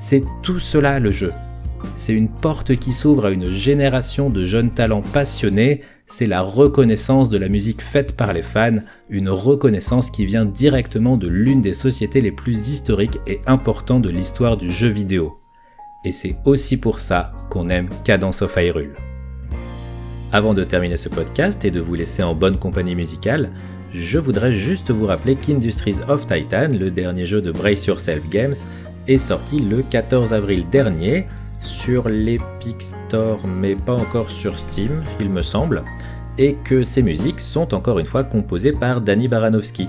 C'est 0.00 0.24
tout 0.42 0.58
cela 0.58 0.98
le 0.98 1.10
jeu. 1.10 1.32
C'est 1.94 2.14
une 2.14 2.30
porte 2.30 2.74
qui 2.76 2.92
s'ouvre 2.92 3.26
à 3.26 3.30
une 3.30 3.50
génération 3.50 4.30
de 4.30 4.46
jeunes 4.46 4.70
talents 4.70 5.02
passionnés, 5.02 5.82
c'est 6.06 6.26
la 6.26 6.40
reconnaissance 6.40 7.28
de 7.28 7.38
la 7.38 7.48
musique 7.48 7.82
faite 7.82 8.16
par 8.16 8.32
les 8.32 8.42
fans, 8.42 8.78
une 9.10 9.28
reconnaissance 9.28 10.10
qui 10.10 10.24
vient 10.24 10.46
directement 10.46 11.16
de 11.16 11.28
l'une 11.28 11.60
des 11.60 11.74
sociétés 11.74 12.22
les 12.22 12.32
plus 12.32 12.68
historiques 12.68 13.20
et 13.26 13.40
importantes 13.46 14.02
de 14.02 14.08
l'histoire 14.08 14.56
du 14.56 14.70
jeu 14.70 14.88
vidéo. 14.88 15.38
Et 16.04 16.12
c'est 16.12 16.36
aussi 16.46 16.78
pour 16.78 16.98
ça 16.98 17.32
qu'on 17.50 17.68
aime 17.68 17.90
Cadence 18.04 18.42
of 18.42 18.56
Hyrule. 18.56 18.96
Avant 20.32 20.54
de 20.54 20.64
terminer 20.64 20.96
ce 20.96 21.10
podcast 21.10 21.64
et 21.64 21.70
de 21.70 21.80
vous 21.80 21.94
laisser 21.94 22.22
en 22.22 22.34
bonne 22.34 22.58
compagnie 22.58 22.94
musicale, 22.94 23.50
je 23.92 24.18
voudrais 24.18 24.52
juste 24.52 24.90
vous 24.90 25.06
rappeler 25.06 25.34
qu'Industries 25.36 25.96
of 26.08 26.26
Titan, 26.26 26.68
le 26.68 26.90
dernier 26.90 27.26
jeu 27.26 27.42
de 27.42 27.50
Brace 27.50 27.86
Yourself 27.86 28.28
Games, 28.30 28.54
est 29.10 29.18
sorti 29.18 29.58
le 29.58 29.82
14 29.82 30.32
avril 30.32 30.68
dernier 30.70 31.26
sur 31.60 32.08
l'Epic 32.08 32.80
Store 32.80 33.44
mais 33.46 33.74
pas 33.74 33.94
encore 33.94 34.30
sur 34.30 34.58
Steam 34.58 35.02
il 35.18 35.28
me 35.30 35.42
semble 35.42 35.82
et 36.38 36.54
que 36.64 36.84
ces 36.84 37.02
musiques 37.02 37.40
sont 37.40 37.74
encore 37.74 37.98
une 37.98 38.06
fois 38.06 38.22
composées 38.22 38.72
par 38.72 39.00
Danny 39.00 39.28
Baranowski. 39.28 39.88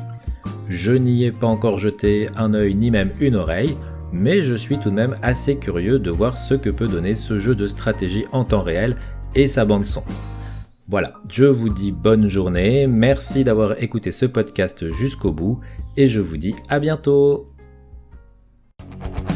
Je 0.67 0.91
n'y 0.91 1.23
ai 1.23 1.31
pas 1.31 1.47
encore 1.47 1.77
jeté 1.77 2.27
un 2.35 2.53
œil 2.53 2.73
ni 2.75 2.91
même 2.91 3.11
une 3.19 3.35
oreille, 3.35 3.77
mais 4.11 4.41
je 4.41 4.55
suis 4.55 4.79
tout 4.79 4.89
de 4.89 4.95
même 4.95 5.15
assez 5.21 5.57
curieux 5.57 5.99
de 5.99 6.09
voir 6.09 6.37
ce 6.37 6.55
que 6.55 6.69
peut 6.69 6.87
donner 6.87 7.15
ce 7.15 7.37
jeu 7.37 7.55
de 7.55 7.67
stratégie 7.67 8.25
en 8.31 8.43
temps 8.43 8.63
réel 8.63 8.97
et 9.35 9.47
sa 9.47 9.65
bande 9.65 9.85
son. 9.85 10.03
Voilà, 10.87 11.13
je 11.29 11.45
vous 11.45 11.69
dis 11.69 11.91
bonne 11.91 12.27
journée, 12.27 12.85
merci 12.87 13.45
d'avoir 13.45 13.81
écouté 13.81 14.11
ce 14.11 14.25
podcast 14.25 14.91
jusqu'au 14.91 15.31
bout 15.31 15.59
et 15.95 16.07
je 16.09 16.19
vous 16.19 16.37
dis 16.37 16.55
à 16.67 16.79
bientôt 16.79 17.50
Thank 19.01 19.29
you. 19.29 19.30